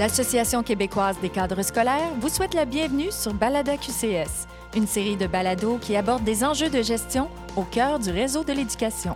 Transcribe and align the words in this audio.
L'Association 0.00 0.62
québécoise 0.62 1.20
des 1.20 1.28
cadres 1.28 1.60
scolaires 1.60 2.14
vous 2.22 2.30
souhaite 2.30 2.54
la 2.54 2.64
bienvenue 2.64 3.10
sur 3.10 3.34
Balada 3.34 3.76
QCS, 3.76 4.48
une 4.74 4.86
série 4.86 5.18
de 5.18 5.26
balados 5.26 5.76
qui 5.76 5.94
aborde 5.94 6.24
des 6.24 6.42
enjeux 6.42 6.70
de 6.70 6.80
gestion 6.80 7.28
au 7.54 7.64
cœur 7.64 7.98
du 7.98 8.10
réseau 8.10 8.42
de 8.42 8.54
l'éducation. 8.54 9.14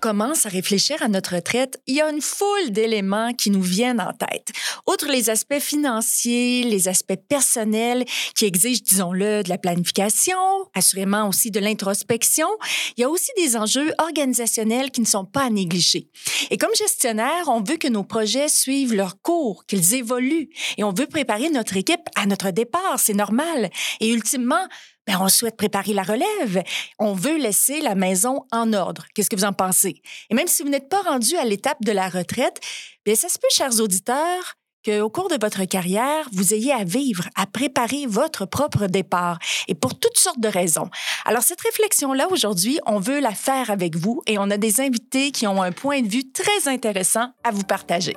Commence 0.00 0.46
à 0.46 0.48
réfléchir 0.48 1.02
à 1.02 1.08
notre 1.08 1.34
retraite, 1.34 1.78
il 1.86 1.96
y 1.96 2.00
a 2.00 2.08
une 2.08 2.22
foule 2.22 2.70
d'éléments 2.70 3.34
qui 3.34 3.50
nous 3.50 3.60
viennent 3.60 4.00
en 4.00 4.14
tête. 4.14 4.48
Outre 4.88 5.08
les 5.08 5.28
aspects 5.28 5.58
financiers, 5.58 6.62
les 6.62 6.88
aspects 6.88 7.18
personnels 7.28 8.06
qui 8.34 8.46
exigent, 8.46 8.80
disons-le, 8.82 9.42
de 9.42 9.50
la 9.50 9.58
planification, 9.58 10.38
assurément 10.74 11.28
aussi 11.28 11.50
de 11.50 11.60
l'introspection, 11.60 12.48
il 12.96 13.02
y 13.02 13.04
a 13.04 13.10
aussi 13.10 13.30
des 13.36 13.58
enjeux 13.58 13.92
organisationnels 13.98 14.90
qui 14.90 15.02
ne 15.02 15.06
sont 15.06 15.26
pas 15.26 15.42
à 15.42 15.50
négliger. 15.50 16.08
Et 16.50 16.56
comme 16.56 16.74
gestionnaire, 16.74 17.48
on 17.48 17.60
veut 17.60 17.76
que 17.76 17.88
nos 17.88 18.04
projets 18.04 18.48
suivent 18.48 18.94
leur 18.94 19.20
cours, 19.20 19.66
qu'ils 19.66 19.94
évoluent, 19.94 20.48
et 20.78 20.84
on 20.84 20.94
veut 20.94 21.08
préparer 21.08 21.50
notre 21.50 21.76
équipe 21.76 22.08
à 22.16 22.24
notre 22.24 22.52
départ, 22.52 22.98
c'est 22.98 23.12
normal. 23.12 23.68
Et 24.00 24.08
ultimement, 24.08 24.66
ben, 25.10 25.18
on 25.20 25.28
souhaite 25.28 25.56
préparer 25.56 25.92
la 25.92 26.02
relève. 26.02 26.62
On 26.98 27.14
veut 27.14 27.36
laisser 27.36 27.80
la 27.80 27.94
maison 27.94 28.44
en 28.52 28.72
ordre. 28.72 29.06
Qu'est-ce 29.14 29.28
que 29.28 29.36
vous 29.36 29.44
en 29.44 29.52
pensez? 29.52 30.02
Et 30.30 30.34
même 30.34 30.46
si 30.46 30.62
vous 30.62 30.68
n'êtes 30.68 30.88
pas 30.88 31.02
rendu 31.02 31.36
à 31.36 31.44
l'étape 31.44 31.82
de 31.82 31.90
la 31.90 32.08
retraite, 32.08 32.60
bien, 33.04 33.16
ça 33.16 33.28
se 33.28 33.38
peut, 33.38 33.48
chers 33.50 33.80
auditeurs, 33.80 34.54
qu'au 34.84 35.10
cours 35.10 35.28
de 35.28 35.36
votre 35.40 35.64
carrière, 35.64 36.28
vous 36.32 36.54
ayez 36.54 36.72
à 36.72 36.84
vivre, 36.84 37.24
à 37.34 37.46
préparer 37.46 38.06
votre 38.06 38.46
propre 38.46 38.86
départ, 38.86 39.38
et 39.66 39.74
pour 39.74 39.98
toutes 39.98 40.16
sortes 40.16 40.40
de 40.40 40.48
raisons. 40.48 40.88
Alors, 41.24 41.42
cette 41.42 41.60
réflexion-là, 41.60 42.28
aujourd'hui, 42.30 42.78
on 42.86 43.00
veut 43.00 43.20
la 43.20 43.34
faire 43.34 43.70
avec 43.70 43.96
vous, 43.96 44.22
et 44.26 44.38
on 44.38 44.48
a 44.50 44.56
des 44.58 44.80
invités 44.80 45.32
qui 45.32 45.46
ont 45.46 45.60
un 45.60 45.72
point 45.72 46.02
de 46.02 46.08
vue 46.08 46.30
très 46.30 46.68
intéressant 46.68 47.32
à 47.42 47.50
vous 47.50 47.64
partager 47.64 48.16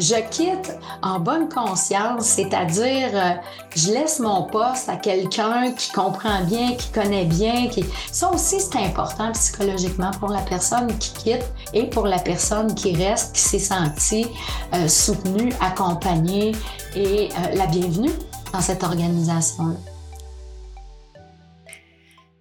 je 0.00 0.14
quitte 0.30 0.72
en 1.02 1.20
bonne 1.20 1.48
conscience, 1.48 2.24
c'est-à-dire 2.24 3.10
euh, 3.12 3.30
je 3.76 3.92
laisse 3.92 4.18
mon 4.18 4.44
poste 4.44 4.88
à 4.88 4.96
quelqu'un 4.96 5.72
qui 5.72 5.92
comprend 5.92 6.42
bien, 6.44 6.74
qui 6.74 6.90
connaît 6.90 7.26
bien, 7.26 7.68
qui 7.68 7.84
ça 8.10 8.30
aussi 8.30 8.60
c'est 8.60 8.78
important 8.78 9.30
psychologiquement 9.32 10.10
pour 10.18 10.30
la 10.30 10.40
personne 10.40 10.96
qui 10.98 11.12
quitte 11.12 11.52
et 11.74 11.84
pour 11.84 12.06
la 12.06 12.18
personne 12.18 12.74
qui 12.74 12.96
reste, 12.96 13.34
qui 13.34 13.42
s'est 13.42 13.58
sentie 13.58 14.26
euh, 14.74 14.88
soutenue, 14.88 15.52
accompagnée 15.60 16.52
et 16.96 17.28
euh, 17.28 17.54
la 17.54 17.66
bienvenue 17.66 18.12
dans 18.52 18.60
cette 18.60 18.82
organisation-là. 18.82 19.89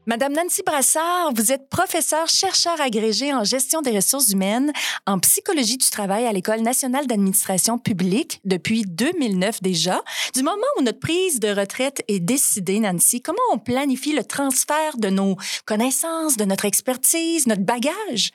Madame 0.10 0.34
Nancy 0.34 0.64
Brassard, 0.66 1.34
vous 1.36 1.52
êtes 1.52 1.70
professeure 1.70 2.28
chercheur 2.28 2.82
agrégée 2.82 3.32
en 3.32 3.44
gestion 3.44 3.84
des 3.84 3.92
ressources 3.92 4.30
humaines, 4.30 4.74
en 5.06 5.20
psychologie 5.20 5.78
du 5.78 5.88
travail 5.88 6.26
à 6.26 6.34
l'École 6.34 6.62
nationale 6.62 7.06
d'administration 7.06 7.78
publique 7.78 8.42
depuis 8.44 8.82
2009 8.88 9.62
déjà. 9.62 10.02
Du 10.34 10.42
moment 10.42 10.66
où 10.80 10.82
notre 10.82 11.00
prise 11.00 11.40
de 11.40 11.50
retraite 11.50 12.04
est 12.08 12.20
décidée, 12.20 12.80
Nancy, 12.80 13.22
comment 13.22 13.38
on 13.54 13.60
planifie 13.60 14.14
le 14.14 14.24
transfert 14.24 14.98
de 14.98 15.10
nos 15.10 15.38
connaissances, 15.68 16.38
de 16.38 16.46
notre 16.46 16.66
expertise, 16.66 17.46
notre 17.46 17.62
bagage? 17.62 18.32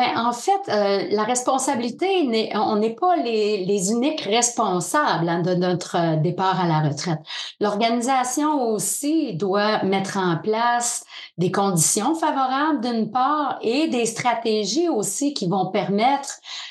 Ben, 0.00 0.16
en 0.16 0.32
fait, 0.32 0.62
euh, 0.70 1.08
la 1.10 1.24
responsabilité, 1.24 2.50
on 2.54 2.76
n'est 2.76 2.94
pas 2.94 3.16
les, 3.16 3.66
les, 3.66 3.92
uniques 3.92 4.22
responsables 4.22 5.28
hein, 5.28 5.42
de 5.42 5.52
notre 5.52 5.94
euh, 5.96 6.16
départ 6.16 6.58
à 6.58 6.66
la 6.66 6.80
retraite. 6.80 7.18
L'organisation 7.60 8.62
aussi 8.70 9.34
doit 9.34 9.82
mettre 9.82 10.16
en 10.16 10.38
place 10.38 11.04
des 11.36 11.52
conditions 11.52 12.14
favorables 12.14 12.80
d'une 12.80 13.10
part 13.10 13.58
et 13.60 13.88
des 13.88 14.06
stratégies 14.06 14.88
aussi 14.88 15.34
qui 15.34 15.48
vont 15.48 15.70
permettre 15.70 16.30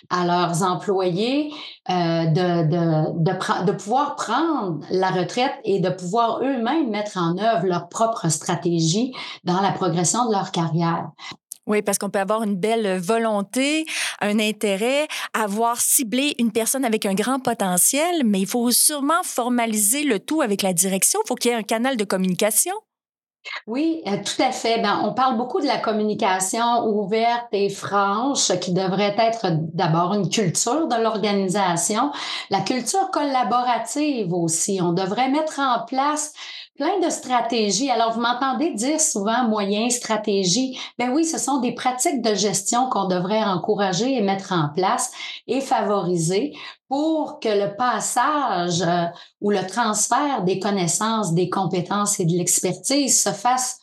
à 0.10 0.26
leurs 0.26 0.64
employés 0.64 1.54
euh, 1.92 2.26
de, 2.26 2.64
de, 2.64 3.14
de, 3.14 3.66
de 3.66 3.72
pouvoir 3.74 4.16
prendre 4.16 4.80
la 4.90 5.12
retraite 5.12 5.54
et 5.66 5.80
de 5.80 5.92
pouvoir 5.92 6.40
eux-mêmes 6.42 6.90
mettre 6.90 7.20
en 7.20 7.38
œuvre 7.38 7.68
leur 7.68 7.90
propre 7.90 8.28
stratégie 8.30 9.14
dans 9.44 9.62
la 9.62 9.72
progression 9.72 10.26
de 10.26 10.32
leur 10.32 10.50
carrière. 10.50 11.12
Oui, 11.70 11.84
parce 11.84 12.00
qu'on 12.00 12.10
peut 12.10 12.20
avoir 12.20 12.42
une 12.42 12.56
belle 12.56 12.98
volonté, 12.98 13.86
un 14.22 14.40
intérêt, 14.40 15.08
avoir 15.34 15.80
ciblé 15.80 16.36
une 16.40 16.52
personne 16.52 16.84
avec 16.84 17.06
un 17.06 17.14
grand 17.14 17.40
potentiel, 17.40 18.24
mais 18.26 18.42
il 18.42 18.48
faut 18.48 18.72
sûrement 18.72 19.22
formaliser 19.24 20.04
le 20.04 20.20
tout 20.20 20.42
avec 20.42 20.64
la 20.64 20.74
direction. 20.74 21.20
Il 21.24 21.28
faut 21.28 21.36
qu'il 21.36 21.52
y 21.52 21.54
ait 21.54 21.58
un 21.58 21.64
canal 21.64 21.96
de 21.96 22.04
communication. 22.04 22.74
Oui, 23.68 24.02
euh, 24.08 24.18
tout 24.18 24.42
à 24.42 24.52
fait. 24.52 24.82
Ben, 24.82 25.02
on 25.04 25.14
parle 25.14 25.38
beaucoup 25.38 25.62
de 25.62 25.66
la 25.66 25.78
communication 25.78 26.86
ouverte 26.88 27.48
et 27.52 27.70
franche 27.70 28.52
qui 28.60 28.74
devrait 28.74 29.16
être 29.18 29.48
d'abord 29.74 30.14
une 30.14 30.30
culture 30.30 30.88
de 30.88 31.02
l'organisation, 31.02 32.12
la 32.50 32.62
culture 32.62 33.12
collaborative 33.12 34.34
aussi. 34.34 34.80
On 34.82 34.92
devrait 34.92 35.30
mettre 35.30 35.60
en 35.60 35.86
place 35.86 36.34
plein 36.80 36.98
de 37.02 37.10
stratégies. 37.10 37.92
Alors, 37.92 38.14
vous 38.14 38.22
m'entendez 38.22 38.72
dire 38.72 39.02
souvent 39.02 39.44
moyens, 39.44 39.96
stratégies. 39.96 40.80
Ben 40.98 41.12
oui, 41.12 41.26
ce 41.26 41.38
sont 41.38 41.60
des 41.60 41.74
pratiques 41.74 42.22
de 42.22 42.34
gestion 42.34 42.90
qu'on 42.90 43.06
devrait 43.06 43.44
encourager 43.44 44.16
et 44.16 44.22
mettre 44.22 44.54
en 44.54 44.70
place 44.74 45.12
et 45.46 45.60
favoriser 45.60 46.54
pour 46.88 47.42
que 47.42 47.50
le 47.50 47.76
passage 47.76 48.82
euh, 48.82 49.06
ou 49.42 49.52
le 49.52 49.68
transfert 49.68 50.44
des 50.46 50.60
connaissances, 50.60 51.34
des 51.34 51.50
compétences 51.50 52.18
et 52.22 52.26
de 52.26 52.32
l'expertise 52.32 53.22
se 53.22 53.32
fasse 53.32 53.78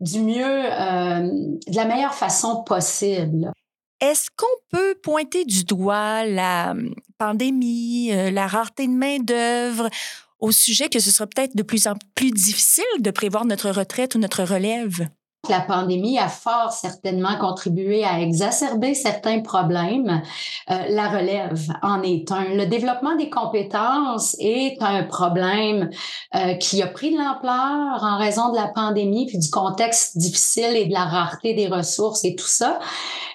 du 0.00 0.20
mieux, 0.20 0.64
euh, 0.64 1.20
de 1.66 1.76
la 1.76 1.84
meilleure 1.84 2.14
façon 2.14 2.62
possible. 2.64 3.52
Est-ce 4.00 4.30
qu'on 4.34 4.46
peut 4.70 4.94
pointer 5.02 5.44
du 5.44 5.64
doigt 5.64 6.24
la 6.24 6.70
hum, 6.70 6.94
pandémie, 7.18 8.10
euh, 8.12 8.30
la 8.30 8.46
rareté 8.46 8.86
de 8.86 8.92
main-d'œuvre 8.92 9.90
au 10.38 10.52
sujet 10.52 10.88
que 10.88 11.00
ce 11.00 11.10
sera 11.10 11.26
peut-être 11.26 11.56
de 11.56 11.62
plus 11.62 11.86
en 11.86 11.94
plus 12.14 12.30
difficile 12.30 12.84
de 13.00 13.10
prévoir 13.10 13.44
notre 13.44 13.70
retraite 13.70 14.14
ou 14.14 14.18
notre 14.18 14.44
relève? 14.44 15.08
La 15.48 15.60
pandémie 15.60 16.18
a 16.18 16.28
fort 16.28 16.72
certainement 16.72 17.38
contribué 17.38 18.04
à 18.04 18.20
exacerber 18.20 18.92
certains 18.94 19.40
problèmes. 19.40 20.20
Euh, 20.68 20.74
la 20.88 21.08
relève 21.08 21.60
en 21.80 22.02
est 22.02 22.30
un. 22.32 22.54
Le 22.54 22.66
développement 22.66 23.14
des 23.14 23.30
compétences 23.30 24.36
est 24.40 24.76
un 24.82 25.04
problème 25.04 25.90
euh, 26.34 26.54
qui 26.54 26.82
a 26.82 26.88
pris 26.88 27.12
de 27.12 27.18
l'ampleur 27.18 28.02
en 28.02 28.18
raison 28.18 28.50
de 28.50 28.56
la 28.56 28.66
pandémie 28.66 29.26
puis 29.26 29.38
du 29.38 29.48
contexte 29.48 30.18
difficile 30.18 30.74
et 30.74 30.86
de 30.86 30.92
la 30.92 31.04
rareté 31.04 31.54
des 31.54 31.68
ressources 31.68 32.24
et 32.24 32.34
tout 32.34 32.44
ça. 32.44 32.80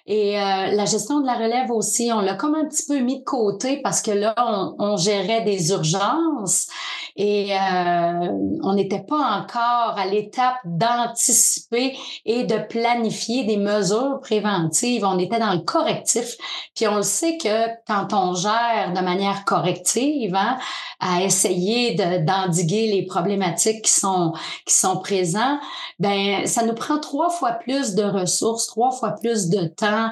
Et 0.05 0.37
euh, 0.37 0.71
la 0.71 0.83
gestion 0.83 1.21
de 1.21 1.25
la 1.25 1.35
relève 1.35 1.71
aussi, 1.71 2.11
on 2.13 2.19
l'a 2.19 2.33
comme 2.33 2.55
un 2.55 2.65
petit 2.65 2.83
peu 2.85 2.99
mis 2.99 3.19
de 3.19 3.23
côté 3.23 3.77
parce 3.81 4.01
que 4.01 4.11
là, 4.11 4.35
on, 4.37 4.75
on 4.77 4.97
gérait 4.97 5.45
des 5.45 5.69
urgences 5.71 6.67
et 7.15 7.53
euh, 7.53 8.27
on 8.63 8.73
n'était 8.73 9.03
pas 9.03 9.39
encore 9.39 9.97
à 9.97 10.05
l'étape 10.07 10.57
d'anticiper 10.65 11.95
et 12.25 12.43
de 12.43 12.57
planifier 12.57 13.43
des 13.43 13.57
mesures 13.57 14.19
préventives. 14.21 15.05
On 15.05 15.19
était 15.19 15.39
dans 15.39 15.53
le 15.53 15.59
correctif. 15.59 16.35
Puis 16.75 16.87
on 16.87 16.95
le 16.95 17.03
sait 17.03 17.37
que 17.37 17.67
quand 17.87 18.13
on 18.13 18.33
gère 18.33 18.93
de 18.95 19.01
manière 19.01 19.45
corrective, 19.45 20.33
hein, 20.35 20.57
à 20.99 21.21
essayer 21.21 21.95
d'endiguer 21.95 22.87
les 22.91 23.05
problématiques 23.05 23.83
qui 23.83 23.91
sont 23.91 24.33
qui 24.65 24.73
sont 24.73 24.97
présents, 24.97 25.59
ben 25.99 26.47
ça 26.47 26.65
nous 26.65 26.73
prend 26.73 26.99
trois 26.99 27.29
fois 27.29 27.51
plus 27.51 27.93
de 27.93 28.03
ressources, 28.03 28.67
trois 28.67 28.91
fois 28.91 29.11
plus 29.11 29.49
de 29.49 29.65
temps. 29.65 30.11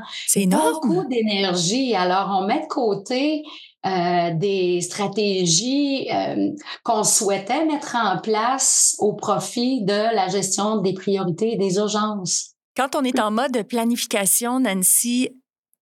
Beaucoup 0.82 1.06
d'énergie. 1.08 1.96
Alors 1.96 2.38
on 2.40 2.46
met 2.46 2.62
de 2.62 2.68
côté 2.68 3.44
euh, 3.84 4.30
des 4.36 4.80
stratégies 4.82 6.08
euh, 6.14 6.52
qu'on 6.84 7.04
souhaitait 7.04 7.66
mettre 7.66 7.96
en 7.96 8.20
place 8.20 8.96
au 9.00 9.14
profit 9.14 9.84
de 9.84 10.16
la 10.16 10.28
gestion 10.28 10.78
des 10.78 10.94
priorités 10.94 11.54
et 11.54 11.58
des 11.58 11.78
urgences. 11.78 12.52
Quand 12.78 12.96
on 12.96 13.04
est 13.04 13.20
en 13.20 13.32
mode 13.32 13.68
planification, 13.68 14.60
Nancy, 14.60 15.30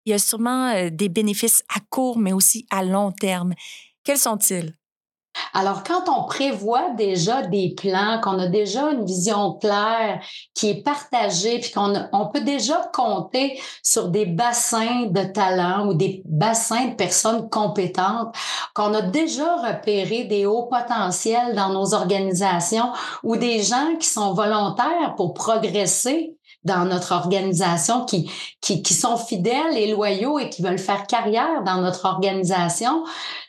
il 0.05 0.11
y 0.11 0.13
a 0.13 0.19
sûrement 0.19 0.69
euh, 0.75 0.89
des 0.91 1.09
bénéfices 1.09 1.63
à 1.75 1.79
court, 1.89 2.19
mais 2.19 2.33
aussi 2.33 2.67
à 2.69 2.83
long 2.83 3.11
terme. 3.11 3.55
Quels 4.03 4.19
sont-ils? 4.19 4.76
Alors, 5.53 5.83
quand 5.83 6.09
on 6.09 6.25
prévoit 6.25 6.91
déjà 6.91 7.41
des 7.41 7.73
plans, 7.75 8.19
qu'on 8.21 8.39
a 8.39 8.47
déjà 8.47 8.91
une 8.91 9.05
vision 9.05 9.53
claire 9.53 10.19
qui 10.53 10.69
est 10.69 10.83
partagée, 10.83 11.59
puis 11.59 11.71
qu'on 11.71 11.93
on 12.13 12.27
peut 12.27 12.41
déjà 12.41 12.89
compter 12.93 13.59
sur 13.83 14.09
des 14.09 14.25
bassins 14.25 15.07
de 15.07 15.23
talents 15.23 15.87
ou 15.87 15.93
des 15.93 16.21
bassins 16.25 16.87
de 16.87 16.95
personnes 16.95 17.49
compétentes, 17.49 18.35
qu'on 18.73 18.93
a 18.93 19.01
déjà 19.01 19.55
repéré 19.57 20.25
des 20.25 20.45
hauts 20.45 20.67
potentiels 20.67 21.55
dans 21.55 21.69
nos 21.69 21.93
organisations 21.93 22.91
ou 23.23 23.35
des 23.35 23.63
gens 23.63 23.95
qui 23.99 24.07
sont 24.07 24.33
volontaires 24.33 25.15
pour 25.15 25.33
progresser 25.33 26.36
dans 26.63 26.85
notre 26.85 27.13
organisation, 27.13 28.05
qui, 28.05 28.29
qui, 28.61 28.81
qui 28.81 28.93
sont 28.93 29.17
fidèles 29.17 29.77
et 29.77 29.91
loyaux 29.91 30.39
et 30.39 30.49
qui 30.49 30.61
veulent 30.61 30.79
faire 30.79 31.07
carrière 31.07 31.63
dans 31.63 31.81
notre 31.81 32.05
organisation, 32.05 33.03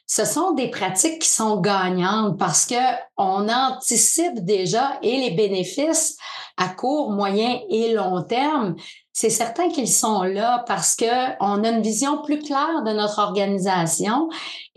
ce 0.07 0.25
sont 0.25 0.53
des 0.53 0.71
pratiques 0.71 1.21
qui 1.21 1.29
sont 1.29 1.61
gagnantes 1.61 2.39
parce 2.39 2.65
que 2.65 2.75
on 3.19 3.49
anticipe 3.49 4.43
déjà 4.43 4.99
et 5.03 5.19
les 5.19 5.33
bénéfices 5.33 6.17
à 6.57 6.69
court, 6.69 7.11
moyen 7.11 7.61
et 7.69 7.93
long 7.93 8.23
terme. 8.23 8.75
C'est 9.13 9.31
certain 9.31 9.69
qu'ils 9.69 9.89
sont 9.89 10.23
là 10.23 10.65
parce 10.67 10.97
que 10.97 11.05
on 11.41 11.63
a 11.63 11.69
une 11.69 11.83
vision 11.83 12.23
plus 12.23 12.39
claire 12.39 12.83
de 12.85 12.93
notre 12.93 13.19
organisation 13.19 14.29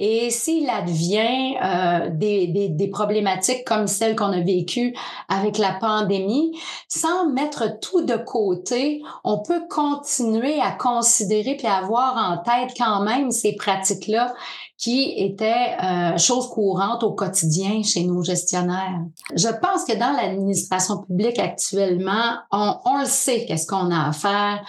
et 0.04 0.32
s'il 0.32 0.68
advient 0.68 1.58
euh, 1.64 2.10
des, 2.10 2.48
des, 2.48 2.70
des, 2.70 2.88
problématiques 2.88 3.64
comme 3.68 3.86
celles 3.86 4.16
qu'on 4.16 4.32
a 4.32 4.40
vécues 4.40 4.96
avec 5.30 5.60
la 5.60 5.74
pandémie, 5.74 6.58
sans 6.88 7.30
mettre 7.30 7.80
tout 7.80 8.02
de 8.02 8.16
côté, 8.16 9.04
on 9.24 9.44
peut 9.44 9.62
continuer 9.70 10.60
à 10.60 10.72
considérer 10.72 11.56
puis 11.56 11.68
avoir 11.68 12.18
en 12.18 12.38
tête 12.40 12.76
quand 12.76 13.04
même 13.04 13.30
ces 13.30 13.56
pratiques-là 13.56 14.34
qui 14.76 15.14
étaient 15.18 15.76
euh, 15.84 16.18
choses 16.18 16.50
courantes 16.50 17.04
au 17.04 17.12
quotidien 17.12 17.84
chez 17.84 18.04
nos 18.04 18.24
gestionnaires. 18.24 19.02
Je 19.36 19.50
pense 19.50 19.86
que 19.86 19.96
dans 19.96 20.14
l'administration 20.14 21.04
publique 21.04 21.38
actuellement, 21.38 22.40
on, 22.52 22.74
on 22.86 22.98
le 22.98 23.06
sait 23.06 23.46
qu'est-ce 23.46 23.68
qu'on 23.68 23.92
a 23.92 24.08
à 24.08 24.12
faire. 24.14 24.66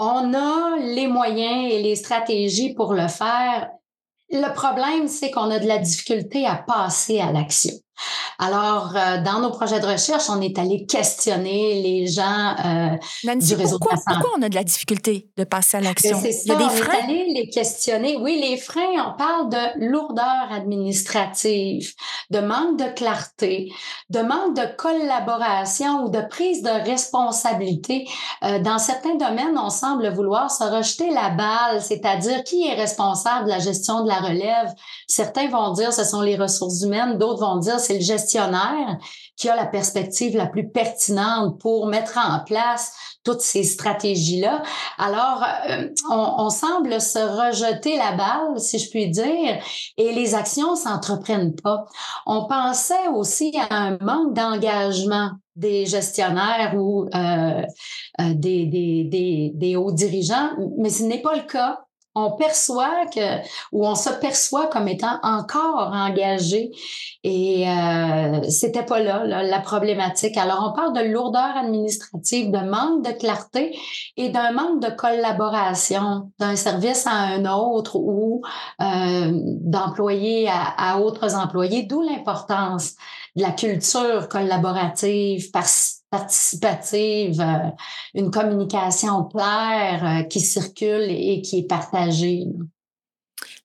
On 0.00 0.34
a 0.34 0.76
les 0.80 1.06
moyens 1.06 1.72
et 1.72 1.80
les 1.80 1.94
stratégies 1.94 2.74
pour 2.74 2.92
le 2.92 3.06
faire. 3.06 3.70
Le 4.30 4.52
problème, 4.54 5.08
c'est 5.08 5.30
qu'on 5.30 5.50
a 5.50 5.58
de 5.58 5.66
la 5.66 5.78
difficulté 5.78 6.46
à 6.46 6.56
passer 6.56 7.20
à 7.20 7.32
l'action. 7.32 7.72
Alors, 8.38 8.92
euh, 8.96 9.22
dans 9.22 9.40
nos 9.40 9.50
projets 9.50 9.80
de 9.80 9.86
recherche, 9.86 10.24
on 10.28 10.40
est 10.40 10.58
allé 10.58 10.86
questionner 10.86 11.82
les 11.82 12.06
gens 12.06 12.54
euh, 12.64 13.34
du 13.36 13.54
réseau 13.54 13.78
pourquoi, 13.78 13.96
de 13.96 14.02
la 14.06 14.14
Pourquoi 14.14 14.30
on 14.38 14.42
a 14.42 14.48
de 14.48 14.54
la 14.54 14.64
difficulté 14.64 15.28
de 15.36 15.44
passer 15.44 15.76
à 15.76 15.80
l'action? 15.80 16.20
Il 16.22 16.48
y 16.48 16.50
a 16.50 16.56
des 16.56 16.68
freins? 16.68 16.94
On 16.94 17.08
est 17.08 17.12
allé 17.12 17.32
les 17.32 17.48
questionner. 17.48 18.16
Oui, 18.16 18.40
les 18.40 18.56
freins, 18.56 18.82
on 19.06 19.16
parle 19.16 19.50
de 19.50 19.88
lourdeur 19.88 20.48
administrative, 20.50 21.92
de 22.30 22.40
manque 22.40 22.78
de 22.78 22.92
clarté, 22.94 23.72
de 24.10 24.20
manque 24.20 24.56
de 24.56 24.66
collaboration 24.76 26.04
ou 26.04 26.08
de 26.08 26.20
prise 26.28 26.62
de 26.62 26.70
responsabilité. 26.70 28.08
Euh, 28.42 28.58
dans 28.58 28.78
certains 28.78 29.14
domaines, 29.14 29.56
on 29.56 29.70
semble 29.70 30.08
vouloir 30.12 30.50
se 30.50 30.64
rejeter 30.64 31.10
la 31.10 31.30
balle, 31.30 31.80
c'est-à-dire 31.80 32.42
qui 32.42 32.66
est 32.66 32.74
responsable 32.74 33.44
de 33.44 33.50
la 33.50 33.58
gestion 33.60 34.02
de 34.02 34.08
la 34.08 34.18
relève? 34.18 34.72
Certains 35.06 35.48
vont 35.48 35.72
dire 35.72 35.92
ce 35.92 36.04
sont 36.04 36.20
les 36.20 36.36
ressources 36.36 36.82
humaines, 36.82 37.18
d'autres 37.18 37.40
vont 37.40 37.56
dire 37.56 37.78
c'est 37.84 37.94
le 37.94 38.00
gestionnaire 38.00 38.98
qui 39.36 39.48
a 39.48 39.56
la 39.56 39.66
perspective 39.66 40.36
la 40.36 40.46
plus 40.46 40.68
pertinente 40.68 41.60
pour 41.60 41.86
mettre 41.86 42.18
en 42.18 42.44
place 42.44 42.92
toutes 43.24 43.40
ces 43.40 43.64
stratégies-là. 43.64 44.62
Alors, 44.98 45.42
euh, 45.68 45.88
on, 46.10 46.50
semble 46.50 47.00
se 47.00 47.18
rejeter 47.18 47.96
la 47.96 48.12
balle, 48.12 48.60
si 48.60 48.78
je 48.78 48.90
puis 48.90 49.08
dire, 49.08 49.58
et 49.96 50.12
les 50.12 50.34
actions 50.34 50.76
s'entreprennent 50.76 51.56
pas. 51.56 51.86
On 52.26 52.46
pensait 52.46 53.08
aussi 53.14 53.56
à 53.70 53.74
un 53.74 53.98
manque 53.98 54.34
d'engagement 54.34 55.30
des 55.56 55.86
gestionnaires 55.86 56.74
ou 56.76 57.08
euh, 57.14 57.62
euh, 58.20 58.34
des, 58.34 59.76
hauts 59.76 59.92
dirigeants, 59.92 60.50
mais 60.78 60.90
ce 60.90 61.04
n'est 61.04 61.22
pas 61.22 61.34
le 61.34 61.42
cas 61.42 61.83
on 62.14 62.32
perçoit 62.32 63.06
que 63.12 63.38
ou 63.72 63.86
on 63.86 63.94
se 63.94 64.10
perçoit 64.10 64.68
comme 64.68 64.88
étant 64.88 65.18
encore 65.22 65.90
engagé 65.92 66.70
et 67.22 67.68
euh, 67.68 68.42
c'était 68.48 68.84
pas 68.84 69.00
là, 69.00 69.42
la 69.42 69.60
problématique. 69.60 70.36
Alors 70.36 70.70
on 70.70 70.76
parle 70.76 70.94
de 70.94 71.12
lourdeur 71.12 71.56
administrative, 71.56 72.50
de 72.50 72.58
manque 72.58 73.04
de 73.04 73.12
clarté 73.12 73.76
et 74.16 74.28
d'un 74.28 74.52
manque 74.52 74.82
de 74.82 74.90
collaboration 74.90 76.30
d'un 76.38 76.56
service 76.56 77.06
à 77.06 77.12
un 77.12 77.44
autre 77.46 77.96
ou 77.96 78.42
euh, 78.80 79.30
d'employés 79.32 80.48
à, 80.48 80.74
à 80.76 80.98
autres 80.98 81.34
employés, 81.34 81.82
d'où 81.82 82.02
l'importance 82.02 82.94
de 83.36 83.42
la 83.42 83.50
culture 83.50 84.28
collaborative 84.28 85.50
par 85.50 85.66
participative, 86.14 87.40
euh, 87.40 87.70
une 88.14 88.30
communication 88.30 89.24
claire 89.24 90.04
euh, 90.04 90.22
qui 90.22 90.40
circule 90.40 91.10
et 91.10 91.42
qui 91.42 91.58
est 91.58 91.66
partagée. 91.66 92.44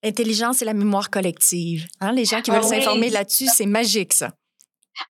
L'intelligence 0.02 0.64
et 0.64 0.66
la 0.66 0.74
mémoire 0.74 1.12
collective. 1.12 1.88
Hein? 2.02 2.12
Les 2.12 2.26
gens 2.26 2.42
qui 2.42 2.50
veulent 2.50 2.62
ah 2.64 2.68
s'informer 2.68 3.12
là-dessus, 3.12 3.48
c'est 3.54 3.68
magique, 3.68 4.14
ça. 4.14 4.32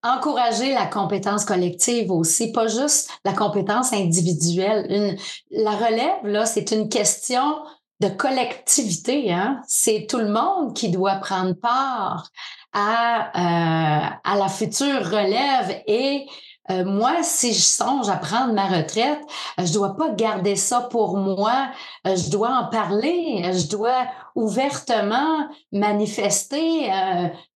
Encourager 0.04 0.74
la 0.74 0.86
compétence 0.86 1.46
collective 1.46 2.12
aussi, 2.12 2.52
pas 2.52 2.68
juste 2.68 3.10
la 3.24 3.32
compétence 3.32 3.94
individuelle. 3.94 4.86
Une, 4.90 5.18
la 5.52 5.72
relève, 5.72 6.26
là, 6.26 6.46
c'est 6.46 6.72
une 6.72 6.90
question 6.90 7.56
de 8.02 8.10
collectivité. 8.10 9.32
Hein? 9.32 9.62
C'est 9.66 10.08
tout 10.10 10.20
le 10.20 10.30
monde 10.30 10.76
qui 10.76 10.90
doit 10.90 11.16
prendre 11.16 11.54
part 11.54 12.30
à, 12.74 13.30
euh, 13.36 14.10
à 14.24 14.38
la 14.38 14.50
future 14.50 15.04
relève 15.06 15.82
et 15.88 16.26
euh, 16.72 16.86
moi, 16.86 17.24
si 17.24 17.54
je 17.54 17.62
songe 17.62 18.10
à 18.10 18.18
prendre 18.18 18.54
ma 18.54 18.68
retraite, 18.68 19.20
euh, 19.60 19.66
je 19.66 19.74
dois 19.74 19.96
pas 19.96 20.12
garder 20.12 20.56
ça 20.56 20.82
pour 20.82 21.18
moi. 21.18 21.70
Euh, 22.06 22.16
je 22.16 22.30
dois 22.30 22.50
en 22.50 22.70
parler. 22.70 23.42
Je 23.54 23.70
dois 23.70 24.06
ouvertement 24.36 25.48
manifester 25.72 26.90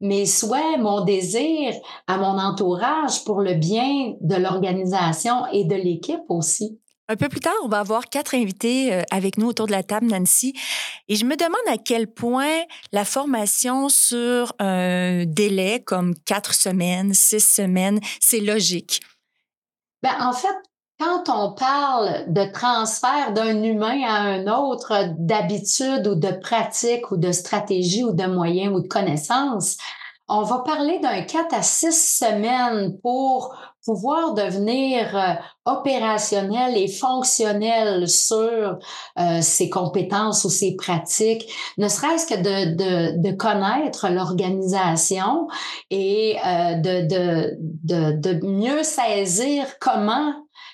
mes 0.01 0.25
souhaits, 0.25 0.79
mon 0.79 1.05
désir 1.05 1.73
à 2.07 2.17
mon 2.17 2.37
entourage 2.37 3.23
pour 3.23 3.39
le 3.39 3.53
bien 3.53 4.15
de 4.19 4.35
l'organisation 4.35 5.45
et 5.53 5.63
de 5.63 5.75
l'équipe 5.75 6.23
aussi. 6.27 6.79
Un 7.09 7.17
peu 7.17 7.27
plus 7.27 7.41
tard, 7.41 7.53
on 7.63 7.67
va 7.67 7.79
avoir 7.79 8.05
quatre 8.05 8.33
invités 8.33 9.03
avec 9.11 9.37
nous 9.37 9.47
autour 9.47 9.67
de 9.67 9.71
la 9.71 9.83
table, 9.83 10.07
Nancy. 10.07 10.53
Et 11.09 11.15
je 11.15 11.25
me 11.25 11.35
demande 11.35 11.67
à 11.67 11.77
quel 11.77 12.07
point 12.07 12.63
la 12.93 13.03
formation 13.03 13.89
sur 13.89 14.53
un 14.59 15.25
délai 15.25 15.83
comme 15.83 16.15
quatre 16.25 16.53
semaines, 16.53 17.13
six 17.13 17.41
semaines, 17.41 17.99
c'est 18.21 18.39
logique. 18.39 19.01
Ben, 20.01 20.15
en 20.21 20.31
fait, 20.31 20.55
quand 20.99 21.27
on 21.27 21.53
parle 21.53 22.31
de 22.31 22.49
transfert 22.51 23.33
d'un 23.33 23.61
humain 23.63 24.01
à 24.05 24.21
un 24.21 24.47
autre, 24.47 25.09
d'habitude 25.17 26.07
ou 26.07 26.15
de 26.15 26.31
pratique 26.31 27.11
ou 27.11 27.17
de 27.17 27.31
stratégie 27.31 28.03
ou 28.03 28.13
de 28.13 28.25
moyens 28.25 28.73
ou 28.73 28.79
de 28.79 28.87
connaissances, 28.87 29.77
on 30.29 30.43
va 30.43 30.59
parler 30.59 30.99
d'un 30.99 31.21
4 31.21 31.53
à 31.53 31.61
6 31.61 32.17
semaines 32.19 32.97
pour 33.01 33.53
pouvoir 33.85 34.33
devenir 34.33 35.17
euh, 35.17 35.33
opérationnel 35.65 36.77
et 36.77 36.87
fonctionnel 36.87 38.07
sur 38.07 38.79
euh, 39.19 39.41
ses 39.41 39.69
compétences 39.69 40.45
ou 40.45 40.49
ses 40.49 40.75
pratiques, 40.75 41.51
ne 41.77 41.87
serait-ce 41.87 42.27
que 42.27 42.35
de, 42.41 43.21
de, 43.21 43.31
connaître 43.31 44.09
l'organisation 44.09 45.47
et 45.89 46.37
euh, 46.45 46.75
de, 46.75 47.07
de, 47.83 48.11
de 48.21 48.45
mieux 48.45 48.83
saisir 48.83 49.65
comment 49.79 50.33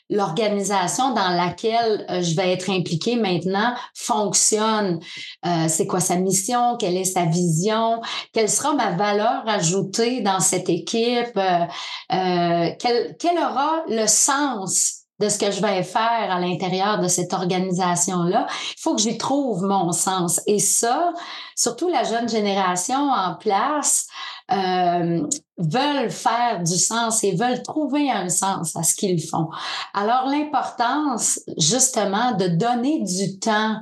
l'organisation 0.10 1.14
dans 1.14 1.30
laquelle 1.30 2.06
euh, 2.10 2.22
je 2.22 2.36
vais 2.36 2.52
être 2.54 2.70
impliquée 2.70 3.16
maintenant 3.16 3.74
fonctionne. 3.94 5.00
Euh, 5.46 5.66
c'est 5.68 5.88
quoi 5.88 6.00
sa 6.00 6.16
mission? 6.16 6.78
Quelle 6.78 6.98
est 6.98 7.06
sa 7.06 7.26
vision? 7.26 8.02
Quelle 8.34 8.50
sera 8.50 8.74
ma 8.74 8.92
valeur 8.92 9.44
ajoutée 9.48 10.22
dans 10.22 10.40
cette 10.40 10.70
équipe? 10.70 11.38
Euh, 11.38 12.70
quel 12.80 13.38
aura 13.38 13.84
le 13.88 14.08
sens 14.08 14.96
de 15.20 15.28
ce 15.28 15.38
que 15.38 15.52
je 15.52 15.62
vais 15.62 15.84
faire 15.84 16.32
à 16.32 16.40
l'intérieur 16.40 17.00
de 17.00 17.08
cette 17.08 17.34
organisation-là? 17.34 18.48
Il 18.50 18.82
faut 18.82 18.96
que 18.96 19.02
j'y 19.02 19.18
trouve 19.18 19.64
mon 19.64 19.92
sens. 19.92 20.42
Et 20.48 20.60
ça, 20.60 21.14
surtout 21.56 21.90
la 21.90 22.04
jeune 22.04 22.30
génération 22.30 23.10
en 23.12 23.36
place, 23.36 24.08
euh, 24.52 25.28
veulent 25.58 26.12
faire 26.12 26.64
du 26.64 26.78
sens 26.78 27.24
et 27.24 27.36
veulent 27.36 27.62
trouver 27.64 28.10
un 28.12 28.30
sens 28.30 28.76
à 28.76 28.84
ce 28.84 28.96
qu'ils 28.96 29.22
font. 29.22 29.50
Alors 29.94 30.26
l'importance 30.28 31.40
justement 31.58 32.34
de 32.34 32.48
donner 32.48 33.02
du 33.04 33.40
temps 33.40 33.78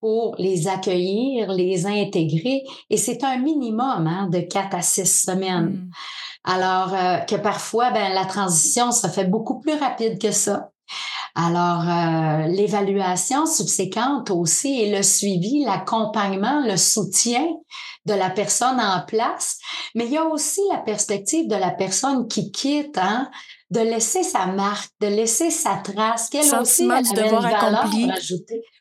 pour 0.00 0.36
les 0.38 0.68
accueillir, 0.68 1.50
les 1.50 1.86
intégrer, 1.86 2.62
et 2.88 2.96
c'est 2.96 3.24
un 3.24 3.38
minimum 3.38 4.06
hein, 4.06 4.28
de 4.30 4.40
quatre 4.40 4.76
à 4.76 4.82
six 4.82 5.24
semaines. 5.24 5.70
Hmm. 5.70 5.90
Alors 6.44 6.94
euh, 6.94 7.18
que 7.18 7.34
parfois, 7.36 7.90
ben, 7.90 8.12
la 8.14 8.24
transition 8.24 8.92
se 8.92 9.08
fait 9.08 9.24
beaucoup 9.24 9.58
plus 9.60 9.74
rapide 9.74 10.20
que 10.20 10.30
ça. 10.30 10.70
Alors, 11.34 11.82
euh, 11.88 12.46
l'évaluation 12.48 13.46
subséquente 13.46 14.30
aussi 14.30 14.80
et 14.80 14.96
le 14.96 15.02
suivi, 15.02 15.62
l'accompagnement, 15.64 16.60
le 16.66 16.76
soutien 16.76 17.46
de 18.08 18.14
la 18.14 18.30
personne 18.30 18.80
en 18.80 19.02
place, 19.06 19.58
mais 19.94 20.06
il 20.06 20.12
y 20.12 20.16
a 20.16 20.24
aussi 20.24 20.60
la 20.72 20.78
perspective 20.78 21.46
de 21.46 21.54
la 21.54 21.70
personne 21.70 22.26
qui 22.26 22.50
quitte, 22.50 22.98
hein, 22.98 23.30
de 23.70 23.80
laisser 23.80 24.22
sa 24.22 24.46
marque, 24.46 24.90
de 25.00 25.08
laisser 25.08 25.50
sa 25.50 25.76
trace, 25.76 26.30
qu'elle 26.30 26.54
aussi 26.54 26.90
a 26.90 27.02
devoir 27.02 27.44
accompli. 27.44 28.10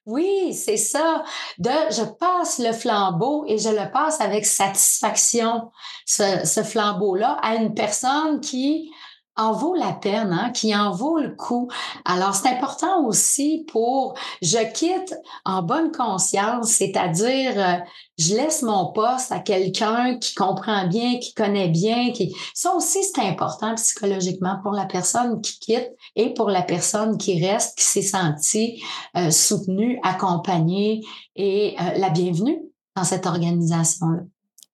Oui, 0.05 0.53
c'est 0.53 0.77
ça. 0.77 1.24
De, 1.57 1.69
je 1.91 2.03
passe 2.03 2.60
le 2.60 2.72
flambeau 2.72 3.43
et 3.48 3.57
je 3.57 3.69
le 3.69 3.91
passe 3.91 4.22
avec 4.22 4.46
satisfaction, 4.46 5.69
ce, 6.05 6.46
ce 6.46 6.63
flambeau-là, 6.63 7.38
à 7.43 7.55
une 7.55 7.74
personne 7.74 8.39
qui 8.39 8.89
en 9.38 9.53
vaut 9.53 9.75
la 9.75 9.94
peine, 9.94 10.32
hein, 10.34 10.51
qui 10.51 10.75
en 10.75 10.91
vaut 10.91 11.20
le 11.20 11.36
coup. 11.36 11.70
Alors, 12.06 12.36
c'est 12.36 12.50
important 12.50 13.06
aussi 13.06 13.65
pour 13.72 14.15
je 14.41 14.58
quitte 14.74 15.15
en 15.46 15.62
bonne 15.62 15.91
conscience, 15.91 16.70
c'est-à-dire 16.70 17.53
euh, 17.56 17.77
je 18.17 18.36
laisse 18.36 18.63
mon 18.63 18.91
poste 18.91 19.32
à 19.32 19.39
quelqu'un 19.39 20.17
qui 20.17 20.34
comprend 20.34 20.88
bien, 20.88 21.20
qui 21.20 21.34
connaît 21.34 21.70
bien, 21.70 22.12
qui 22.12 22.36
ça 22.53 22.74
aussi 22.74 23.00
c'est 23.03 23.22
important 23.22 23.75
psychologiquement 23.75 24.60
pour 24.63 24.72
la 24.72 24.86
personne 24.86 25.39
qui 25.41 25.60
quitte 25.60 25.91
et 26.15 26.34
pour 26.34 26.50
la 26.50 26.63
personne 26.63 27.17
qui 27.17 27.46
reste, 27.46 27.77
qui 27.77 27.86
s'est 27.86 28.01
sentie 28.01 28.84
euh, 29.15 29.29
soutenue, 29.29 30.00
accompagnée 30.03 31.01
et 31.36 31.75
euh, 31.79 31.98
la 31.98 32.10
bienvenue 32.10 32.60
dans 32.96 33.03
cette 33.03 33.27
organisation-là. 33.27 34.24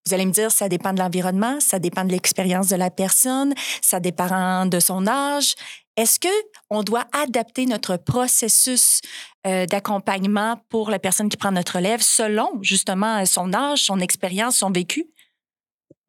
Vous 0.06 0.14
allez 0.14 0.26
me 0.26 0.32
dire, 0.32 0.52
ça 0.52 0.68
dépend 0.68 0.92
de 0.94 1.00
l'environnement, 1.00 1.60
ça 1.60 1.80
dépend 1.80 2.04
de 2.04 2.12
l'expérience 2.12 2.68
de 2.68 2.76
la 2.76 2.90
personne, 2.90 3.54
ça 3.82 4.00
dépend 4.00 4.66
de 4.66 4.80
son 4.80 5.08
âge. 5.08 5.56
Est-ce 5.96 6.20
que 6.20 6.28
on 6.70 6.84
doit 6.84 7.06
adapter 7.14 7.66
notre 7.66 7.98
processus 7.98 9.00
euh, 9.46 9.66
d'accompagnement 9.66 10.58
pour 10.70 10.90
la 10.90 11.00
personne 11.00 11.30
qui 11.30 11.38
prend 11.38 11.52
notre 11.52 11.78
relève 11.78 12.02
selon 12.02 12.50
justement 12.62 13.26
son 13.26 13.54
âge, 13.54 13.84
son 13.84 14.00
expérience, 14.00 14.58
son 14.58 14.72
vécu? 14.72 15.08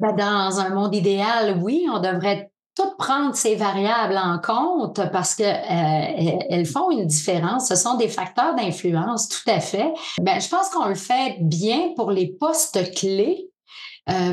Ben, 0.01 0.13
dans 0.13 0.59
un 0.59 0.71
monde 0.71 0.95
idéal, 0.95 1.61
oui, 1.63 1.87
on 1.93 2.01
devrait 2.01 2.51
tout 2.75 2.91
prendre 2.99 3.37
ces 3.37 3.55
variables 3.55 4.19
en 4.19 4.39
compte 4.41 5.01
parce 5.13 5.37
que 5.37 5.45
euh, 5.45 6.39
elles 6.51 6.67
font 6.67 6.91
une 6.91 7.07
différence. 7.07 7.69
Ce 7.69 7.77
sont 7.77 7.97
des 7.97 8.09
facteurs 8.09 8.57
d'influence, 8.57 9.29
tout 9.29 9.49
à 9.49 9.61
fait. 9.61 9.93
Ben, 10.21 10.41
je 10.41 10.49
pense 10.49 10.71
qu'on 10.71 10.89
le 10.89 10.97
fait 10.97 11.37
bien 11.41 11.93
pour 11.95 12.11
les 12.11 12.33
postes 12.33 12.93
clés 12.95 13.51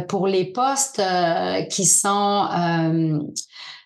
pour 0.08 0.28
les 0.28 0.52
postes 0.52 1.00
euh, 1.00 1.64
qui 1.64 1.86
sont 1.86 2.48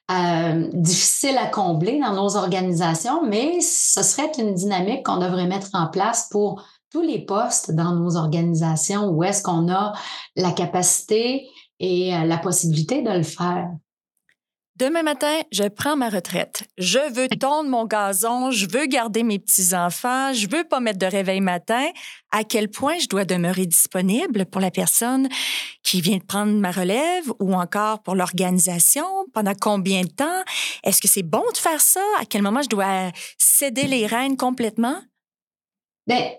euh, 0.09 0.67
difficiles 0.73 1.37
à 1.37 1.47
combler 1.47 1.99
dans 1.99 2.13
nos 2.13 2.35
organisations, 2.35 3.25
mais 3.27 3.61
ce 3.61 4.01
serait 4.03 4.31
une 4.37 4.53
dynamique 4.53 5.05
qu'on 5.05 5.17
devrait 5.17 5.47
mettre 5.47 5.69
en 5.73 5.87
place 5.87 6.27
pour 6.29 6.63
tous 6.91 7.01
les 7.01 7.25
postes 7.25 7.71
dans 7.71 7.93
nos 7.93 8.15
organisations 8.15 9.09
où 9.09 9.23
est-ce 9.23 9.43
qu'on 9.43 9.71
a 9.71 9.93
la 10.35 10.51
capacité 10.51 11.47
et 11.79 12.11
la 12.11 12.37
possibilité 12.37 13.01
de 13.01 13.11
le 13.11 13.23
faire. 13.23 13.69
Demain 14.77 15.03
matin, 15.03 15.39
je 15.53 15.63
prends 15.69 15.95
ma 15.95 16.09
retraite. 16.09 16.63
Je 16.77 16.99
veux 17.13 17.29
tondre 17.29 17.69
mon 17.69 17.85
gazon, 17.85 18.51
je 18.51 18.67
veux 18.69 18.87
garder 18.87 19.23
mes 19.23 19.39
petits-enfants, 19.39 20.33
je 20.33 20.49
veux 20.49 20.65
pas 20.65 20.81
mettre 20.81 20.99
de 20.99 21.05
réveil 21.05 21.39
matin. 21.39 21.87
À 22.31 22.43
quel 22.43 22.69
point 22.69 22.99
je 22.99 23.07
dois 23.07 23.23
demeurer 23.23 23.67
disponible 23.67 24.45
pour 24.45 24.59
la 24.59 24.71
personne 24.71 25.29
qui 25.81 26.01
vient 26.01 26.17
de 26.17 26.25
prendre 26.25 26.51
ma 26.51 26.71
relève 26.71 27.23
ou 27.39 27.53
encore 27.53 28.03
pour 28.03 28.15
l'organisation? 28.15 29.05
Pendant 29.33 29.53
combien 29.59 30.01
de 30.01 30.09
temps? 30.09 30.43
Est-ce 30.83 30.99
que 30.99 31.07
c'est 31.07 31.23
bon 31.23 31.43
de 31.53 31.57
faire 31.57 31.79
ça? 31.79 32.03
À 32.19 32.25
quel 32.25 32.41
moment 32.41 32.61
je 32.61 32.67
dois 32.67 33.11
céder 33.37 33.87
les 33.87 34.05
rênes 34.05 34.35
complètement? 34.35 35.01
Bien, 36.05 36.33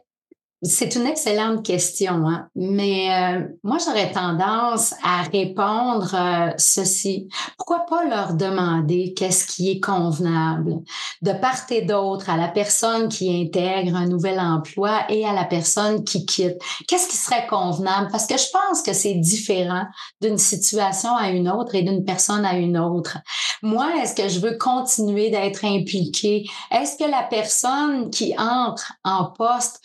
c'est 0.63 0.95
une 0.95 1.07
excellente 1.07 1.65
question, 1.65 2.27
hein? 2.27 2.49
mais 2.55 3.11
euh, 3.13 3.47
moi 3.63 3.77
j'aurais 3.85 4.11
tendance 4.11 4.95
à 5.03 5.23
répondre 5.23 6.15
euh, 6.15 6.51
ceci. 6.57 7.29
Pourquoi 7.59 7.85
pas 7.87 8.05
leur 8.07 8.35
demander 8.35 9.13
qu'est-ce 9.15 9.47
qui 9.47 9.71
est 9.71 9.81
convenable 9.81 10.77
de 11.21 11.33
part 11.33 11.67
et 11.71 11.83
d'autre 11.83 12.31
à 12.31 12.39
la 12.39 12.49
personne 12.49 13.09
qui 13.09 13.43
intègre 13.43 13.97
un 13.97 14.07
nouvel 14.07 14.41
emploi 14.41 15.05
et 15.11 15.27
à 15.27 15.35
la 15.35 15.45
personne 15.45 16.05
qui 16.05 16.25
quitte? 16.25 16.57
Qu'est-ce 16.89 17.09
qui 17.09 17.19
serait 17.19 17.47
convenable? 17.47 18.09
Parce 18.11 18.27
que 18.27 18.39
je 18.39 18.47
pense 18.51 18.83
que 18.83 18.95
c'est 18.95 19.15
différent 19.15 19.85
d'une 20.23 20.39
situation 20.39 21.15
à 21.15 21.29
une 21.29 21.51
autre 21.51 21.75
et 21.75 21.83
d'une 21.83 22.05
personne 22.05 22.47
à 22.47 22.57
une 22.57 22.79
autre. 22.79 23.19
Moi, 23.63 23.89
est-ce 24.03 24.15
que 24.15 24.29
je 24.29 24.41
veux 24.41 24.57
continuer 24.57 25.29
d'être 25.29 25.65
impliquée? 25.65 26.47
Est-ce 26.71 26.97
que 26.97 27.11
la 27.11 27.25
personne 27.25 28.11
qui 28.11 28.35
entre 28.39 28.93
en 29.05 29.27
poste 29.27 29.83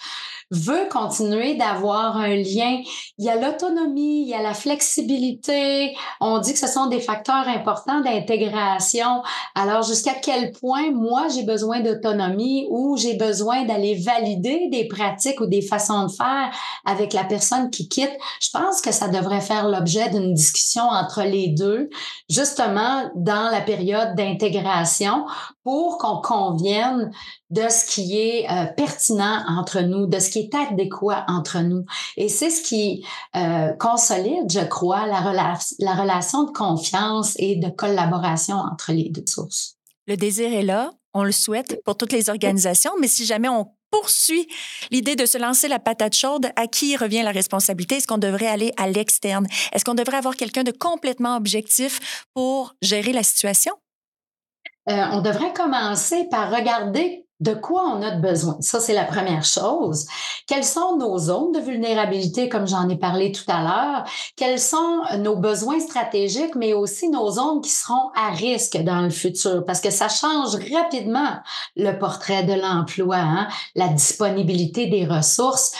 veut 0.52 0.88
continuer 0.90 1.56
d'avoir 1.56 2.18
un 2.18 2.36
lien. 2.36 2.82
Il 3.18 3.26
y 3.26 3.30
a 3.30 3.38
l'autonomie, 3.38 4.24
il 4.24 4.30
y 4.30 4.34
a 4.34 4.42
la 4.42 4.54
flexibilité. 4.54 5.96
On 6.20 6.40
dit 6.40 6.54
que 6.54 6.60
ce 6.60 6.68
sont 6.68 6.88
des 6.88 7.00
facteurs 7.00 7.48
importants 7.48 8.02
d'intégration. 8.02 9.24
Alors, 9.56 9.84
jusqu'à 9.84 10.14
quel 10.14 10.52
point 10.52 10.92
moi, 10.92 11.28
j'ai 11.34 11.44
besoin 11.44 11.80
d'autonomie 11.80 12.68
ou 12.70 12.98
j'ai 12.98 13.16
besoin 13.16 13.64
d'aller 13.64 13.96
valider 13.96 14.68
des 14.70 14.88
pratiques 14.88 15.40
ou 15.40 15.46
des 15.46 15.62
façons 15.62 16.08
de 16.08 16.12
faire 16.12 16.52
avec 16.86 17.14
la 17.14 17.24
personne 17.24 17.70
qui 17.70 17.88
quitte? 17.88 18.12
Je 18.42 18.50
pense 18.52 18.82
que 18.82 18.92
ça 18.92 19.08
devrait 19.08 19.42
faire 19.42 19.70
l'objet 19.70 20.10
d'une 20.10 20.34
discussion 20.34 20.84
entre 20.84 21.24
les 21.24 21.48
deux, 21.48 21.90
justement 22.30 23.10
dans 23.16 23.50
la 23.50 23.62
période 23.62 24.16
d'intégration 24.16 25.26
pour 25.64 25.98
qu'on 25.98 26.22
convienne 26.22 27.12
de 27.50 27.70
ce 27.70 27.86
qui 27.86 28.18
est 28.18 28.50
euh, 28.50 28.66
pertinent 28.76 29.44
entre 29.48 29.82
nous, 29.82 30.08
de 30.08 30.20
ce 30.20 30.30
qui 30.30 30.40
est 30.40 30.56
adéquat 30.56 31.26
entre 31.28 31.60
nous. 31.60 31.86
Et 32.18 32.30
c'est 32.30 32.50
ce 32.50 32.62
qui 32.64 33.06
euh, 33.36 33.74
consolide, 33.74 34.50
je 34.50 34.66
crois, 34.66 35.06
la, 35.06 35.58
la 35.80 35.94
relation 35.94 36.44
de 36.44 36.52
confiance 36.52 37.34
et 37.38 37.56
de 37.58 37.70
collaboration 37.70 38.56
entre 38.56 38.92
les 38.92 39.10
deux 39.10 39.26
sources. 39.28 39.78
Le 40.08 40.18
désir 40.18 40.52
est 40.52 40.64
là, 40.64 40.92
on 41.14 41.24
le 41.24 41.32
souhaite 41.32 41.82
pour 41.84 41.96
toutes 41.96 42.14
les 42.14 42.30
organisations, 42.30 42.94
mais 43.00 43.08
si 43.08 43.26
jamais 43.26 43.50
on 43.50 43.68
poursuit 43.92 44.48
l'idée 44.90 45.16
de 45.16 45.26
se 45.26 45.38
lancer 45.38 45.68
la 45.68 45.78
patate 45.78 46.16
chaude, 46.16 46.50
à 46.56 46.68
qui 46.68 46.96
revient 46.96 47.22
la 47.24 47.32
responsabilité? 47.32 47.96
Est-ce 47.96 48.08
qu'on 48.08 48.18
devrait 48.18 48.48
aller 48.48 48.72
à 48.78 48.88
l'externe? 48.88 49.48
Est-ce 49.74 49.86
qu'on 49.86 49.94
devrait 49.94 50.18
avoir 50.18 50.36
quelqu'un 50.36 50.64
de 50.64 50.72
complètement 50.72 51.36
objectif 51.36 52.26
pour 52.34 52.74
gérer 52.82 53.14
la 53.14 53.24
situation? 53.24 53.74
Euh, 54.90 55.06
on 55.12 55.22
devrait 55.22 55.54
commencer 55.54 56.28
par 56.32 56.52
regarder 56.52 57.26
de 57.42 57.56
quoi 57.56 57.86
on 57.88 58.02
a 58.04 58.12
besoin. 58.12 58.56
Ça, 58.62 58.80
c'est 58.80 58.94
la 58.94 59.04
première 59.04 59.44
chose. 59.44 60.06
Quelles 60.48 60.64
sont 60.64 60.98
nos 60.98 61.18
zones 61.18 61.52
de 61.52 61.60
vulnérabilité, 61.60 62.48
comme 62.48 62.68
j'en 62.68 62.88
ai 62.88 62.98
parlé 62.98 63.32
tout 63.32 63.44
à 63.48 63.64
l'heure? 63.64 64.04
Quels 64.36 64.60
sont 64.60 65.02
nos 65.18 65.36
besoins 65.36 65.80
stratégiques, 65.80 66.56
mais 66.56 66.74
aussi 66.74 67.10
nos 67.10 67.32
zones 67.32 67.62
qui 67.62 67.72
seront 67.72 68.12
à 68.16 68.30
risque 68.30 68.78
dans 68.84 69.02
le 69.02 69.10
futur? 69.10 69.66
Parce 69.66 69.82
que 69.82 69.90
ça 69.90 70.08
change 70.08 70.56
rapidement 70.72 71.40
le 71.76 71.98
portrait 71.98 72.44
de 72.44 72.54
l'emploi, 72.54 73.18
hein? 73.18 73.48
la 73.76 73.88
disponibilité 73.88 74.86
des 74.86 75.06
ressources. 75.06 75.72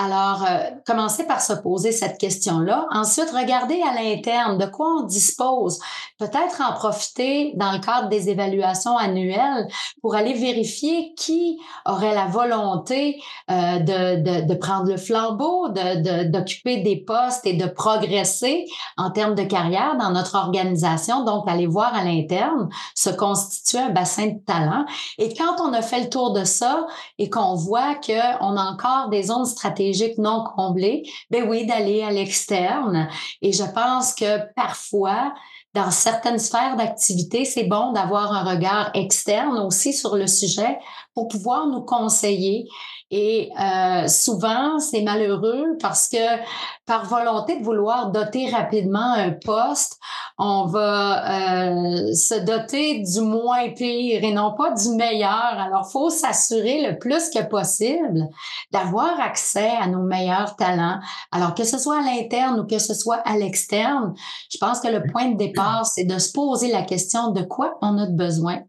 Alors, 0.00 0.44
euh, 0.48 0.58
commencez 0.86 1.24
par 1.24 1.40
se 1.40 1.52
poser 1.54 1.90
cette 1.90 2.18
question-là. 2.18 2.86
Ensuite, 2.92 3.32
regardez 3.36 3.82
à 3.82 4.00
l'interne 4.00 4.56
de 4.56 4.66
quoi 4.66 4.86
on 5.00 5.02
dispose. 5.02 5.80
Peut-être 6.20 6.62
en 6.62 6.72
profiter 6.72 7.52
dans 7.56 7.72
le 7.72 7.80
cadre 7.80 8.08
des 8.08 8.28
évaluations 8.28 8.96
annuelles 8.96 9.66
pour 10.00 10.14
aller 10.14 10.34
vérifier 10.34 11.14
qui 11.16 11.58
aurait 11.84 12.14
la 12.14 12.26
volonté 12.26 13.20
euh, 13.50 13.80
de, 13.80 14.54
prendre 14.54 14.88
le 14.88 14.96
flambeau, 14.96 15.66
d'occuper 15.68 16.76
de, 16.76 16.84
des 16.84 17.04
postes 17.04 17.44
et 17.44 17.54
de 17.54 17.66
progresser 17.66 18.66
en 18.98 19.10
termes 19.10 19.34
de 19.34 19.42
carrière 19.42 19.96
dans 19.98 20.10
notre 20.10 20.36
organisation. 20.36 21.24
Donc, 21.24 21.48
aller 21.48 21.66
voir 21.66 21.92
à 21.96 22.04
l'interne, 22.04 22.68
se 22.94 23.10
constituer 23.10 23.80
un 23.80 23.90
bassin 23.90 24.26
de 24.28 24.38
talent. 24.46 24.84
Et 25.18 25.34
quand 25.34 25.56
on 25.60 25.72
a 25.72 25.82
fait 25.82 26.02
le 26.02 26.08
tour 26.08 26.32
de 26.32 26.44
ça 26.44 26.86
et 27.18 27.28
qu'on 27.28 27.56
voit 27.56 27.96
qu'on 27.96 28.56
a 28.56 28.62
encore 28.62 29.08
des 29.08 29.24
zones 29.24 29.44
stratégiques 29.44 29.87
non 30.18 30.44
comblées, 30.56 31.02
ben 31.30 31.48
oui, 31.48 31.66
d'aller 31.66 32.02
à 32.02 32.10
l'externe. 32.10 33.08
Et 33.42 33.52
je 33.52 33.64
pense 33.64 34.14
que 34.14 34.52
parfois, 34.54 35.34
dans 35.74 35.90
certaines 35.90 36.38
sphères 36.38 36.76
d'activité, 36.76 37.44
c'est 37.44 37.64
bon 37.64 37.92
d'avoir 37.92 38.32
un 38.32 38.42
regard 38.42 38.90
externe 38.94 39.58
aussi 39.58 39.92
sur 39.92 40.16
le 40.16 40.26
sujet 40.26 40.78
pour 41.14 41.28
pouvoir 41.28 41.66
nous 41.66 41.82
conseiller 41.82 42.68
et 43.10 43.50
euh, 43.58 44.06
souvent, 44.06 44.78
c'est 44.78 45.00
malheureux 45.00 45.78
parce 45.80 46.08
que 46.08 46.42
par 46.84 47.06
volonté 47.06 47.58
de 47.58 47.64
vouloir 47.64 48.10
doter 48.10 48.50
rapidement 48.50 49.14
un 49.14 49.30
poste, 49.30 49.98
on 50.38 50.66
va 50.66 51.62
euh, 51.72 52.12
se 52.12 52.38
doter 52.44 53.00
du 53.00 53.22
moins 53.22 53.70
pire 53.70 54.22
et 54.22 54.32
non 54.32 54.54
pas 54.54 54.72
du 54.72 54.90
meilleur. 54.90 55.30
Alors, 55.32 55.90
faut 55.90 56.10
s'assurer 56.10 56.86
le 56.86 56.98
plus 56.98 57.30
que 57.30 57.42
possible 57.48 58.28
d'avoir 58.72 59.18
accès 59.20 59.70
à 59.80 59.86
nos 59.86 60.02
meilleurs 60.02 60.54
talents. 60.56 61.00
Alors, 61.32 61.54
que 61.54 61.64
ce 61.64 61.78
soit 61.78 62.00
à 62.00 62.02
l'interne 62.02 62.60
ou 62.60 62.66
que 62.66 62.78
ce 62.78 62.92
soit 62.92 63.22
à 63.24 63.38
l'externe, 63.38 64.12
je 64.52 64.58
pense 64.58 64.80
que 64.80 64.88
le 64.88 65.02
point 65.10 65.30
de 65.30 65.38
départ, 65.38 65.86
c'est 65.86 66.04
de 66.04 66.18
se 66.18 66.30
poser 66.30 66.70
la 66.70 66.82
question 66.82 67.30
de 67.30 67.40
quoi 67.40 67.78
on 67.80 67.96
a 67.96 68.06
besoin 68.06 68.60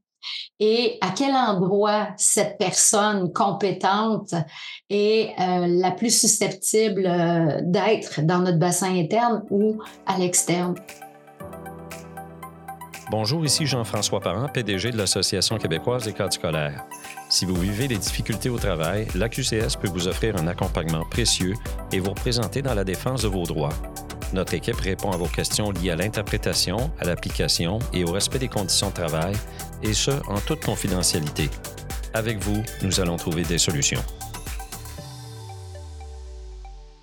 et 0.60 0.98
à 1.02 1.12
quel 1.16 1.34
endroit 1.34 2.10
cette 2.18 2.58
personne 2.58 3.32
compétente 3.32 4.34
est 4.90 5.34
euh, 5.40 5.68
la 5.68 5.92
plus 5.92 6.18
susceptible 6.18 7.06
euh, 7.06 7.60
d'être 7.64 8.22
dans 8.22 8.40
notre 8.40 8.60
bassin 8.60 8.94
interne 8.98 9.44
ou 9.50 9.82
à 10.06 10.18
l'externe? 10.18 10.76
Bonjour, 13.12 13.44
ici 13.44 13.66
Jean-François 13.66 14.20
Parent, 14.20 14.48
PDG 14.50 14.92
de 14.92 14.98
l'Association 14.98 15.58
québécoise 15.58 16.06
des 16.06 16.14
cadres 16.14 16.34
scolaires. 16.34 16.86
Si 17.30 17.46
vous 17.46 17.56
vivez 17.56 17.88
des 17.88 17.98
difficultés 17.98 18.50
au 18.50 18.60
travail, 18.60 19.08
l'AQCS 19.16 19.78
peut 19.82 19.90
vous 19.90 20.08
offrir 20.08 20.36
un 20.38 20.46
accompagnement 20.46 21.06
précieux 21.10 21.56
et 21.92 22.00
vous 22.00 22.12
représenter 22.12 22.62
dans 22.62 22.76
la 22.76 22.84
défense 22.84 23.24
de 23.24 23.28
vos 23.28 23.44
droits. 23.44 23.74
Notre 24.34 24.54
équipe 24.54 24.80
répond 24.80 25.12
à 25.12 25.18
vos 25.18 25.28
questions 25.28 25.72
liées 25.72 25.92
à 25.92 25.96
l'interprétation, 25.96 26.92
à 27.00 27.06
l'application 27.06 27.80
et 27.94 28.04
au 28.04 28.12
respect 28.12 28.40
des 28.40 28.48
conditions 28.48 28.90
de 28.90 28.94
travail, 28.94 29.34
et 29.82 29.94
ce, 29.94 30.12
en 30.28 30.40
toute 30.40 30.64
confidentialité. 30.64 31.50
Avec 32.14 32.38
vous, 32.40 32.62
nous 32.84 33.00
allons 33.00 33.18
trouver 33.18 33.44
des 33.44 33.58
solutions. 33.58 34.02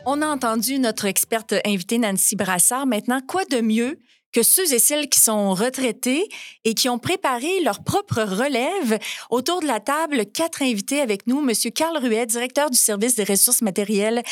On 0.09 0.23
a 0.23 0.27
entendu 0.27 0.79
notre 0.79 1.07
experte 1.07 1.55
invitée 1.65 1.99
Nancy 1.99 2.37
Brassard. 2.37 2.87
Maintenant, 2.87 3.21
quoi 3.27 3.45
de 3.45 3.61
mieux 3.61 3.99
que 4.33 4.43
ceux 4.43 4.73
et 4.75 4.79
celles 4.79 5.09
qui 5.09 5.19
sont 5.19 5.55
retraités 5.55 6.29
et 6.65 6.75
qui 6.75 6.89
ont 6.89 6.99
préparé 6.99 7.61
leur 7.65 7.83
propre 7.83 8.23
relève. 8.23 8.99
Autour 9.31 9.61
de 9.61 9.67
la 9.67 9.81
table, 9.81 10.27
quatre 10.27 10.63
invités 10.63 11.01
avec 11.01 11.27
nous. 11.27 11.41
Monsieur 11.41 11.71
Carl 11.71 11.97
Ruet, 11.97 12.27
directeur 12.27 12.71
du 12.71 12.79
service 12.79 13.15
des 13.15 13.25
ressources 13.25 13.63
matérielles 13.63 14.23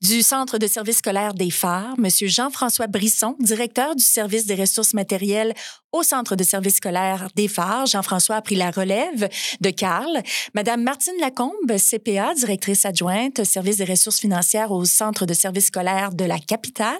du 0.00 0.22
Centre 0.22 0.58
de 0.58 0.66
services 0.66 0.98
scolaires 0.98 1.34
des 1.34 1.50
Phares. 1.50 1.94
Monsieur 1.98 2.28
Jean-François 2.28 2.86
Brisson, 2.86 3.36
directeur 3.38 3.94
du 3.96 4.04
service 4.04 4.46
des 4.46 4.54
ressources 4.54 4.94
matérielles 4.94 5.54
au 5.92 6.02
Centre 6.02 6.36
de 6.36 6.44
services 6.44 6.76
scolaires 6.76 7.28
des 7.34 7.48
Phares. 7.48 7.86
Jean-François 7.86 8.36
a 8.36 8.42
pris 8.42 8.54
la 8.54 8.70
relève 8.70 9.28
de 9.60 9.70
Carl. 9.70 10.22
Madame 10.54 10.82
Martine 10.82 11.18
Lacombe, 11.20 11.52
CPA, 11.76 12.34
directrice 12.34 12.84
adjointe, 12.84 13.42
service 13.44 13.78
des 13.78 13.84
ressources 13.84 14.20
financières 14.20 14.70
au 14.70 14.84
Centre 14.84 15.26
de 15.26 15.34
services 15.34 15.66
scolaires 15.66 16.12
de 16.12 16.24
la 16.24 16.38
capitale. 16.38 16.96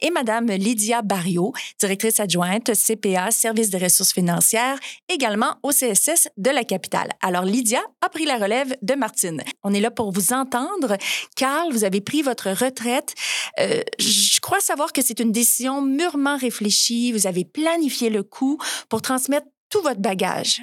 Et 0.00 0.10
Madame 0.10 0.48
Lydia 0.48 1.02
Barriot, 1.02 1.52
directrice 1.78 2.01
adjointe, 2.20 2.72
CPA, 2.74 3.30
service 3.30 3.70
des 3.70 3.78
ressources 3.78 4.12
financières, 4.12 4.78
également 5.08 5.56
au 5.62 5.70
CSS 5.70 6.28
de 6.36 6.50
la 6.50 6.64
capitale. 6.64 7.10
Alors, 7.20 7.44
Lydia 7.44 7.80
a 8.00 8.08
pris 8.08 8.24
la 8.24 8.38
relève 8.38 8.76
de 8.82 8.94
Martine. 8.94 9.42
On 9.62 9.72
est 9.74 9.80
là 9.80 9.90
pour 9.90 10.12
vous 10.12 10.32
entendre. 10.32 10.96
Carl, 11.36 11.72
vous 11.72 11.84
avez 11.84 12.00
pris 12.00 12.22
votre 12.22 12.50
retraite. 12.50 13.14
Euh, 13.60 13.82
je 13.98 14.40
crois 14.40 14.60
savoir 14.60 14.92
que 14.92 15.02
c'est 15.02 15.20
une 15.20 15.32
décision 15.32 15.82
mûrement 15.82 16.36
réfléchie. 16.36 17.12
Vous 17.12 17.26
avez 17.26 17.44
planifié 17.44 18.10
le 18.10 18.22
coup 18.22 18.58
pour 18.88 19.02
transmettre 19.02 19.46
tout 19.70 19.82
votre 19.82 20.00
bagage? 20.00 20.60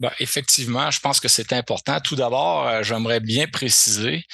Ben, 0.00 0.12
effectivement, 0.20 0.90
je 0.90 1.00
pense 1.00 1.18
que 1.18 1.28
c'est 1.28 1.52
important. 1.52 1.98
Tout 2.00 2.14
d'abord, 2.14 2.68
euh, 2.68 2.82
j'aimerais 2.82 3.20
bien 3.20 3.46
préciser 3.48 4.24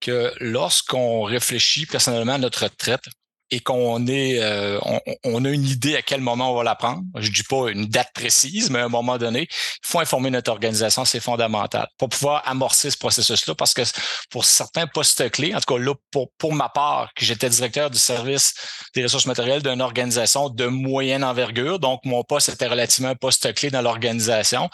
que 0.00 0.32
lorsqu'on 0.40 1.22
réfléchit 1.22 1.86
personnellement 1.86 2.34
à 2.34 2.38
notre 2.38 2.64
retraite, 2.64 3.04
et 3.52 3.60
qu'on 3.60 4.06
est, 4.06 4.42
euh, 4.42 4.80
on, 5.24 5.44
a 5.44 5.50
une 5.50 5.66
idée 5.66 5.94
à 5.94 6.00
quel 6.00 6.22
moment 6.22 6.52
on 6.52 6.56
va 6.56 6.64
la 6.64 6.74
prendre. 6.74 7.02
Je 7.18 7.30
dis 7.30 7.42
pas 7.42 7.70
une 7.70 7.84
date 7.84 8.08
précise, 8.14 8.70
mais 8.70 8.78
à 8.78 8.86
un 8.86 8.88
moment 8.88 9.18
donné, 9.18 9.42
il 9.42 9.86
faut 9.86 10.00
informer 10.00 10.30
notre 10.30 10.50
organisation, 10.50 11.04
c'est 11.04 11.20
fondamental 11.20 11.86
pour 11.98 12.08
pouvoir 12.08 12.42
amorcer 12.46 12.90
ce 12.90 12.96
processus-là, 12.96 13.54
parce 13.54 13.74
que 13.74 13.82
pour 14.30 14.46
certains 14.46 14.86
postes 14.86 15.30
clés, 15.30 15.54
en 15.54 15.60
tout 15.60 15.74
cas 15.74 15.80
là, 15.80 15.92
pour, 16.10 16.30
pour 16.38 16.54
ma 16.54 16.70
part, 16.70 17.12
que 17.14 17.26
j'étais 17.26 17.50
directeur 17.50 17.90
du 17.90 17.98
service 17.98 18.54
des 18.94 19.02
ressources 19.02 19.26
matérielles 19.26 19.62
d'une 19.62 19.82
organisation 19.82 20.48
de 20.48 20.66
moyenne 20.66 21.22
envergure, 21.22 21.78
donc 21.78 22.00
mon 22.06 22.24
poste 22.24 22.48
était 22.48 22.68
relativement 22.68 23.10
un 23.10 23.16
poste 23.16 23.52
clé 23.52 23.70
dans 23.70 23.82
l'organisation. 23.82 24.70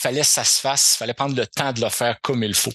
Fallait 0.00 0.20
que 0.20 0.26
ça 0.26 0.44
se 0.44 0.60
fasse, 0.60 0.94
fallait 0.96 1.14
prendre 1.14 1.34
le 1.34 1.46
temps 1.46 1.72
de 1.72 1.80
le 1.80 1.88
faire 1.88 2.20
comme 2.22 2.44
il 2.44 2.54
faut. 2.54 2.72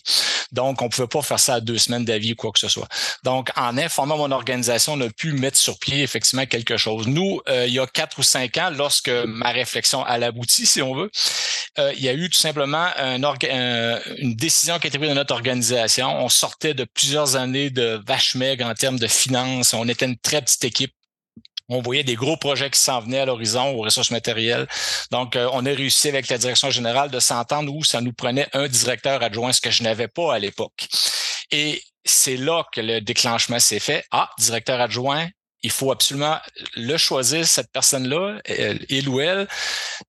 Donc, 0.52 0.82
on 0.82 0.90
pouvait 0.90 1.08
pas 1.08 1.22
faire 1.22 1.40
ça 1.40 1.56
à 1.56 1.60
deux 1.62 1.78
semaines 1.78 2.04
d'avis 2.04 2.34
ou 2.34 2.36
quoi 2.36 2.52
que 2.52 2.60
ce 2.60 2.68
soit. 2.68 2.88
Donc, 3.24 3.50
en 3.56 3.78
informant 3.78 4.18
mon 4.18 4.32
organisation, 4.32 4.94
on 4.94 5.02
a 5.02 5.10
pu 5.10 5.32
mettre 5.32 5.58
sur 5.58 5.80
pied 5.80 6.04
effectivement 6.04 6.46
quelque 6.46 6.76
chose. 6.76 7.08
Nous, 7.08 7.40
euh, 7.48 7.66
il 7.66 7.74
y 7.74 7.80
a 7.80 7.88
quatre 7.88 8.20
ou 8.20 8.24
cinq 8.24 8.58
ans, 8.58 8.70
lorsque 8.72 9.10
ma 9.10 9.52
réflexion 9.52 10.04
a 10.04 10.14
abouti, 10.14 10.66
si 10.66 10.82
on 10.82 10.94
veut, 10.96 11.10
euh, 11.80 11.94
il 11.96 12.04
y 12.04 12.10
a 12.10 12.14
eu 12.14 12.30
tout 12.30 12.40
simplement 12.40 12.88
une 12.98 14.36
décision 14.36 14.78
qui 14.80 14.88
a 14.88 14.90
été 14.90 14.98
prise 14.98 15.10
de 15.10 15.16
notre 15.16 15.34
organisation. 15.34 16.24
On 16.24 16.30
sortait 16.30 16.74
de 16.74 16.84
plusieurs 16.84 17.36
années 17.36 17.70
de 17.70 18.02
vache 18.06 18.36
maigre 18.36 18.66
en 18.66 18.74
termes 18.74 19.00
de 19.00 19.08
finances. 19.08 19.74
On 19.74 19.88
était 19.88 20.06
une 20.06 20.18
très 20.18 20.42
petite 20.42 20.64
équipe 20.66 20.94
on 21.70 21.82
voyait 21.82 22.04
des 22.04 22.16
gros 22.16 22.38
projets 22.38 22.70
qui 22.70 22.80
s'en 22.80 23.00
venaient 23.00 23.20
à 23.20 23.26
l'horizon 23.26 23.76
aux 23.76 23.82
ressources 23.82 24.12
matérielles. 24.12 24.68
Donc, 25.12 25.36
euh, 25.36 25.50
on 25.54 25.66
a 25.66 25.70
réussi 25.70 26.10
avec 26.10 26.28
la 26.28 26.38
direction 26.38 26.70
générale 26.70 27.10
de 27.10 27.20
s'entendre 27.20 27.74
où 27.74 27.84
ça 27.84 28.02
nous 28.02 28.14
prenait 28.14 28.48
un 28.54 28.68
directeur 28.68 29.24
adjoint, 29.24 29.54
ce 29.54 29.62
que 29.62 29.72
je 29.72 29.84
n'avais 29.84 30.08
pas 30.08 30.34
à 30.34 30.40
l'époque. 30.40 30.88
Et 31.52 31.82
c'est 32.06 32.38
là 32.38 32.64
que 32.72 32.82
le 32.82 33.00
déclenchement 33.00 33.60
s'est 33.60 33.80
fait. 33.80 34.04
Ah, 34.12 34.30
directeur 34.38 34.82
adjoint, 34.82 35.28
il 35.64 35.72
faut 35.72 35.92
absolument 35.92 36.38
le 36.76 36.98
choisir, 36.98 37.48
cette 37.48 37.72
personne-là, 37.72 38.40
il 38.90 39.08
ou 39.08 39.22
elle, 39.22 39.48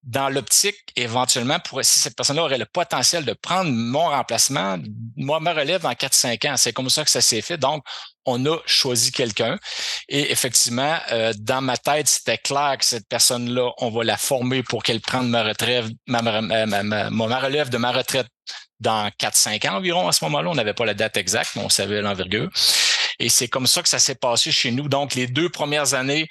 dans 0.02 0.28
l'optique, 0.28 0.76
éventuellement, 0.96 1.60
pour 1.60 1.84
si 1.84 2.00
cette 2.00 2.16
personne-là 2.16 2.42
aurait 2.42 2.58
le 2.58 2.66
potentiel 2.66 3.24
de 3.24 3.32
prendre 3.32 3.70
mon 3.70 4.08
remplacement, 4.08 4.78
moi, 5.16 5.38
me 5.38 5.50
relève 5.50 5.82
dans 5.82 5.92
4-5 5.92 6.50
ans. 6.50 6.56
C'est 6.56 6.72
comme 6.72 6.90
ça 6.90 7.04
que 7.04 7.10
ça 7.10 7.20
s'est 7.20 7.40
fait. 7.40 7.56
Donc, 7.56 7.84
on 8.26 8.44
a 8.46 8.58
choisi 8.66 9.12
quelqu'un. 9.12 9.58
Et 10.08 10.32
effectivement, 10.32 10.98
euh, 11.12 11.32
dans 11.38 11.60
ma 11.60 11.76
tête, 11.76 12.08
c'était 12.08 12.38
clair 12.38 12.76
que 12.78 12.84
cette 12.84 13.08
personne-là, 13.08 13.70
on 13.78 13.90
va 13.90 14.02
la 14.02 14.16
former 14.16 14.64
pour 14.64 14.82
qu'elle 14.82 15.00
prenne 15.00 15.28
ma 15.28 15.44
retraite, 15.44 15.86
ma, 16.08 16.18
relève 17.38 17.68
de 17.68 17.78
ma 17.78 17.92
retraite 17.92 18.26
dans 18.80 19.08
4-5 19.20 19.68
ans 19.68 19.76
environ. 19.76 20.08
À 20.08 20.12
ce 20.12 20.24
moment-là, 20.24 20.50
on 20.50 20.54
n'avait 20.54 20.74
pas 20.74 20.84
la 20.84 20.94
date 20.94 21.16
exacte, 21.16 21.52
mais 21.54 21.62
on 21.62 21.68
savait 21.68 22.02
l'envergure. 22.02 22.50
Et 23.18 23.28
c'est 23.28 23.48
comme 23.48 23.66
ça 23.66 23.82
que 23.82 23.88
ça 23.88 23.98
s'est 23.98 24.14
passé 24.14 24.50
chez 24.52 24.70
nous. 24.70 24.88
Donc, 24.88 25.14
les 25.14 25.26
deux 25.26 25.48
premières 25.48 25.94
années, 25.94 26.28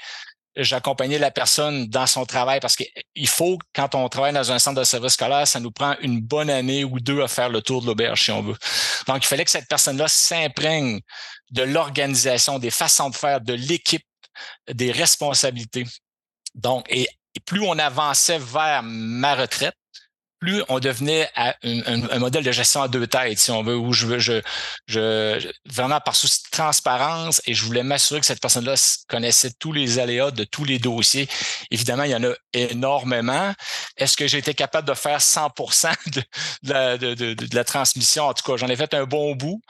j'accompagnais 0.55 1.17
la 1.17 1.31
personne 1.31 1.87
dans 1.87 2.05
son 2.05 2.25
travail 2.25 2.59
parce 2.59 2.75
qu'il 2.75 3.27
faut, 3.27 3.57
quand 3.73 3.95
on 3.95 4.07
travaille 4.09 4.33
dans 4.33 4.51
un 4.51 4.59
centre 4.59 4.79
de 4.79 4.85
service 4.85 5.13
scolaire, 5.13 5.47
ça 5.47 5.59
nous 5.59 5.71
prend 5.71 5.95
une 6.01 6.21
bonne 6.21 6.49
année 6.49 6.83
ou 6.83 6.99
deux 6.99 7.21
à 7.21 7.27
faire 7.27 7.49
le 7.49 7.61
tour 7.61 7.81
de 7.81 7.87
l'auberge 7.87 8.23
si 8.23 8.31
on 8.31 8.41
veut. 8.41 8.57
Donc, 9.07 9.23
il 9.23 9.27
fallait 9.27 9.45
que 9.45 9.51
cette 9.51 9.67
personne-là 9.67 10.07
s'imprègne 10.07 10.99
de 11.51 11.63
l'organisation, 11.63 12.59
des 12.59 12.71
façons 12.71 13.09
de 13.09 13.15
faire, 13.15 13.41
de 13.41 13.53
l'équipe, 13.53 14.05
des 14.71 14.91
responsabilités. 14.91 15.85
Donc, 16.55 16.85
et 16.89 17.07
plus 17.45 17.61
on 17.61 17.77
avançait 17.79 18.39
vers 18.39 18.81
ma 18.83 19.35
retraite, 19.35 19.75
plus 20.43 20.61
on 20.67 20.79
devenait 20.79 21.29
un, 21.37 21.53
un, 21.63 22.19
modèle 22.19 22.43
de 22.43 22.51
gestion 22.51 22.81
à 22.81 22.89
deux 22.89 23.07
têtes, 23.07 23.39
si 23.39 23.49
on 23.49 23.63
veut, 23.63 23.77
où 23.77 23.93
je 23.93 24.05
veux, 24.05 24.19
je, 24.19 24.41
je, 24.87 25.51
vraiment 25.65 26.01
par 26.01 26.17
souci 26.17 26.43
de 26.43 26.49
transparence 26.49 27.41
et 27.45 27.53
je 27.53 27.63
voulais 27.63 27.83
m'assurer 27.83 28.19
que 28.19 28.25
cette 28.25 28.41
personne-là 28.41 28.75
connaissait 29.07 29.51
tous 29.57 29.71
les 29.71 29.99
aléas 29.99 30.31
de 30.31 30.43
tous 30.43 30.65
les 30.65 30.79
dossiers. 30.79 31.29
Évidemment, 31.71 32.03
il 32.03 32.11
y 32.11 32.15
en 32.15 32.25
a 32.25 32.33
énormément. 32.51 33.53
Est-ce 33.95 34.17
que 34.17 34.27
j'ai 34.27 34.39
été 34.39 34.53
capable 34.53 34.85
de 34.85 34.93
faire 34.93 35.21
100 35.21 35.47
de, 36.07 36.23
la, 36.63 36.97
de, 36.97 37.13
de, 37.13 37.33
de, 37.33 37.55
la 37.55 37.63
transmission? 37.63 38.25
En 38.25 38.33
tout 38.33 38.43
cas, 38.43 38.57
j'en 38.57 38.67
ai 38.67 38.75
fait 38.75 38.93
un 38.93 39.05
bon 39.05 39.35
bout. 39.35 39.61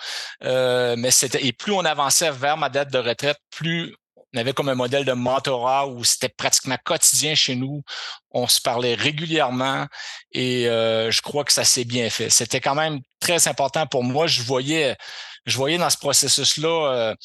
Euh, 0.43 0.95
mais 0.97 1.12
c'était, 1.12 1.45
et 1.45 1.53
plus 1.53 1.71
on 1.71 1.86
avançait 1.86 2.31
vers 2.31 2.57
ma 2.57 2.69
date 2.69 2.91
de 2.91 2.97
retraite, 2.97 3.38
plus 3.51 3.93
on 4.34 4.39
avait 4.39 4.54
comme 4.54 4.69
un 4.69 4.76
modèle 4.76 5.06
de 5.06 5.13
mentorat 5.13 5.88
où 5.88 6.04
c'était 6.04 6.30
pratiquement 6.30 6.78
quotidien 6.84 7.36
chez 7.36 7.56
nous. 7.56 7.84
On 8.32 8.48
se 8.48 8.60
parlait 8.60 8.96
régulièrement 8.96 9.86
et 10.32 10.67
euh, 10.67 11.12
je 11.12 11.22
crois 11.22 11.43
que 11.43 11.54
ça 11.54 11.63
s'est 11.63 11.86
bien 11.86 12.10
fait. 12.10 12.30
C'était 12.30 12.62
quand 12.62 12.76
même 12.76 13.00
très 13.19 13.48
important 13.48 13.86
pour 13.86 14.04
moi. 14.04 14.26
Je 14.28 14.41
voyais, 14.41 14.98
je 15.46 15.56
voyais 15.56 15.78
dans 15.78 15.89
ce 15.89 15.98
processus-là 15.98 16.93
euh, 16.93 17.15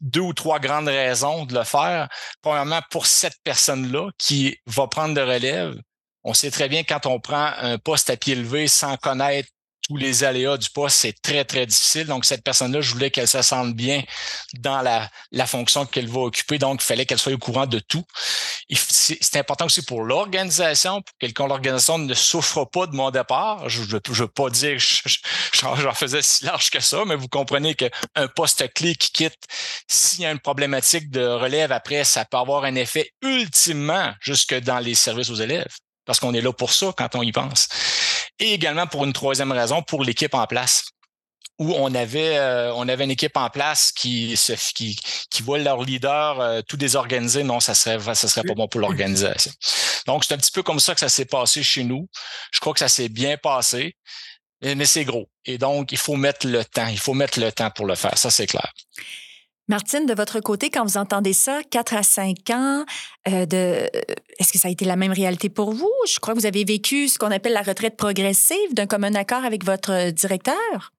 deux 0.00 0.20
ou 0.20 0.34
trois 0.34 0.58
grandes 0.58 0.88
raisons 0.88 1.46
de 1.46 1.54
le 1.54 1.64
faire. 1.64 2.08
Premièrement, 2.42 2.80
pour 2.90 3.06
cette 3.06 3.36
personne-là 3.42 4.10
qui 4.18 4.58
va 4.66 4.86
prendre 4.86 5.14
de 5.14 5.20
relève, 5.20 5.74
on 6.24 6.34
sait 6.34 6.50
très 6.50 6.68
bien 6.68 6.84
quand 6.84 7.06
on 7.06 7.20
prend 7.20 7.52
un 7.56 7.78
poste 7.78 8.10
à 8.10 8.16
pied 8.16 8.34
levé 8.34 8.68
sans 8.68 8.96
connaître 8.98 9.48
tous 9.90 9.96
les 9.96 10.22
aléas 10.22 10.56
du 10.56 10.70
poste, 10.70 10.98
c'est 10.98 11.20
très, 11.20 11.44
très 11.44 11.66
difficile. 11.66 12.06
Donc, 12.06 12.24
cette 12.24 12.44
personne-là, 12.44 12.80
je 12.80 12.92
voulais 12.92 13.10
qu'elle 13.10 13.26
se 13.26 13.42
sente 13.42 13.74
bien 13.74 14.04
dans 14.60 14.82
la, 14.82 15.10
la 15.32 15.46
fonction 15.46 15.84
qu'elle 15.84 16.06
va 16.06 16.20
occuper. 16.20 16.58
Donc, 16.58 16.80
il 16.80 16.84
fallait 16.84 17.06
qu'elle 17.06 17.18
soit 17.18 17.32
au 17.32 17.38
courant 17.38 17.66
de 17.66 17.80
tout. 17.80 18.04
C'est 18.72 19.36
important 19.36 19.66
aussi 19.66 19.82
pour 19.82 20.04
l'organisation, 20.04 21.02
pour 21.02 21.28
que 21.28 21.42
l'organisation 21.42 21.98
ne 21.98 22.14
souffre 22.14 22.64
pas 22.66 22.86
de 22.86 22.94
mon 22.94 23.10
départ. 23.10 23.68
Je 23.68 23.82
ne 23.82 24.14
veux 24.14 24.28
pas 24.28 24.48
dire 24.50 24.76
que 24.76 25.10
j'en 25.54 25.94
faisais 25.94 26.22
si 26.22 26.44
large 26.44 26.70
que 26.70 26.78
ça, 26.78 27.04
mais 27.04 27.16
vous 27.16 27.28
comprenez 27.28 27.74
qu'un 27.74 28.28
poste 28.36 28.72
clé 28.72 28.94
qui 28.94 29.10
quitte, 29.10 29.42
s'il 29.88 30.20
y 30.20 30.26
a 30.26 30.30
une 30.30 30.38
problématique 30.38 31.10
de 31.10 31.26
relève 31.26 31.72
après, 31.72 32.04
ça 32.04 32.24
peut 32.24 32.36
avoir 32.36 32.62
un 32.62 32.76
effet 32.76 33.10
ultimement 33.22 34.12
jusque 34.20 34.54
dans 34.60 34.78
les 34.78 34.94
services 34.94 35.30
aux 35.30 35.34
élèves 35.34 35.66
parce 36.10 36.18
qu'on 36.18 36.34
est 36.34 36.40
là 36.40 36.52
pour 36.52 36.72
ça 36.72 36.92
quand 36.96 37.14
on 37.14 37.22
y 37.22 37.30
pense. 37.30 37.68
Et 38.40 38.52
également 38.52 38.86
pour 38.86 39.04
une 39.04 39.12
troisième 39.12 39.52
raison, 39.52 39.82
pour 39.82 40.02
l'équipe 40.02 40.34
en 40.34 40.46
place 40.46 40.84
où 41.60 41.74
on 41.74 41.94
avait 41.94 42.38
euh, 42.38 42.72
on 42.74 42.88
avait 42.88 43.04
une 43.04 43.10
équipe 43.10 43.36
en 43.36 43.50
place 43.50 43.92
qui 43.92 44.34
se 44.34 44.54
qui, 44.74 44.98
qui 45.30 45.42
voit 45.42 45.58
leur 45.58 45.82
leader 45.82 46.40
euh, 46.40 46.62
tout 46.66 46.78
désorganisé. 46.78 47.44
Non 47.44 47.60
ça 47.60 47.74
serait 47.74 48.14
ça 48.14 48.28
serait 48.28 48.46
pas 48.46 48.54
bon 48.54 48.66
pour 48.66 48.80
l'organisation. 48.80 49.52
Donc 50.06 50.24
c'est 50.24 50.32
un 50.32 50.38
petit 50.38 50.52
peu 50.52 50.62
comme 50.62 50.80
ça 50.80 50.94
que 50.94 51.00
ça 51.00 51.10
s'est 51.10 51.26
passé 51.26 51.62
chez 51.62 51.84
nous. 51.84 52.08
Je 52.50 52.60
crois 52.60 52.72
que 52.72 52.78
ça 52.78 52.88
s'est 52.88 53.10
bien 53.10 53.36
passé 53.36 53.94
mais 54.62 54.86
c'est 54.86 55.04
gros. 55.04 55.28
Et 55.44 55.58
donc 55.58 55.92
il 55.92 55.98
faut 55.98 56.16
mettre 56.16 56.46
le 56.46 56.64
temps. 56.64 56.88
Il 56.88 56.98
faut 56.98 57.14
mettre 57.14 57.38
le 57.38 57.52
temps 57.52 57.70
pour 57.70 57.84
le 57.84 57.94
faire. 57.94 58.16
Ça 58.16 58.30
c'est 58.30 58.46
clair 58.46 58.72
Martine, 59.70 60.04
de 60.04 60.14
votre 60.14 60.40
côté, 60.40 60.68
quand 60.68 60.84
vous 60.84 60.96
entendez 60.96 61.32
ça, 61.32 61.60
4 61.70 61.94
à 61.94 62.02
5 62.02 62.36
ans, 62.50 62.84
euh, 63.28 63.46
de, 63.46 63.88
est-ce 64.38 64.52
que 64.52 64.58
ça 64.58 64.66
a 64.66 64.70
été 64.70 64.84
la 64.84 64.96
même 64.96 65.12
réalité 65.12 65.48
pour 65.48 65.72
vous? 65.72 65.92
Je 66.12 66.18
crois 66.18 66.34
que 66.34 66.40
vous 66.40 66.46
avez 66.46 66.64
vécu 66.64 67.06
ce 67.06 67.18
qu'on 67.18 67.30
appelle 67.30 67.52
la 67.52 67.62
retraite 67.62 67.96
progressive 67.96 68.74
d'un 68.74 68.86
commun 68.86 69.14
accord 69.14 69.44
avec 69.44 69.64
votre 69.64 70.10
directeur. 70.10 70.92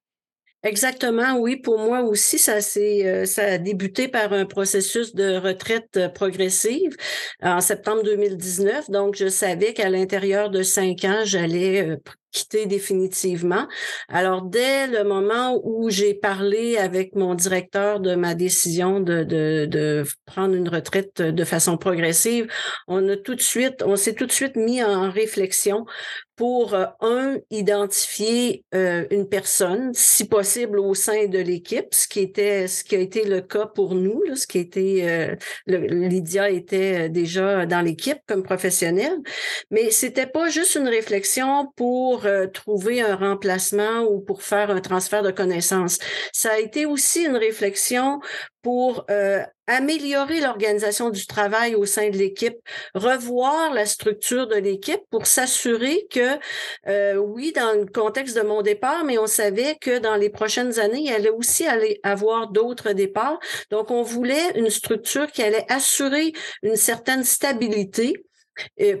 Exactement, 0.64 1.38
oui. 1.38 1.56
Pour 1.56 1.78
moi 1.78 2.02
aussi, 2.02 2.38
ça 2.38 2.58
euh, 2.76 3.24
ça 3.24 3.42
a 3.42 3.58
débuté 3.58 4.06
par 4.06 4.32
un 4.32 4.46
processus 4.46 5.12
de 5.12 5.36
retraite 5.36 5.96
euh, 5.96 6.08
progressive 6.08 6.96
en 7.42 7.60
septembre 7.60 8.04
2019. 8.04 8.88
Donc, 8.88 9.16
je 9.16 9.26
savais 9.28 9.74
qu'à 9.74 9.90
l'intérieur 9.90 10.50
de 10.50 10.62
cinq 10.62 11.04
ans, 11.04 11.22
j'allais 11.24 11.88
euh, 11.88 11.96
quitter 12.32 12.66
définitivement. 12.66 13.68
Alors, 14.08 14.42
dès 14.42 14.86
le 14.86 15.04
moment 15.04 15.60
où 15.62 15.90
j'ai 15.90 16.14
parlé 16.14 16.76
avec 16.76 17.14
mon 17.14 17.34
directeur 17.34 18.00
de 18.00 18.14
ma 18.14 18.34
décision 18.34 19.00
de, 19.00 19.22
de, 19.22 20.04
prendre 20.26 20.54
une 20.54 20.68
retraite 20.68 21.20
de 21.20 21.44
façon 21.44 21.76
progressive, 21.76 22.48
on 22.88 23.08
a 23.08 23.16
tout 23.16 23.34
de 23.34 23.40
suite, 23.40 23.82
on 23.84 23.96
s'est 23.96 24.14
tout 24.14 24.26
de 24.26 24.32
suite 24.32 24.56
mis 24.56 24.82
en 24.82 25.10
réflexion 25.10 25.84
pour, 26.36 26.74
euh, 26.74 26.86
un, 27.00 27.36
identifier 27.50 28.64
euh, 28.74 29.06
une 29.10 29.28
personne, 29.28 29.92
si 29.94 30.26
possible 30.26 30.78
au 30.78 30.94
sein 30.94 31.26
de 31.26 31.38
l'équipe, 31.38 31.86
ce 31.92 32.08
qui 32.08 32.20
était, 32.20 32.66
ce 32.68 32.84
qui 32.84 32.96
a 32.96 32.98
été 32.98 33.24
le 33.24 33.42
cas 33.42 33.66
pour 33.66 33.94
nous, 33.94 34.22
là, 34.22 34.34
ce 34.34 34.46
qui 34.46 34.58
était, 34.58 35.02
euh, 35.02 35.36
Lydia 35.66 36.50
était 36.50 37.08
déjà 37.08 37.66
dans 37.66 37.80
l'équipe 37.80 38.18
comme 38.26 38.42
professionnelle, 38.42 39.18
mais 39.70 39.90
c'était 39.90 40.26
pas 40.26 40.48
juste 40.48 40.74
une 40.74 40.88
réflexion 40.88 41.70
pour 41.76 42.21
trouver 42.52 43.00
un 43.00 43.16
remplacement 43.16 44.02
ou 44.02 44.20
pour 44.20 44.42
faire 44.42 44.70
un 44.70 44.80
transfert 44.80 45.22
de 45.22 45.30
connaissances. 45.30 45.98
Ça 46.32 46.52
a 46.52 46.58
été 46.58 46.86
aussi 46.86 47.24
une 47.24 47.36
réflexion 47.36 48.20
pour 48.62 49.04
euh, 49.10 49.42
améliorer 49.66 50.40
l'organisation 50.40 51.10
du 51.10 51.26
travail 51.26 51.74
au 51.74 51.84
sein 51.84 52.10
de 52.10 52.16
l'équipe, 52.16 52.56
revoir 52.94 53.72
la 53.72 53.86
structure 53.86 54.46
de 54.46 54.56
l'équipe 54.56 55.00
pour 55.10 55.26
s'assurer 55.26 56.06
que, 56.10 56.38
euh, 56.88 57.16
oui, 57.16 57.52
dans 57.54 57.78
le 57.78 57.86
contexte 57.86 58.36
de 58.36 58.42
mon 58.42 58.62
départ, 58.62 59.04
mais 59.04 59.18
on 59.18 59.26
savait 59.26 59.76
que 59.80 59.98
dans 59.98 60.16
les 60.16 60.30
prochaines 60.30 60.78
années, 60.78 61.02
il 61.06 61.12
allait 61.12 61.30
aussi 61.30 61.66
aller 61.66 62.00
avoir 62.02 62.48
d'autres 62.48 62.92
départs. 62.92 63.38
Donc, 63.70 63.90
on 63.90 64.02
voulait 64.02 64.56
une 64.56 64.70
structure 64.70 65.30
qui 65.30 65.42
allait 65.42 65.66
assurer 65.68 66.32
une 66.62 66.76
certaine 66.76 67.24
stabilité 67.24 68.14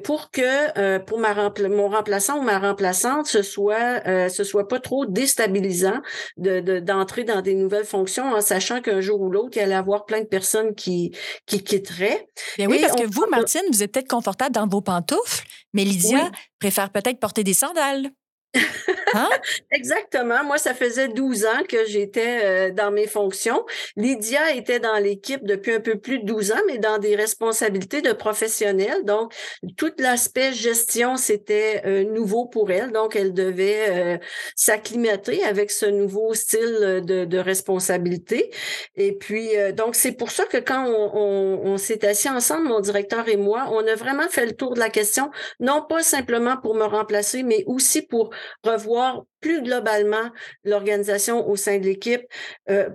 pour 0.04 0.30
que 0.30 0.78
euh, 0.78 0.98
pour 0.98 1.18
ma 1.18 1.34
mon 1.68 1.88
remplaçant 1.88 2.38
ou 2.38 2.42
ma 2.42 2.58
remplaçante 2.58 3.26
ce 3.26 3.42
soit 3.42 4.06
euh, 4.06 4.28
ce 4.28 4.44
soit 4.44 4.68
pas 4.68 4.80
trop 4.80 5.06
déstabilisant 5.06 6.00
de 6.36 6.80
d'entrer 6.80 7.24
dans 7.24 7.42
des 7.42 7.54
nouvelles 7.54 7.84
fonctions 7.84 8.32
en 8.32 8.40
sachant 8.40 8.80
qu'un 8.80 9.00
jour 9.00 9.20
ou 9.20 9.30
l'autre 9.30 9.50
il 9.54 9.58
y 9.58 9.62
allait 9.62 9.74
avoir 9.74 10.04
plein 10.04 10.20
de 10.20 10.26
personnes 10.26 10.74
qui 10.74 11.14
qui 11.46 11.62
quitteraient. 11.62 12.28
Bien 12.56 12.68
oui, 12.68 12.78
parce 12.80 12.94
que 12.94 13.06
vous 13.06 13.26
Martine, 13.30 13.62
vous 13.70 13.82
êtes 13.82 13.92
peut-être 13.92 14.08
confortable 14.08 14.54
dans 14.54 14.66
vos 14.66 14.80
pantoufles, 14.80 15.44
mais 15.72 15.84
Lydia 15.84 16.30
préfère 16.58 16.90
peut-être 16.90 17.18
porter 17.18 17.44
des 17.44 17.54
sandales. 17.54 18.10
Hein? 18.54 19.28
Exactement. 19.70 20.44
Moi, 20.44 20.58
ça 20.58 20.74
faisait 20.74 21.08
12 21.08 21.44
ans 21.44 21.62
que 21.68 21.84
j'étais 21.86 22.40
euh, 22.44 22.70
dans 22.70 22.90
mes 22.90 23.06
fonctions. 23.06 23.64
Lydia 23.96 24.54
était 24.54 24.80
dans 24.80 24.98
l'équipe 24.98 25.44
depuis 25.44 25.72
un 25.74 25.80
peu 25.80 25.98
plus 25.98 26.20
de 26.20 26.26
12 26.26 26.52
ans, 26.52 26.60
mais 26.66 26.78
dans 26.78 26.98
des 26.98 27.16
responsabilités 27.16 28.02
de 28.02 28.12
professionnels. 28.12 29.04
Donc, 29.04 29.32
tout 29.76 29.92
l'aspect 29.98 30.52
gestion, 30.52 31.16
c'était 31.16 31.82
euh, 31.86 32.04
nouveau 32.04 32.46
pour 32.46 32.70
elle. 32.70 32.92
Donc, 32.92 33.16
elle 33.16 33.32
devait 33.32 33.86
euh, 33.88 34.18
s'acclimater 34.56 35.44
avec 35.44 35.70
ce 35.70 35.86
nouveau 35.86 36.34
style 36.34 37.02
de, 37.04 37.24
de 37.24 37.38
responsabilité. 37.38 38.50
Et 38.96 39.12
puis, 39.16 39.50
donc, 39.76 39.94
c'est 39.94 40.12
pour 40.12 40.30
ça 40.30 40.44
que 40.44 40.58
quand 40.58 40.86
on, 40.86 41.10
on, 41.14 41.72
on 41.72 41.76
s'est 41.76 42.06
assis 42.06 42.28
ensemble, 42.28 42.68
mon 42.68 42.80
directeur 42.80 43.28
et 43.28 43.36
moi, 43.36 43.68
on 43.72 43.86
a 43.86 43.94
vraiment 43.94 44.28
fait 44.28 44.46
le 44.46 44.52
tour 44.52 44.74
de 44.74 44.78
la 44.78 44.90
question, 44.90 45.30
non 45.60 45.82
pas 45.88 46.02
simplement 46.02 46.56
pour 46.56 46.74
me 46.74 46.84
remplacer, 46.84 47.42
mais 47.42 47.64
aussi 47.66 48.02
pour 48.02 48.30
revoir 48.64 49.24
plus 49.42 49.62
globalement 49.62 50.30
l'organisation 50.64 51.46
au 51.46 51.56
sein 51.56 51.78
de 51.78 51.84
l'équipe, 51.84 52.22
euh, 52.70 52.88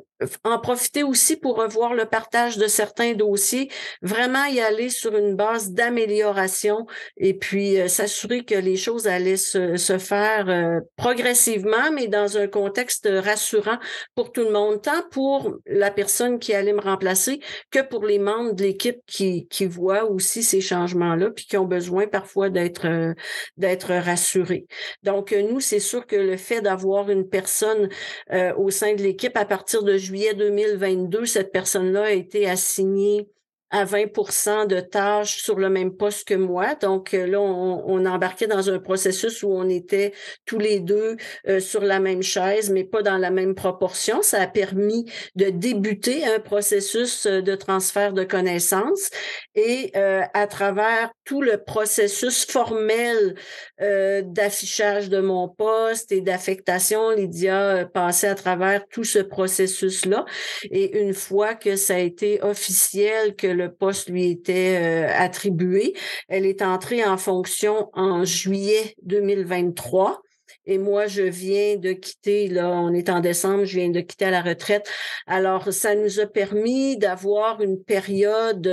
en 0.44 0.60
profiter 0.60 1.04
aussi 1.04 1.36
pour 1.36 1.58
revoir 1.58 1.94
le 1.94 2.06
partage 2.06 2.58
de 2.58 2.68
certains 2.68 3.14
dossiers, 3.14 3.70
vraiment 4.02 4.46
y 4.46 4.60
aller 4.60 4.90
sur 4.90 5.16
une 5.16 5.36
base 5.36 5.72
d'amélioration 5.72 6.88
et 7.18 7.36
puis 7.36 7.80
euh, 7.80 7.88
s'assurer 7.88 8.44
que 8.44 8.56
les 8.56 8.78
choses 8.78 9.08
allaient 9.08 9.38
se, 9.38 9.76
se 9.76 10.00
faire 10.00 10.50
euh, 10.50 10.80
progressivement, 10.96 11.92
mais 11.94 12.08
dans 12.08 12.38
un 12.38 12.48
contexte 12.48 13.08
rassurant 13.12 13.78
pour 14.16 14.32
tout 14.32 14.44
le 14.44 14.52
monde, 14.52 14.82
tant 14.82 15.04
pour 15.12 15.56
la 15.68 15.92
personne 15.92 16.40
qui 16.40 16.54
allait 16.54 16.74
me 16.74 16.82
remplacer 16.82 17.40
que 17.70 17.82
pour 17.82 18.06
les 18.06 18.18
membres 18.18 18.54
de 18.54 18.64
l'équipe 18.64 19.00
qui, 19.06 19.46
voient 19.68 20.06
aussi 20.06 20.44
ces 20.44 20.62
changements-là, 20.62 21.30
puis 21.30 21.46
qui 21.46 21.58
ont 21.58 21.66
besoin 21.66 22.08
parfois 22.08 22.50
d'être 22.50 23.14
d'être 23.58 23.94
rassurés. 23.94 24.66
Donc, 25.04 25.34
nous, 25.34 25.60
c'est 25.60 25.82
sûr 25.82 26.08
que 26.08 26.16
le 26.16 26.37
fait 26.38 26.62
d'avoir 26.62 27.10
une 27.10 27.28
personne 27.28 27.90
euh, 28.32 28.54
au 28.56 28.70
sein 28.70 28.94
de 28.96 29.02
l'équipe 29.02 29.36
à 29.38 29.46
partir 29.46 29.84
de 29.84 29.98
juillet 29.98 30.34
2022, 30.34 31.26
cette 31.26 31.52
personne-là 31.52 32.04
a 32.06 32.12
été 32.12 32.50
assignée 32.50 33.30
à 33.70 33.84
20% 33.86 34.68
de 34.68 34.80
tâches 34.80 35.42
sur 35.44 35.60
le 35.60 35.70
même 35.70 35.96
poste 35.96 36.28
que 36.28 36.34
moi. 36.34 36.76
Donc 36.76 37.14
euh, 37.14 37.28
là, 37.28 37.42
on, 37.42 38.06
embarquait 38.06 38.48
dans 38.48 38.70
un 38.70 38.80
processus 38.80 39.44
où 39.44 39.52
on 39.52 39.68
était 39.68 40.14
tous 40.46 40.60
les 40.60 40.80
deux 40.80 41.18
euh, 41.48 41.60
sur 41.60 41.82
la 41.82 42.00
même 42.00 42.24
chaise, 42.24 42.70
mais 42.70 42.86
pas 42.86 43.02
dans 43.02 43.18
la 43.18 43.30
même 43.30 43.56
proportion. 43.56 44.22
Ça 44.22 44.42
a 44.42 44.48
permis 44.48 45.12
de 45.36 45.50
débuter 45.50 46.26
un 46.26 46.40
processus 46.40 47.26
euh, 47.26 47.42
de 47.42 47.56
transfert 47.56 48.14
de 48.14 48.24
connaissances 48.24 49.10
et 49.56 49.92
à 49.96 50.48
travers 50.48 51.10
tout 51.26 51.42
le 51.42 51.58
processus 51.58 52.46
formel 52.46 53.36
d'affichage 53.80 55.10
de 55.10 55.20
mon 55.20 55.50
poste 55.50 56.12
et 56.12 56.22
d'affectation, 56.22 57.10
Lydia 57.12 57.90
passait 57.92 58.28
à 58.28 58.36
travers 58.36 58.88
tout 58.90 59.04
ce 59.04 59.20
processus-là. 59.20 60.26
Et 60.70 61.00
une 61.02 61.14
fois 61.14 61.56
que 61.56 61.76
ça 61.76 61.96
a 61.96 62.00
été 62.00 62.42
officiel, 62.44 63.36
que 63.36 63.48
le 63.58 63.74
poste 63.74 64.10
lui 64.10 64.30
était 64.30 64.78
euh, 64.78 65.12
attribué. 65.14 65.94
Elle 66.30 66.46
est 66.46 66.62
entrée 66.62 67.04
en 67.04 67.18
fonction 67.18 67.90
en 67.94 68.24
juillet 68.24 68.96
2023. 69.04 70.22
Et 70.66 70.78
moi, 70.78 71.08
je 71.08 71.24
viens 71.24 71.78
de 71.78 71.94
quitter, 71.94 72.48
là, 72.48 72.70
on 72.70 72.94
est 72.94 73.10
en 73.10 73.22
décembre, 73.22 73.66
je 73.66 73.80
viens 73.80 73.90
de 73.90 74.02
quitter 74.02 74.26
à 74.26 74.32
la 74.32 74.42
retraite. 74.42 74.90
Alors, 75.26 75.72
ça 75.72 75.96
nous 75.96 76.20
a 76.20 76.26
permis 76.26 76.98
d'avoir 76.98 77.62
une 77.62 77.82
période 77.82 78.68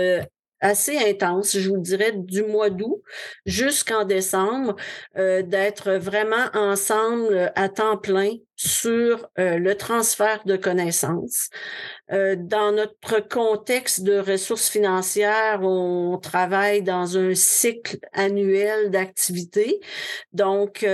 assez 0.64 0.96
intense, 0.96 1.59
je 1.59 1.68
vous 1.68 1.79
dirais, 1.79 2.12
du 2.14 2.42
mois 2.42 2.70
d'août 2.70 3.03
jusqu'en 3.44 4.05
décembre, 4.05 4.77
euh, 5.18 5.42
d'être 5.42 5.92
vraiment 5.92 6.48
ensemble 6.55 7.53
à 7.55 7.68
temps 7.68 7.98
plein 7.98 8.33
sur 8.57 9.29
euh, 9.38 9.59
le 9.59 9.77
transfert 9.77 10.42
de 10.46 10.57
connaissances. 10.57 11.50
Euh, 12.11 12.35
dans 12.38 12.72
notre 12.72 13.20
contexte 13.29 14.05
de 14.05 14.18
ressources 14.18 14.70
financières, 14.70 15.61
on 15.62 16.18
travaille 16.18 16.83
dans 16.83 17.18
un 17.18 17.35
cycle 17.35 17.98
annuel 18.14 18.90
d'activités. 18.90 19.81
Donc, 20.33 20.85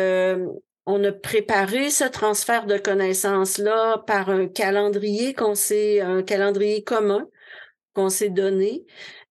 on 0.86 1.04
a 1.04 1.12
préparé 1.12 1.90
ce 1.90 2.04
transfert 2.04 2.66
de 2.66 2.76
connaissances-là 2.76 4.02
par 4.06 4.30
un 4.30 4.48
calendrier 4.48 5.34
qu'on 5.34 5.54
s'est, 5.54 6.00
un 6.00 6.22
calendrier 6.22 6.82
commun 6.82 7.28
qu'on 7.94 8.08
s'est 8.08 8.30
donné. 8.30 8.84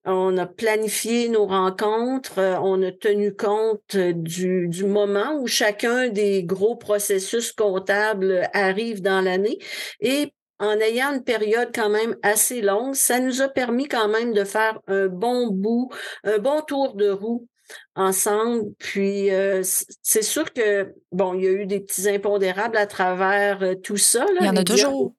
On 0.05 0.37
a 0.37 0.45
planifié 0.45 1.27
nos 1.27 1.45
rencontres, 1.45 2.39
euh, 2.39 2.57
on 2.61 2.81
a 2.81 2.91
tenu 2.91 3.35
compte 3.35 3.95
euh, 3.95 4.13
du, 4.13 4.69
du 4.69 4.85
moment 4.85 5.35
où 5.39 5.47
chacun 5.47 6.07
des 6.07 6.43
gros 6.43 6.77
processus 6.77 7.51
comptables 7.51 8.47
arrive 8.53 9.01
dans 9.01 9.21
l'année 9.21 9.59
et 9.99 10.33
en 10.59 10.77
ayant 10.79 11.13
une 11.13 11.23
période 11.23 11.69
quand 11.73 11.89
même 11.89 12.15
assez 12.21 12.61
longue, 12.61 12.95
ça 12.95 13.19
nous 13.19 13.41
a 13.41 13.49
permis 13.49 13.87
quand 13.87 14.07
même 14.07 14.33
de 14.33 14.43
faire 14.43 14.79
un 14.87 15.07
bon 15.07 15.47
bout, 15.47 15.89
un 16.23 16.37
bon 16.37 16.61
tour 16.61 16.95
de 16.95 17.09
roue 17.09 17.47
ensemble. 17.95 18.73
Puis 18.77 19.31
euh, 19.31 19.61
c'est 20.01 20.21
sûr 20.21 20.51
que 20.53 20.93
bon, 21.11 21.33
il 21.33 21.43
y 21.43 21.47
a 21.47 21.51
eu 21.51 21.65
des 21.65 21.79
petits 21.81 22.09
impondérables 22.09 22.77
à 22.77 22.87
travers 22.87 23.63
tout 23.83 23.97
ça. 23.97 24.25
il 24.39 24.45
y 24.45 24.49
en 24.49 24.55
a 24.55 24.63
toujours. 24.63 25.13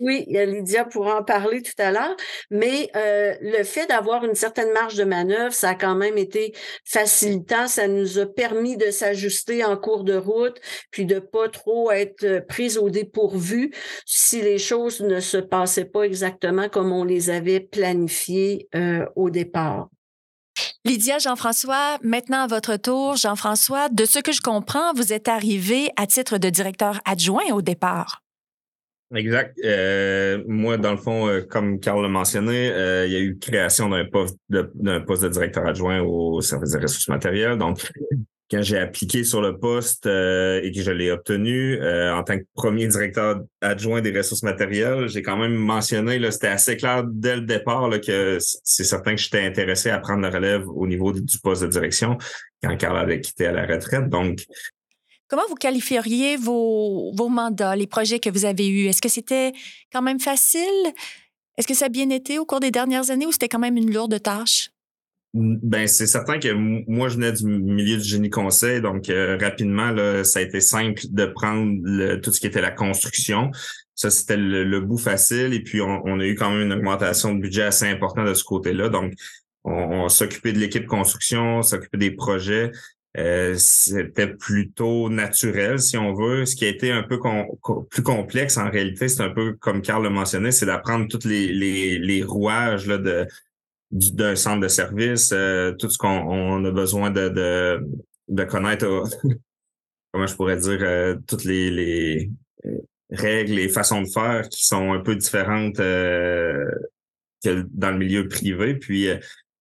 Oui, 0.00 0.24
Lydia 0.28 0.86
pourra 0.86 1.18
en 1.20 1.22
parler 1.22 1.60
tout 1.60 1.74
à 1.76 1.92
l'heure, 1.92 2.16
mais 2.50 2.88
euh, 2.96 3.34
le 3.42 3.62
fait 3.64 3.86
d'avoir 3.86 4.24
une 4.24 4.34
certaine 4.34 4.72
marge 4.72 4.94
de 4.94 5.04
manœuvre, 5.04 5.52
ça 5.52 5.70
a 5.70 5.74
quand 5.74 5.94
même 5.94 6.16
été 6.16 6.54
facilitant. 6.86 7.68
Ça 7.68 7.86
nous 7.86 8.18
a 8.18 8.24
permis 8.24 8.78
de 8.78 8.90
s'ajuster 8.90 9.62
en 9.62 9.76
cours 9.76 10.04
de 10.04 10.16
route, 10.16 10.58
puis 10.90 11.04
de 11.04 11.18
pas 11.18 11.50
trop 11.50 11.90
être 11.90 12.46
prise 12.48 12.78
au 12.78 12.88
dépourvu 12.88 13.72
si 14.06 14.40
les 14.40 14.58
choses 14.58 15.02
ne 15.02 15.20
se 15.20 15.36
passaient 15.36 15.84
pas 15.84 16.02
exactement 16.02 16.70
comme 16.70 16.92
on 16.92 17.04
les 17.04 17.28
avait 17.28 17.60
planifiées 17.60 18.68
euh, 18.74 19.04
au 19.16 19.28
départ. 19.28 19.90
Lydia, 20.86 21.18
Jean-François, 21.18 21.98
maintenant 22.02 22.44
à 22.44 22.46
votre 22.46 22.76
tour. 22.76 23.16
Jean-François, 23.16 23.90
de 23.90 24.06
ce 24.06 24.18
que 24.18 24.32
je 24.32 24.40
comprends, 24.40 24.94
vous 24.94 25.12
êtes 25.12 25.28
arrivé 25.28 25.90
à 25.96 26.06
titre 26.06 26.38
de 26.38 26.48
directeur 26.48 27.00
adjoint 27.04 27.44
au 27.52 27.60
départ. 27.60 28.22
Exact. 29.14 29.58
Euh, 29.64 30.44
moi, 30.46 30.76
dans 30.76 30.92
le 30.92 30.96
fond, 30.96 31.26
euh, 31.26 31.40
comme 31.40 31.80
Carl 31.80 32.00
l'a 32.00 32.08
mentionné, 32.08 32.70
euh, 32.70 33.06
il 33.06 33.12
y 33.12 33.16
a 33.16 33.18
eu 33.18 33.38
création 33.38 33.88
d'un 33.88 34.04
poste 34.04 34.36
de, 34.48 34.70
poste 35.00 35.24
de 35.24 35.28
directeur 35.28 35.66
adjoint 35.66 36.00
au 36.00 36.40
service 36.40 36.70
des 36.70 36.78
ressources 36.78 37.08
matérielles. 37.08 37.58
Donc, 37.58 37.80
quand 38.50 38.62
j'ai 38.62 38.78
appliqué 38.78 39.22
sur 39.22 39.40
le 39.40 39.58
poste 39.58 40.06
euh, 40.06 40.60
et 40.62 40.72
que 40.72 40.82
je 40.82 40.90
l'ai 40.90 41.10
obtenu 41.10 41.80
euh, 41.80 42.14
en 42.14 42.24
tant 42.24 42.38
que 42.38 42.44
premier 42.54 42.88
directeur 42.88 43.40
adjoint 43.60 44.00
des 44.00 44.16
ressources 44.16 44.42
matérielles, 44.42 45.08
j'ai 45.08 45.22
quand 45.22 45.36
même 45.36 45.54
mentionné, 45.54 46.18
là, 46.18 46.30
c'était 46.30 46.48
assez 46.48 46.76
clair 46.76 47.04
dès 47.04 47.36
le 47.36 47.42
départ 47.42 47.88
là, 47.88 47.98
que 48.00 48.38
c'est 48.40 48.84
certain 48.84 49.14
que 49.14 49.20
j'étais 49.20 49.44
intéressé 49.44 49.90
à 49.90 49.98
prendre 50.00 50.22
la 50.22 50.30
relève 50.30 50.68
au 50.68 50.86
niveau 50.86 51.12
du 51.12 51.38
poste 51.42 51.62
de 51.62 51.68
direction 51.68 52.18
quand 52.62 52.76
Carl 52.76 52.98
avait 52.98 53.20
quitté 53.20 53.46
à 53.46 53.52
la 53.52 53.66
retraite. 53.66 54.08
Donc, 54.08 54.44
Comment 55.30 55.42
vous 55.48 55.54
qualifieriez 55.54 56.36
vos, 56.36 57.28
mandats, 57.28 57.76
les 57.76 57.86
projets 57.86 58.18
que 58.18 58.28
vous 58.28 58.44
avez 58.44 58.68
eus? 58.68 58.86
Est-ce 58.88 59.00
que 59.00 59.08
c'était 59.08 59.52
quand 59.92 60.02
même 60.02 60.18
facile? 60.18 60.60
Est-ce 61.56 61.68
que 61.68 61.74
ça 61.74 61.86
a 61.86 61.88
bien 61.88 62.10
été 62.10 62.40
au 62.40 62.44
cours 62.44 62.58
des 62.58 62.72
dernières 62.72 63.10
années 63.12 63.26
ou 63.26 63.32
c'était 63.32 63.48
quand 63.48 63.60
même 63.60 63.76
une 63.76 63.94
lourde 63.94 64.20
tâche? 64.20 64.70
Ben, 65.32 65.86
c'est 65.86 66.08
certain 66.08 66.40
que 66.40 66.48
moi, 66.52 67.08
je 67.08 67.14
venais 67.14 67.30
du 67.30 67.46
milieu 67.46 67.96
du 67.96 68.02
génie 68.02 68.30
conseil, 68.30 68.80
donc 68.80 69.08
euh, 69.08 69.38
rapidement, 69.40 69.92
là, 69.92 70.24
ça 70.24 70.40
a 70.40 70.42
été 70.42 70.60
simple 70.60 71.00
de 71.08 71.26
prendre 71.26 72.16
tout 72.16 72.32
ce 72.32 72.40
qui 72.40 72.48
était 72.48 72.60
la 72.60 72.72
construction. 72.72 73.52
Ça, 73.94 74.10
c'était 74.10 74.36
le, 74.36 74.80
bout 74.80 74.98
facile. 74.98 75.54
Et 75.54 75.62
puis, 75.62 75.80
on, 75.80 76.18
a 76.18 76.24
eu 76.24 76.34
quand 76.34 76.50
même 76.50 76.62
une 76.62 76.72
augmentation 76.72 77.32
de 77.32 77.40
budget 77.40 77.62
assez 77.62 77.86
importante 77.86 78.26
de 78.26 78.34
ce 78.34 78.42
côté-là. 78.42 78.88
Donc, 78.88 79.12
on, 79.62 79.72
on 79.72 80.08
s'occupait 80.08 80.52
de 80.52 80.58
l'équipe 80.58 80.86
construction, 80.86 81.62
s'occupait 81.62 81.98
des 81.98 82.10
projets. 82.10 82.72
Euh, 83.16 83.56
c'était 83.56 84.28
plutôt 84.28 85.10
naturel, 85.10 85.80
si 85.80 85.96
on 85.96 86.14
veut. 86.14 86.46
Ce 86.46 86.54
qui 86.54 86.64
a 86.64 86.68
été 86.68 86.92
un 86.92 87.02
peu 87.02 87.18
plus 87.90 88.02
complexe, 88.02 88.56
en 88.56 88.70
réalité, 88.70 89.08
c'est 89.08 89.22
un 89.22 89.30
peu 89.30 89.54
comme 89.54 89.82
Carl 89.82 90.02
le 90.02 90.10
mentionnait, 90.10 90.52
c'est 90.52 90.66
d'apprendre 90.66 91.08
tous 91.08 91.26
les, 91.26 92.22
rouages 92.22 92.86
là, 92.86 92.98
de, 92.98 93.26
d'un 93.90 94.36
centre 94.36 94.60
de 94.60 94.68
service, 94.68 95.30
euh, 95.32 95.72
tout 95.72 95.90
ce 95.90 95.98
qu'on 95.98 96.64
a 96.64 96.70
besoin 96.70 97.10
de, 97.10 97.82
de, 98.28 98.44
connaître, 98.44 98.86
comment 100.12 100.26
je 100.26 100.36
pourrais 100.36 100.58
dire, 100.58 100.78
euh, 100.82 101.16
toutes 101.26 101.44
les, 101.44 101.70
les 101.70 102.30
euh, 102.66 102.78
règles 103.10 103.58
et 103.58 103.68
façons 103.68 104.02
de 104.02 104.08
faire 104.08 104.48
qui 104.48 104.64
sont 104.64 104.92
un 104.92 105.00
peu 105.00 105.16
différentes 105.16 105.78
que 105.78 107.64
dans 107.70 107.90
le 107.90 107.98
milieu 107.98 108.28
privé. 108.28 108.74
Puis 108.74 109.08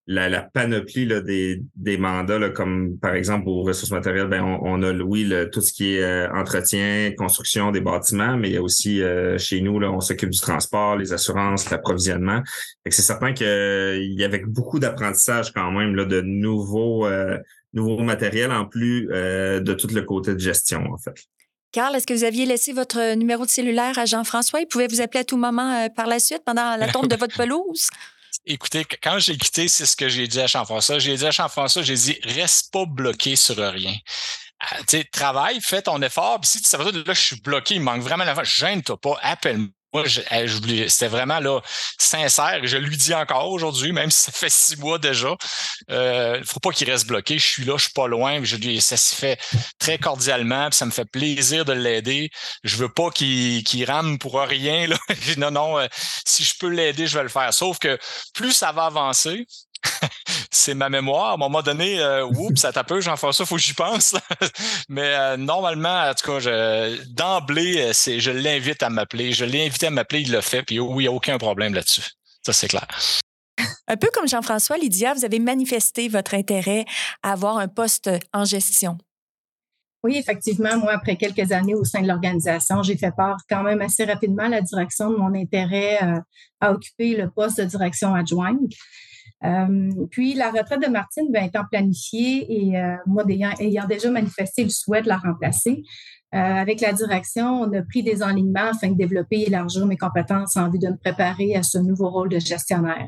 la, 0.09 0.41
panoplie 0.41 1.05
là, 1.05 1.21
des, 1.21 1.61
des 1.75 1.97
mandats, 1.97 2.39
là, 2.39 2.49
comme 2.49 2.97
par 2.97 3.13
exemple 3.13 3.47
aux 3.47 3.61
ressources 3.61 3.91
matérielles, 3.91 4.27
ben, 4.27 4.41
on, 4.41 4.81
a 4.81 4.91
oui 4.91 5.23
le, 5.23 5.51
tout 5.51 5.61
ce 5.61 5.71
qui 5.71 5.93
est 5.93 6.03
euh, 6.03 6.27
entretien, 6.33 7.11
construction 7.15 7.71
des 7.71 7.79
bâtiments, 7.79 8.35
mais 8.35 8.49
il 8.49 8.53
y 8.53 8.57
a 8.57 8.61
aussi 8.61 9.03
euh, 9.03 9.37
chez 9.37 9.61
nous, 9.61 9.79
là, 9.79 9.91
on 9.91 9.99
s'occupe 9.99 10.31
du 10.31 10.39
transport, 10.39 10.95
les 10.95 11.13
assurances, 11.13 11.69
l'approvisionnement. 11.69 12.41
C'est 12.89 13.03
certain 13.03 13.33
qu'il 13.33 14.13
y 14.13 14.23
avait 14.23 14.39
beaucoup 14.39 14.79
d'apprentissage 14.79 15.53
quand 15.53 15.71
même 15.71 15.95
là, 15.95 16.05
de 16.05 16.21
nouveaux, 16.21 17.05
euh, 17.05 17.37
nouveaux 17.73 18.01
matériels 18.01 18.51
en 18.51 18.65
plus 18.65 19.05
de 19.09 19.73
tout 19.73 19.89
le 19.93 20.01
côté 20.01 20.33
de 20.33 20.39
gestion, 20.39 20.91
en 20.91 20.97
fait. 20.97 21.13
Carl, 21.71 21.95
est-ce 21.95 22.07
que 22.07 22.15
vous 22.15 22.23
aviez 22.23 22.47
laissé 22.47 22.73
votre 22.73 23.13
numéro 23.13 23.45
de 23.45 23.51
cellulaire 23.51 23.99
à 23.99 24.05
Jean-François? 24.05 24.59
Il 24.61 24.65
pouvait 24.65 24.87
vous 24.87 25.01
appeler 25.01 25.19
à 25.19 25.23
tout 25.23 25.37
moment 25.37 25.87
par 25.95 26.07
la 26.07 26.17
suite, 26.17 26.41
pendant 26.43 26.75
la 26.77 26.87
tombe 26.91 27.07
de 27.07 27.15
votre 27.15 27.37
pelouse? 27.37 27.89
Écoutez, 28.45 28.85
quand 28.85 29.19
j'ai 29.19 29.37
quitté, 29.37 29.67
c'est 29.67 29.85
ce 29.85 29.95
que 29.95 30.09
j'ai 30.09 30.27
dit 30.27 30.39
à 30.39 30.47
Jean-François. 30.47 30.99
J'ai 30.99 31.15
dit 31.15 31.25
à 31.25 31.31
Jean-François, 31.31 31.83
j'ai 31.83 31.95
dit, 31.95 32.19
reste 32.23 32.71
pas 32.71 32.85
bloqué 32.85 33.35
sur 33.35 33.57
rien. 33.57 33.95
Sais, 34.87 35.05
travaille, 35.05 35.61
fais 35.61 35.81
ton 35.81 36.01
effort. 36.01 36.39
Puis 36.41 36.49
si 36.49 36.61
tu 36.61 36.69
sais, 36.69 36.77
là, 36.77 37.13
je 37.13 37.19
suis 37.19 37.39
bloqué, 37.41 37.75
il 37.75 37.81
manque 37.81 38.01
vraiment 38.01 38.25
la 38.25 38.43
gêne-toi 38.43 38.99
pas, 38.99 39.17
appelle-moi 39.21 39.69
moi, 39.93 40.03
c'était 40.07 41.07
vraiment 41.07 41.39
là 41.39 41.61
sincère. 41.97 42.59
Je 42.63 42.77
lui 42.77 42.97
dis 42.97 43.13
encore 43.13 43.49
aujourd'hui, 43.49 43.91
même 43.91 44.11
si 44.11 44.23
ça 44.23 44.31
fait 44.31 44.49
six 44.49 44.77
mois 44.77 44.99
déjà, 44.99 45.35
euh, 45.89 46.41
faut 46.45 46.59
pas 46.59 46.71
qu'il 46.71 46.89
reste 46.89 47.07
bloqué. 47.07 47.39
Je 47.39 47.45
suis 47.45 47.65
là, 47.65 47.75
je 47.77 47.83
suis 47.83 47.93
pas 47.93 48.07
loin. 48.07 48.43
Je 48.43 48.57
ça 48.79 48.97
se 48.97 49.15
fait 49.15 49.39
très 49.79 49.97
cordialement, 49.97 50.69
puis 50.69 50.77
ça 50.77 50.85
me 50.85 50.91
fait 50.91 51.05
plaisir 51.05 51.65
de 51.65 51.73
l'aider. 51.73 52.29
Je 52.63 52.77
veux 52.77 52.89
pas 52.89 53.09
qu'il 53.09 53.85
rame 53.85 54.19
pour 54.19 54.39
rien. 54.39 54.87
Là. 54.87 54.97
non, 55.37 55.51
non, 55.51 55.79
euh, 55.79 55.87
si 56.25 56.43
je 56.43 56.53
peux 56.59 56.69
l'aider, 56.69 57.07
je 57.07 57.17
vais 57.17 57.23
le 57.23 57.29
faire. 57.29 57.53
Sauf 57.53 57.79
que 57.79 57.97
plus 58.33 58.53
ça 58.53 58.71
va 58.71 58.85
avancer, 58.85 59.45
c'est 60.51 60.73
ma 60.73 60.89
mémoire. 60.89 61.31
À 61.31 61.33
un 61.33 61.37
moment 61.37 61.61
donné, 61.61 61.99
euh, 61.99 62.25
oups, 62.25 62.59
ça 62.59 62.71
tape, 62.71 62.99
Jean-François, 62.99 63.45
faut 63.45 63.55
que 63.55 63.61
j'y 63.61 63.73
pense. 63.73 64.15
Mais 64.89 65.15
euh, 65.15 65.37
normalement, 65.37 66.03
en 66.09 66.13
tout 66.13 66.39
cas, 66.39 66.89
d'emblée, 67.07 67.81
euh, 67.81 67.91
c'est, 67.93 68.19
je 68.19 68.31
l'invite 68.31 68.83
à 68.83 68.89
m'appeler. 68.89 69.33
Je 69.33 69.45
l'ai 69.45 69.65
invité 69.65 69.87
à 69.87 69.91
m'appeler, 69.91 70.21
il 70.21 70.31
l'a 70.31 70.41
fait, 70.41 70.63
puis 70.63 70.79
oui, 70.79 71.03
il 71.03 71.07
n'y 71.07 71.07
a 71.07 71.11
aucun 71.11 71.37
problème 71.37 71.73
là-dessus. 71.73 72.03
Ça, 72.45 72.53
c'est 72.53 72.67
clair. 72.67 72.87
Un 73.87 73.97
peu 73.97 74.09
comme 74.13 74.27
Jean-François, 74.27 74.77
Lydia, 74.77 75.13
vous 75.13 75.25
avez 75.25 75.39
manifesté 75.39 76.07
votre 76.07 76.33
intérêt 76.33 76.85
à 77.23 77.33
avoir 77.33 77.57
un 77.57 77.67
poste 77.67 78.09
en 78.33 78.45
gestion. 78.45 78.97
Oui, 80.01 80.15
effectivement, 80.15 80.77
moi, 80.77 80.93
après 80.93 81.17
quelques 81.17 81.51
années 81.51 81.75
au 81.75 81.83
sein 81.83 82.01
de 82.01 82.07
l'organisation, 82.07 82.83
j'ai 82.83 82.95
fait 82.95 83.11
part 83.11 83.37
quand 83.49 83.63
même 83.63 83.81
assez 83.81 84.05
rapidement 84.05 84.43
à 84.43 84.49
la 84.49 84.61
direction 84.61 85.09
de 85.09 85.17
mon 85.17 85.33
intérêt 85.35 85.99
à 86.61 86.71
occuper 86.71 87.17
le 87.17 87.29
poste 87.29 87.59
de 87.59 87.65
direction 87.65 88.15
adjointe. 88.15 88.71
Euh, 89.45 89.89
puis 90.11 90.33
la 90.33 90.51
retraite 90.51 90.81
de 90.81 90.89
Martine 90.89 91.31
ben, 91.31 91.45
étant 91.45 91.63
planifiée 91.69 92.45
et 92.49 92.77
euh, 92.77 92.95
moi 93.05 93.23
ayant, 93.27 93.87
déjà 93.87 94.11
manifesté 94.11 94.63
le 94.63 94.69
souhait 94.69 95.01
de 95.01 95.07
la 95.07 95.17
remplacer, 95.17 95.83
euh, 96.35 96.37
avec 96.37 96.81
la 96.81 96.93
direction, 96.93 97.61
on 97.61 97.73
a 97.73 97.81
pris 97.81 98.03
des 98.03 98.21
enlignements 98.21 98.71
afin 98.71 98.89
de 98.89 98.97
développer 98.97 99.37
et 99.37 99.47
élargir 99.47 99.85
mes 99.85 99.97
compétences 99.97 100.57
en 100.57 100.69
vue 100.69 100.79
de 100.79 100.89
me 100.89 100.97
préparer 100.97 101.55
à 101.55 101.63
ce 101.63 101.77
nouveau 101.77 102.09
rôle 102.09 102.29
de 102.29 102.39
gestionnaire. 102.39 103.07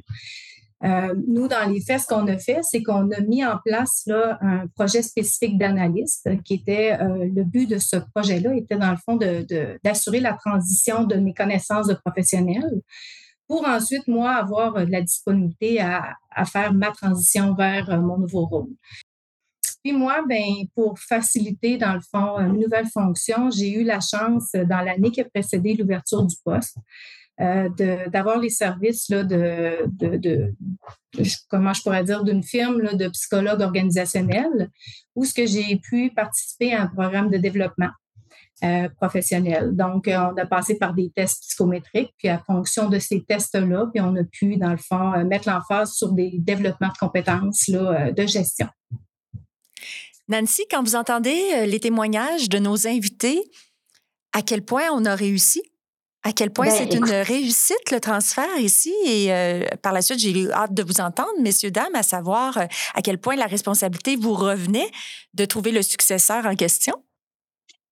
Nous, 1.28 1.48
dans 1.48 1.70
les 1.70 1.80
faits, 1.80 2.02
ce 2.02 2.08
qu'on 2.08 2.26
a 2.26 2.40
fait, 2.40 2.62
c'est 2.64 2.82
qu'on 2.82 3.12
a 3.12 3.22
mis 3.22 3.46
en 3.46 3.60
place 3.64 4.10
un 4.10 4.66
projet 4.76 5.04
spécifique 5.04 5.60
d'analyste 5.60 6.28
qui 6.44 6.56
était 6.56 6.98
le 7.00 7.44
but 7.44 7.70
de 7.70 7.78
ce 7.78 7.98
projet-là 8.16 8.56
était 8.56 8.78
dans 8.78 8.90
le 8.90 8.98
fond 8.98 9.16
d'assurer 9.84 10.22
la 10.22 10.34
transition 10.34 11.04
de 11.04 11.18
mes 11.18 11.36
connaissances 11.36 11.86
de 11.86 11.94
professionnels 11.94 12.82
pour 13.52 13.68
ensuite, 13.68 14.08
moi, 14.08 14.32
avoir 14.32 14.78
euh, 14.78 14.86
de 14.86 14.92
la 14.92 15.02
disponibilité 15.02 15.82
à, 15.82 16.16
faire 16.46 16.74
ma 16.74 16.90
transition 16.92 17.54
vers 17.54 17.90
euh, 17.90 18.00
mon 18.00 18.18
nouveau 18.18 18.46
rôle. 18.46 18.70
Puis 19.84 19.92
moi, 19.92 20.24
ben, 20.26 20.54
pour 20.74 20.98
faciliter, 20.98 21.78
dans 21.78 21.96
le 21.96 22.00
fond, 22.00 22.38
une 22.38 22.62
nouvelle 22.62 22.88
fonction, 22.88 23.52
j'ai 23.52 23.74
eu 23.74 23.84
la 23.84 24.00
chance, 24.00 24.54
dans 24.54 24.80
l'année 24.80 25.12
qui 25.12 25.20
a 25.20 25.26
précédé 25.26 25.74
l'ouverture 25.74 26.26
du 26.26 26.36
poste, 26.46 26.78
euh, 27.42 27.68
d'avoir 28.08 28.40
les 28.40 28.52
services 28.52 29.10
là, 29.10 29.24
de, 29.24 29.80
de, 29.98 30.54
comment 31.50 31.74
je 31.74 31.82
pourrais 31.82 32.06
dire, 32.06 32.24
d'une 32.24 32.44
firme 32.44 32.96
de 32.96 33.10
psychologue 33.10 33.60
organisationnel, 33.60 34.70
où 35.14 35.26
ce 35.26 35.34
que 35.34 35.46
j'ai 35.46 35.76
pu 35.76 36.10
participer 36.16 36.74
à 36.74 36.84
un 36.84 36.88
programme 36.88 37.30
de 37.30 37.38
développement. 37.38 37.90
Euh, 38.64 38.88
professionnels. 38.90 39.76
Donc, 39.76 40.08
euh, 40.08 40.16
on 40.16 40.38
a 40.38 40.46
passé 40.46 40.76
par 40.76 40.94
des 40.94 41.10
tests 41.10 41.42
psychométriques, 41.42 42.14
puis 42.20 42.28
à 42.28 42.38
fonction 42.38 42.90
de 42.90 43.00
ces 43.00 43.24
tests-là, 43.24 43.88
puis 43.92 44.00
on 44.02 44.16
a 44.16 44.24
pu, 44.24 44.56
dans 44.58 44.70
le 44.70 44.78
fond, 44.78 45.14
euh, 45.14 45.24
mettre 45.24 45.50
l'emphase 45.50 45.94
sur 45.94 46.12
des 46.12 46.34
développements 46.38 46.90
de 46.90 46.98
compétences 47.00 47.68
là, 47.70 48.12
de 48.12 48.28
gestion. 48.28 48.68
Nancy, 50.28 50.62
quand 50.70 50.84
vous 50.84 50.96
entendez 50.96 51.66
les 51.66 51.80
témoignages 51.80 52.50
de 52.50 52.60
nos 52.60 52.86
invités, 52.86 53.42
à 54.32 54.44
quel 54.44 54.62
point 54.62 54.84
on 54.94 55.06
a 55.06 55.16
réussi? 55.16 55.64
À 56.22 56.32
quel 56.32 56.52
point 56.52 56.68
ben, 56.68 56.76
c'est 56.78 56.94
une 56.94 57.10
réussite 57.10 57.90
le 57.92 58.00
transfert 58.00 58.60
ici? 58.60 58.94
Et 59.08 59.32
par 59.82 59.92
la 59.92 60.04
suite 60.04 60.20
j'ai 60.20 60.52
hâte 60.52 60.76
de 60.76 60.84
vous 60.84 61.02
entendre 61.02 61.32
messieurs 61.42 61.72
dames 61.72 61.96
à 61.96 62.04
savoir 62.04 62.60
à 62.94 63.02
quel 63.02 63.18
point 63.18 63.36
la 63.36 63.48
responsabilité 63.48 64.18
vous 64.18 64.36
revenait 64.36 64.92
de 65.34 65.46
trouver 65.46 65.72
le 65.72 65.82
successeur 65.82 66.46
en 66.46 66.56
question. 66.56 66.94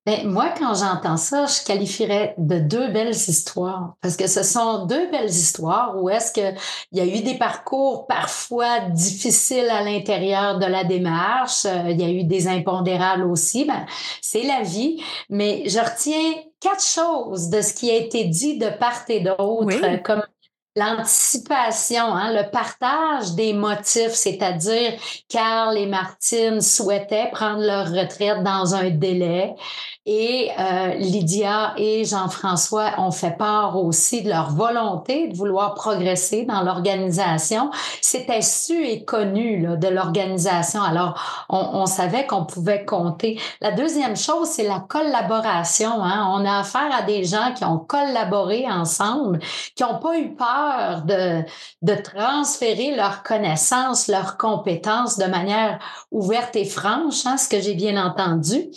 Mais 0.05 0.23
moi, 0.23 0.53
quand 0.57 0.73
j'entends 0.73 1.17
ça, 1.17 1.45
je 1.45 1.63
qualifierais 1.65 2.33
de 2.37 2.57
deux 2.57 2.87
belles 2.89 3.09
histoires. 3.09 3.95
Parce 4.01 4.15
que 4.15 4.27
ce 4.27 4.43
sont 4.43 4.85
deux 4.85 5.11
belles 5.11 5.29
histoires 5.29 6.01
où 6.01 6.09
est-ce 6.09 6.31
qu'il 6.31 6.55
y 6.93 6.99
a 7.01 7.05
eu 7.05 7.21
des 7.21 7.37
parcours 7.37 8.07
parfois 8.07 8.79
difficiles 8.79 9.69
à 9.69 9.83
l'intérieur 9.83 10.57
de 10.57 10.65
la 10.65 10.83
démarche. 10.83 11.65
Euh, 11.65 11.89
il 11.89 12.01
y 12.01 12.03
a 12.03 12.09
eu 12.09 12.23
des 12.23 12.47
impondérables 12.47 13.25
aussi. 13.25 13.65
Ben, 13.65 13.85
c'est 14.21 14.43
la 14.43 14.61
vie. 14.61 15.03
Mais 15.29 15.63
je 15.67 15.79
retiens 15.79 16.41
quatre 16.59 16.83
choses 16.83 17.49
de 17.49 17.61
ce 17.61 17.73
qui 17.73 17.91
a 17.91 17.95
été 17.95 18.25
dit 18.25 18.57
de 18.57 18.69
part 18.69 19.03
et 19.09 19.19
d'autre, 19.19 20.01
comme 20.03 20.23
l'anticipation, 20.75 22.13
hein, 22.13 22.33
le 22.33 22.49
partage 22.49 23.33
des 23.33 23.53
motifs, 23.53 24.13
c'est-à-dire 24.13 24.93
Carl 25.27 25.77
et 25.77 25.87
Martine 25.87 26.61
souhaitaient 26.61 27.29
prendre 27.31 27.61
leur 27.61 27.89
retraite 27.91 28.43
dans 28.43 28.75
un 28.75 28.89
délai 28.89 29.55
Et 30.11 30.49
euh, 30.57 30.95
Lydia 30.95 31.75
et 31.77 32.03
Jean-François 32.03 32.93
ont 32.97 33.11
fait 33.11 33.37
part 33.37 33.77
aussi 33.77 34.23
de 34.23 34.29
leur 34.29 34.49
volonté 34.49 35.27
de 35.27 35.37
vouloir 35.37 35.75
progresser 35.75 36.45
dans 36.45 36.63
l'organisation. 36.63 37.69
C'était 38.01 38.41
su 38.41 38.87
et 38.87 39.05
connu 39.05 39.61
là, 39.61 39.75
de 39.75 39.87
l'organisation. 39.87 40.81
Alors, 40.81 41.45
on, 41.47 41.59
on 41.73 41.85
savait 41.85 42.25
qu'on 42.25 42.43
pouvait 42.43 42.85
compter. 42.85 43.39
La 43.61 43.71
deuxième 43.71 44.17
chose, 44.17 44.47
c'est 44.47 44.63
la 44.63 44.79
collaboration. 44.79 46.03
Hein. 46.03 46.27
On 46.33 46.43
a 46.43 46.61
affaire 46.61 46.89
à 46.91 47.03
des 47.03 47.23
gens 47.23 47.53
qui 47.55 47.63
ont 47.63 47.77
collaboré 47.77 48.65
ensemble, 48.67 49.37
qui 49.75 49.83
n'ont 49.83 49.99
pas 49.99 50.17
eu 50.17 50.33
peur 50.33 51.03
de, 51.05 51.43
de 51.83 51.93
transférer 51.93 52.95
leurs 52.95 53.21
connaissances, 53.21 54.07
leurs 54.07 54.37
compétences 54.37 55.19
de 55.19 55.25
manière 55.25 55.77
ouverte 56.09 56.55
et 56.55 56.65
franche, 56.65 57.27
hein, 57.27 57.37
ce 57.37 57.47
que 57.47 57.61
j'ai 57.61 57.75
bien 57.75 58.03
entendu. 58.03 58.71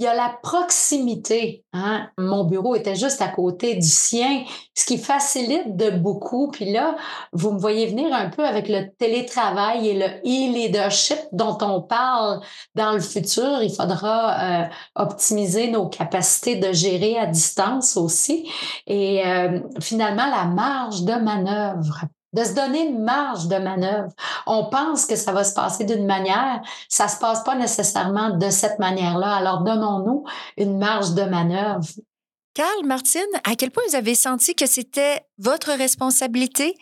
Il 0.00 0.04
y 0.04 0.06
a 0.06 0.14
la 0.14 0.34
proximité. 0.42 1.62
Hein? 1.74 2.08
Mon 2.16 2.44
bureau 2.44 2.74
était 2.74 2.96
juste 2.96 3.20
à 3.20 3.28
côté 3.28 3.74
du 3.74 3.86
sien, 3.86 4.44
ce 4.74 4.86
qui 4.86 4.96
facilite 4.96 5.76
de 5.76 5.90
beaucoup. 5.90 6.48
Puis 6.50 6.72
là, 6.72 6.96
vous 7.34 7.52
me 7.52 7.58
voyez 7.58 7.86
venir 7.86 8.10
un 8.14 8.30
peu 8.30 8.42
avec 8.42 8.70
le 8.70 8.90
télétravail 8.96 9.88
et 9.88 9.98
le 9.98 10.06
e-leadership 10.24 11.18
dont 11.32 11.58
on 11.60 11.82
parle 11.82 12.40
dans 12.74 12.92
le 12.92 13.00
futur. 13.00 13.62
Il 13.62 13.74
faudra 13.74 14.62
euh, 14.62 14.64
optimiser 14.94 15.70
nos 15.70 15.86
capacités 15.86 16.56
de 16.56 16.72
gérer 16.72 17.18
à 17.18 17.26
distance 17.26 17.98
aussi. 17.98 18.50
Et 18.86 19.22
euh, 19.26 19.60
finalement, 19.82 20.30
la 20.30 20.46
marge 20.46 21.02
de 21.02 21.12
manœuvre 21.12 22.06
de 22.32 22.44
se 22.44 22.54
donner 22.54 22.86
une 22.86 23.02
marge 23.02 23.48
de 23.48 23.56
manœuvre. 23.56 24.12
On 24.46 24.66
pense 24.66 25.06
que 25.06 25.16
ça 25.16 25.32
va 25.32 25.44
se 25.44 25.54
passer 25.54 25.84
d'une 25.84 26.06
manière, 26.06 26.60
ça 26.88 27.08
se 27.08 27.18
passe 27.18 27.42
pas 27.42 27.54
nécessairement 27.54 28.30
de 28.30 28.50
cette 28.50 28.78
manière-là. 28.78 29.34
Alors 29.34 29.62
donnons-nous 29.62 30.24
une 30.56 30.78
marge 30.78 31.14
de 31.14 31.22
manœuvre. 31.22 31.86
Carl, 32.54 32.84
Martine, 32.84 33.22
à 33.44 33.54
quel 33.54 33.70
point 33.70 33.82
vous 33.88 33.96
avez 33.96 34.14
senti 34.14 34.54
que 34.54 34.66
c'était 34.66 35.20
votre 35.38 35.72
responsabilité 35.72 36.74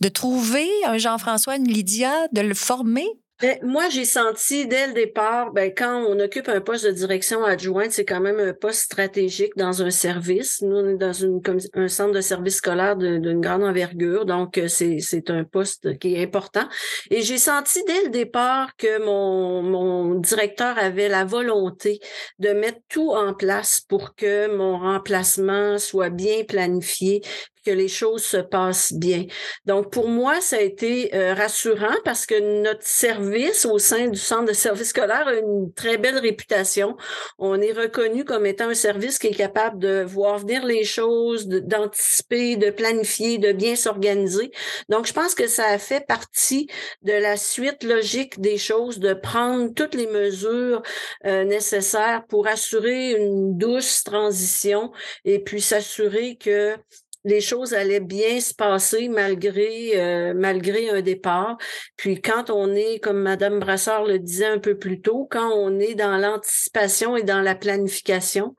de 0.00 0.08
trouver 0.08 0.68
un 0.86 0.96
Jean-François, 0.96 1.56
une 1.56 1.68
Lydia, 1.68 2.28
de 2.32 2.40
le 2.40 2.54
former? 2.54 3.06
Ben, 3.40 3.58
moi, 3.62 3.88
j'ai 3.88 4.04
senti 4.04 4.66
dès 4.66 4.88
le 4.88 4.92
départ, 4.92 5.52
ben, 5.52 5.72
quand 5.74 6.04
on 6.08 6.18
occupe 6.20 6.48
un 6.48 6.60
poste 6.60 6.84
de 6.84 6.90
direction 6.90 7.44
adjointe, 7.44 7.92
c'est 7.92 8.04
quand 8.04 8.20
même 8.20 8.38
un 8.38 8.52
poste 8.52 8.80
stratégique 8.80 9.56
dans 9.56 9.82
un 9.82 9.90
service. 9.90 10.60
Nous, 10.62 10.76
on 10.76 10.88
est 10.88 10.96
dans 10.96 11.12
une, 11.12 11.40
un 11.74 11.88
centre 11.88 12.12
de 12.12 12.20
service 12.20 12.56
scolaire 12.56 12.96
d'une 12.96 13.40
grande 13.40 13.64
envergure, 13.64 14.26
donc 14.26 14.58
euh, 14.58 14.68
c'est 14.68 15.30
un 15.30 15.44
poste 15.44 15.98
qui 15.98 16.14
est 16.14 16.22
important. 16.22 16.68
Et 17.10 17.22
j'ai 17.22 17.38
senti 17.38 17.82
dès 17.86 18.04
le 18.04 18.10
départ 18.10 18.76
que 18.76 19.02
mon, 19.04 19.62
mon 19.62 20.14
directeur 20.16 20.76
avait 20.78 21.08
la 21.08 21.24
volonté 21.24 22.00
de 22.38 22.50
mettre 22.50 22.80
tout 22.88 23.10
en 23.10 23.34
place 23.34 23.80
pour 23.80 24.14
que 24.14 24.54
mon 24.54 24.78
remplacement 24.78 25.78
soit 25.78 26.10
bien 26.10 26.44
planifié, 26.44 27.22
que 27.64 27.70
les 27.70 27.88
choses 27.88 28.22
se 28.22 28.36
passent 28.36 28.92
bien. 28.92 29.26
Donc, 29.64 29.92
pour 29.92 30.08
moi, 30.08 30.40
ça 30.40 30.56
a 30.56 30.60
été 30.60 31.14
euh, 31.14 31.34
rassurant 31.34 31.94
parce 32.04 32.26
que 32.26 32.62
notre 32.62 32.86
service 32.86 33.64
au 33.66 33.78
sein 33.78 34.08
du 34.08 34.18
centre 34.18 34.46
de 34.46 34.52
service 34.52 34.88
scolaire 34.88 35.28
a 35.28 35.34
une 35.34 35.72
très 35.74 35.98
belle 35.98 36.18
réputation. 36.18 36.96
On 37.38 37.60
est 37.60 37.72
reconnu 37.72 38.24
comme 38.24 38.46
étant 38.46 38.68
un 38.68 38.74
service 38.74 39.18
qui 39.18 39.28
est 39.28 39.34
capable 39.34 39.78
de 39.78 40.02
voir 40.02 40.38
venir 40.38 40.64
les 40.64 40.84
choses, 40.84 41.46
d'anticiper, 41.48 42.56
de, 42.56 42.70
planifier, 42.70 43.38
de 43.38 43.52
bien 43.52 43.76
s'organiser. 43.76 44.50
Donc, 44.88 45.06
je 45.06 45.12
pense 45.12 45.34
que 45.34 45.46
ça 45.46 45.66
a 45.66 45.78
fait 45.78 46.06
partie 46.06 46.68
de 47.02 47.12
la 47.12 47.36
suite 47.36 47.82
logique 47.84 48.40
des 48.40 48.58
choses, 48.58 48.98
de 48.98 49.14
prendre 49.14 49.72
toutes 49.74 49.94
les 49.94 50.06
mesures 50.06 50.82
euh, 51.26 51.44
nécessaires 51.44 52.24
pour 52.28 52.46
assurer 52.46 53.12
une 53.12 53.56
douce 53.56 54.02
transition 54.04 54.92
et 55.24 55.38
puis 55.42 55.60
s'assurer 55.60 56.36
que 56.36 56.76
les 57.24 57.40
choses 57.40 57.74
allaient 57.74 58.00
bien 58.00 58.40
se 58.40 58.54
passer 58.54 59.08
malgré 59.08 60.00
euh, 60.00 60.32
malgré 60.34 60.90
un 60.90 61.02
départ. 61.02 61.56
Puis 61.96 62.20
quand 62.20 62.50
on 62.50 62.74
est, 62.74 62.98
comme 63.00 63.20
Madame 63.20 63.60
Brassard 63.60 64.04
le 64.04 64.18
disait 64.18 64.46
un 64.46 64.58
peu 64.58 64.78
plus 64.78 65.00
tôt, 65.00 65.28
quand 65.30 65.50
on 65.54 65.78
est 65.78 65.94
dans 65.94 66.16
l'anticipation 66.16 67.16
et 67.16 67.22
dans 67.22 67.42
la 67.42 67.54
planification, 67.54 68.54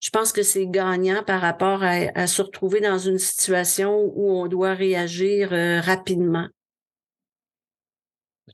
je 0.00 0.10
pense 0.10 0.32
que 0.32 0.42
c'est 0.42 0.66
gagnant 0.66 1.22
par 1.24 1.40
rapport 1.40 1.82
à, 1.82 2.26
se 2.26 2.42
retrouver 2.42 2.80
dans 2.80 2.98
une 2.98 3.18
situation 3.18 3.96
où 4.14 4.32
on 4.32 4.46
doit 4.46 4.74
réagir 4.74 5.52
euh, 5.52 5.80
rapidement. 5.80 6.46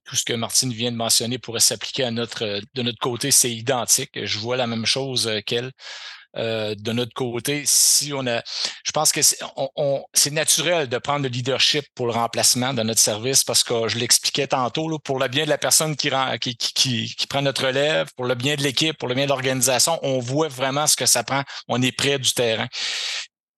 Tout 0.04 0.16
ce 0.16 0.24
que 0.24 0.32
Martine 0.32 0.72
vient 0.72 0.90
de 0.90 0.96
mentionner 0.96 1.38
pourrait 1.38 1.60
s'appliquer 1.60 2.04
à 2.04 2.10
notre 2.10 2.60
de 2.74 2.82
notre 2.82 2.98
côté, 2.98 3.30
c'est 3.30 3.52
identique. 3.52 4.24
Je 4.24 4.38
vois 4.38 4.56
la 4.56 4.66
même 4.66 4.86
chose 4.86 5.28
euh, 5.28 5.40
qu'elle. 5.40 5.70
Euh, 6.36 6.74
de 6.76 6.92
notre 6.92 7.14
côté, 7.14 7.62
si 7.66 8.12
on 8.12 8.26
a, 8.26 8.42
je 8.84 8.92
pense 8.92 9.12
que 9.12 9.20
c'est 9.22 10.30
naturel 10.32 10.88
de 10.88 10.98
prendre 10.98 11.22
le 11.22 11.28
leadership 11.28 11.84
pour 11.94 12.06
le 12.06 12.12
remplacement 12.12 12.74
de 12.74 12.82
notre 12.82 13.00
service 13.00 13.44
parce 13.44 13.62
que 13.62 13.88
je 13.88 13.98
l'expliquais 13.98 14.48
tantôt, 14.48 14.98
pour 14.98 15.18
le 15.18 15.28
bien 15.28 15.44
de 15.44 15.50
la 15.50 15.58
personne 15.58 15.96
qui, 15.96 16.10
qui, 16.56 17.26
prend 17.28 17.42
notre 17.42 17.66
relève, 17.66 18.08
pour 18.16 18.26
le 18.26 18.34
bien 18.34 18.56
de 18.56 18.62
l'équipe, 18.62 18.96
pour 18.98 19.08
le 19.08 19.14
bien 19.14 19.24
de 19.24 19.30
l'organisation, 19.30 19.98
on 20.02 20.18
voit 20.18 20.48
vraiment 20.48 20.86
ce 20.86 20.96
que 20.96 21.06
ça 21.06 21.22
prend. 21.22 21.42
On 21.68 21.80
est 21.82 21.92
près 21.92 22.18
du 22.18 22.32
terrain 22.32 22.68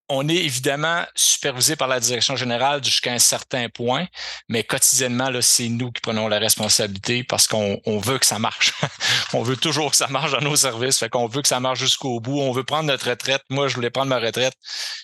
on 0.09 0.27
est 0.29 0.35
évidemment 0.35 1.03
supervisé 1.15 1.75
par 1.75 1.87
la 1.87 1.99
direction 1.99 2.35
générale 2.35 2.83
jusqu'à 2.83 3.11
un 3.11 3.19
certain 3.19 3.67
point, 3.69 4.07
mais 4.47 4.63
quotidiennement, 4.63 5.29
c'est 5.41 5.67
nous 5.67 5.91
qui 5.91 6.01
prenons 6.01 6.27
la 6.27 6.39
responsabilité 6.39 7.23
parce 7.23 7.47
qu'on 7.47 7.81
on 7.85 7.99
veut 7.99 8.17
que 8.17 8.25
ça 8.25 8.39
marche. 8.39 8.73
on 9.33 9.43
veut 9.43 9.57
toujours 9.57 9.91
que 9.91 9.97
ça 9.97 10.07
marche 10.07 10.31
dans 10.31 10.41
nos 10.41 10.55
services, 10.55 10.99
fait 10.99 11.09
qu'on 11.09 11.27
veut 11.27 11.41
que 11.41 11.47
ça 11.47 11.59
marche 11.59 11.79
jusqu'au 11.79 12.19
bout. 12.19 12.39
On 12.39 12.51
veut 12.51 12.63
prendre 12.63 12.85
notre 12.85 13.09
retraite. 13.09 13.41
Moi, 13.49 13.67
je 13.67 13.75
voulais 13.75 13.89
prendre 13.89 14.09
ma 14.09 14.19
retraite. 14.19 14.53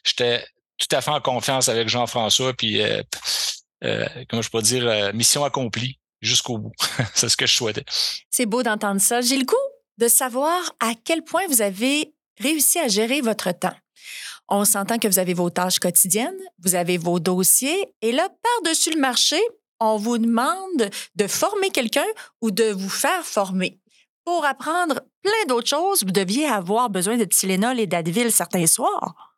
J'étais 0.06 0.46
tout 0.78 0.96
à 0.96 1.02
fait 1.02 1.12
en 1.12 1.22
confiance 1.22 1.70
avec 1.70 1.90
Jean-François, 1.90 2.54
puis 2.54 2.82
euh, 2.82 3.04
euh, 3.84 4.08
comment 4.30 4.42
je 4.42 4.50
peux 4.50 4.62
dire, 4.62 4.88
euh, 4.88 5.12
mission 5.14 5.44
accomplie 5.44 6.00
jusqu'au 6.22 6.58
bout. 6.58 6.74
c'est 7.14 7.30
ce 7.30 7.38
que 7.38 7.46
je 7.46 7.54
souhaitais. 7.54 7.86
C'est 8.30 8.46
beau 8.46 8.64
d'entendre 8.64 9.02
ça. 9.02 9.22
J'ai 9.22 9.38
le 9.38 9.46
goût 9.46 9.56
de 9.98 10.08
savoir 10.08 10.60
à 10.80 10.94
quel 11.04 11.24
point 11.24 11.46
vous 11.50 11.62
avez 11.62 12.14
réussi 12.40 12.80
à 12.80 12.88
gérer 12.88 13.22
votre 13.22 13.52
temps. 13.52 13.76
On 14.50 14.66
s'entend 14.66 14.98
que 14.98 15.08
vous 15.08 15.20
avez 15.20 15.34
vos 15.34 15.50
tâches 15.50 15.80
quotidiennes, 15.80 16.40
vous 16.64 16.76
avez 16.76 16.98
vos 16.98 17.20
dossiers, 17.20 17.94
et 18.02 18.12
là, 18.12 18.30
par-dessus 18.30 18.94
le 18.94 19.00
marché, 19.00 19.40
on 19.80 19.98
vous 19.98 20.18
demande 20.18 20.90
de 21.16 21.28
former 21.28 21.70
quelqu'un 21.70 22.06
ou 22.42 22.52
de 22.52 22.72
vous 22.72 22.90
faire 22.90 23.26
former. 23.26 23.80
Pour 24.26 24.46
apprendre 24.46 25.02
plein 25.22 25.46
d'autres 25.48 25.68
choses, 25.68 26.04
vous 26.04 26.12
deviez 26.12 26.46
avoir 26.46 26.90
besoin 26.90 27.18
de 27.18 27.26
Tylenol 27.26 27.80
et 27.80 27.88
d'Advil 27.88 28.32
certains 28.32 28.68
soirs. 28.68 29.36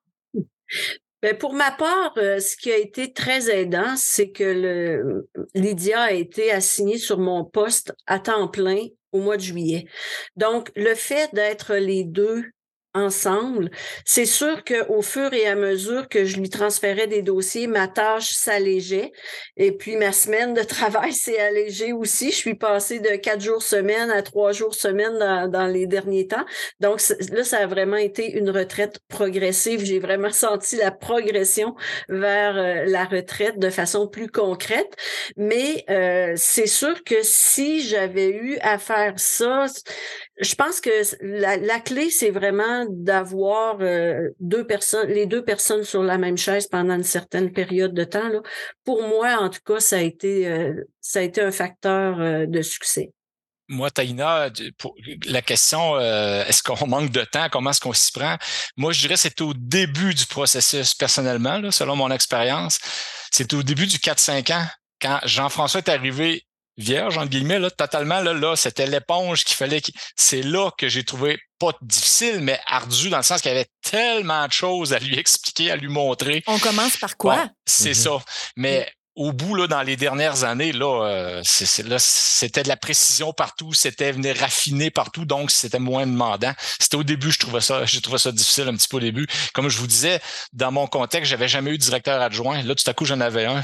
Ben, 1.21 1.35
pour 1.35 1.53
ma 1.53 1.71
part, 1.71 2.13
euh, 2.17 2.39
ce 2.39 2.55
qui 2.55 2.71
a 2.71 2.77
été 2.77 3.11
très 3.11 3.49
aidant, 3.49 3.95
c'est 3.97 4.29
que 4.29 5.25
Lydia 5.55 6.01
a 6.01 6.11
été 6.11 6.51
assignée 6.51 6.99
sur 6.99 7.17
mon 7.17 7.43
poste 7.43 7.95
à 8.05 8.19
temps 8.19 8.47
plein 8.47 8.85
au 9.11 9.21
mois 9.21 9.37
de 9.37 9.41
juillet. 9.41 9.85
Donc, 10.35 10.71
le 10.75 10.93
fait 10.93 11.33
d'être 11.33 11.75
les 11.75 12.03
deux 12.03 12.43
ensemble. 12.95 13.69
C'est 14.05 14.25
sûr 14.25 14.63
qu'au 14.63 15.01
fur 15.01 15.34
et 15.34 15.47
à 15.47 15.55
mesure 15.55 16.08
que 16.10 16.25
je 16.25 16.38
lui 16.38 16.49
transférais 16.49 17.08
des 17.08 17.21
dossiers, 17.21 17.67
ma 17.67 17.88
tâche 17.88 18.31
s'allégeait. 18.31 19.12
Et 19.58 19.71
puis 19.73 19.97
ma 19.97 20.12
semaine 20.12 20.53
de 20.53 20.63
travail 20.63 21.13
s'est 21.13 21.39
allégée 21.39 21.93
aussi. 21.93 22.31
Je 22.31 22.38
suis 22.38 22.55
passée 22.55 22.99
de 22.99 23.15
quatre 23.17 23.41
jours 23.41 23.62
semaine 23.62 24.10
à 24.10 24.21
trois 24.23 24.53
jours 24.53 24.73
semaine 24.73 25.19
dans, 25.51 25.65
les 25.67 25.88
derniers 25.88 26.27
temps. 26.27 26.45
Donc 26.79 27.01
là, 27.31 27.43
ça 27.43 27.60
a 27.60 27.67
vraiment 27.67 27.97
été 27.97 28.31
une 28.31 28.49
retraite 28.49 28.99
progressive. 29.10 29.84
J'ai 29.84 29.99
vraiment 29.99 30.31
senti 30.31 30.77
la 30.77 30.91
progression 30.91 31.75
vers 32.08 32.58
euh, 32.58 32.86
la 32.86 33.03
retraite 33.03 33.60
de 33.60 33.69
façon 33.69 34.08
plus 34.08 34.27
concrète. 34.27 34.95
Mais 35.36 35.84
euh, 35.89 36.34
c'est 36.38 36.67
sûr 36.67 37.03
que 37.03 37.15
si 37.21 37.81
j'avais 37.81 38.29
eu 38.29 38.58
à 38.62 38.77
faire 38.77 39.13
ça, 39.17 39.65
je 40.41 40.56
pense 40.56 40.82
que 40.82 40.89
la, 41.21 41.58
la 41.58 41.80
clé, 41.80 42.10
c'est 42.10 42.32
vraiment 42.32 42.86
d'avoir 42.89 43.78
euh, 43.80 44.30
deux 44.39 44.67
personnes, 44.67 45.08
les 45.08 45.26
deux 45.26 45.43
personnes 45.43 45.84
sur 45.84 46.04
la 46.04 46.17
même 46.17 46.38
chaise 46.38 46.67
pendant 46.67 46.95
une 46.95 47.04
certaine 47.04 47.54
période 47.54 47.93
de 47.93 48.04
temps. 48.04 48.28
Là. 48.28 48.41
Pour 48.84 49.02
moi, 49.08 49.38
en 49.39 49.50
tout 49.50 49.62
cas, 49.65 49.80
ça 49.80 49.98
a 49.98 50.02
été, 50.02 50.48
euh, 50.48 50.74
ça 51.00 51.19
a 51.19 51.21
été 51.21 51.41
un 51.41 51.52
facteur 51.52 52.19
euh, 52.19 52.45
de 52.48 52.62
succès. 52.62 53.12
Moi, 53.67 53.89
Taïna, 53.89 54.50
pour 54.78 54.93
la 55.26 55.41
question, 55.41 56.00
est-ce 56.00 56.62
qu'on 56.62 56.86
manque 56.88 57.10
de 57.10 57.24
temps? 57.24 57.48
Comment 57.50 57.71
est-ce 57.71 57.80
qu'on 57.80 57.93
s'y 57.93 58.12
prend? 58.12 58.38
Moi, 58.78 58.91
je 58.91 59.02
dirais 59.02 59.15
que 59.15 59.21
c'est 59.21 59.41
au 59.41 59.56
début 59.56 60.13
du 60.13 60.28
processus 60.28 60.93
personnellement, 60.93 61.58
là, 61.58 61.71
selon 61.71 61.95
mon 61.95 62.12
expérience. 62.12 62.78
C'est 63.32 63.52
au 63.54 63.63
début 63.63 63.88
du 63.88 63.98
4-5 63.98 64.54
ans, 64.54 64.67
quand 65.02 65.19
Jean-François 65.24 65.80
est 65.80 65.89
arrivé 65.89 66.44
vierge, 66.77 67.17
entre 67.17 67.29
guillemets, 67.29 67.59
là, 67.59 67.69
totalement, 67.71 68.19
là, 68.21 68.33
là 68.33 68.55
c'était 68.55 68.88
l'éponge 68.88 69.43
qu'il 69.43 69.55
fallait. 69.55 69.81
C'est 70.15 70.41
là 70.41 70.71
que 70.77 70.89
j'ai 70.89 71.03
trouvé 71.03 71.38
pas 71.59 71.71
difficile, 71.81 72.39
mais 72.41 72.59
ardu 72.67 73.09
dans 73.09 73.17
le 73.17 73.23
sens 73.23 73.41
qu'il 73.41 73.51
y 73.51 73.55
avait 73.55 73.69
tellement 73.81 74.47
de 74.47 74.51
choses 74.51 74.93
à 74.93 74.99
lui 74.99 75.17
expliquer, 75.19 75.71
à 75.71 75.75
lui 75.75 75.88
montrer. 75.88 76.43
On 76.47 76.59
commence 76.59 76.97
par 76.97 77.17
quoi? 77.17 77.47
c'est 77.65 77.91
mm-hmm. 77.91 77.93
ça. 77.93 78.23
Mais 78.55 78.91
au 79.15 79.32
bout, 79.32 79.56
là, 79.56 79.67
dans 79.67 79.82
les 79.82 79.95
dernières 79.95 80.43
années, 80.43 80.73
là, 80.73 81.06
euh, 81.06 81.41
c'était 81.43 82.63
de 82.63 82.67
la 82.67 82.75
précision 82.75 83.32
partout, 83.32 83.71
c'était 83.71 84.12
venir 84.12 84.36
raffiner 84.38 84.91
partout, 84.91 85.25
donc 85.25 85.51
c'était 85.51 85.80
moins 85.80 86.06
demandant. 86.06 86.54
C'était 86.80 86.97
au 86.97 87.04
début, 87.04 87.32
je 87.32 87.39
trouvais 87.39 87.62
ça, 87.62 87.86
j'ai 87.86 88.01
trouvé 88.01 88.17
ça 88.17 88.34
difficile 88.34 88.67
un 88.67 88.75
petit 88.75 88.89
peu 88.89 88.97
au 88.97 89.01
début. 89.01 89.25
Comme 89.54 89.69
je 89.69 89.78
vous 89.78 89.88
disais, 89.88 90.19
dans 90.51 90.71
mon 90.71 90.88
contexte, 90.88 91.30
j'avais 91.30 91.47
jamais 91.47 91.71
eu 91.71 91.78
de 91.78 91.84
directeur 91.84 92.21
adjoint. 92.21 92.62
Là, 92.62 92.75
tout 92.75 92.89
à 92.89 92.93
coup, 92.93 93.06
j'en 93.06 93.21
avais 93.21 93.45
un. 93.45 93.63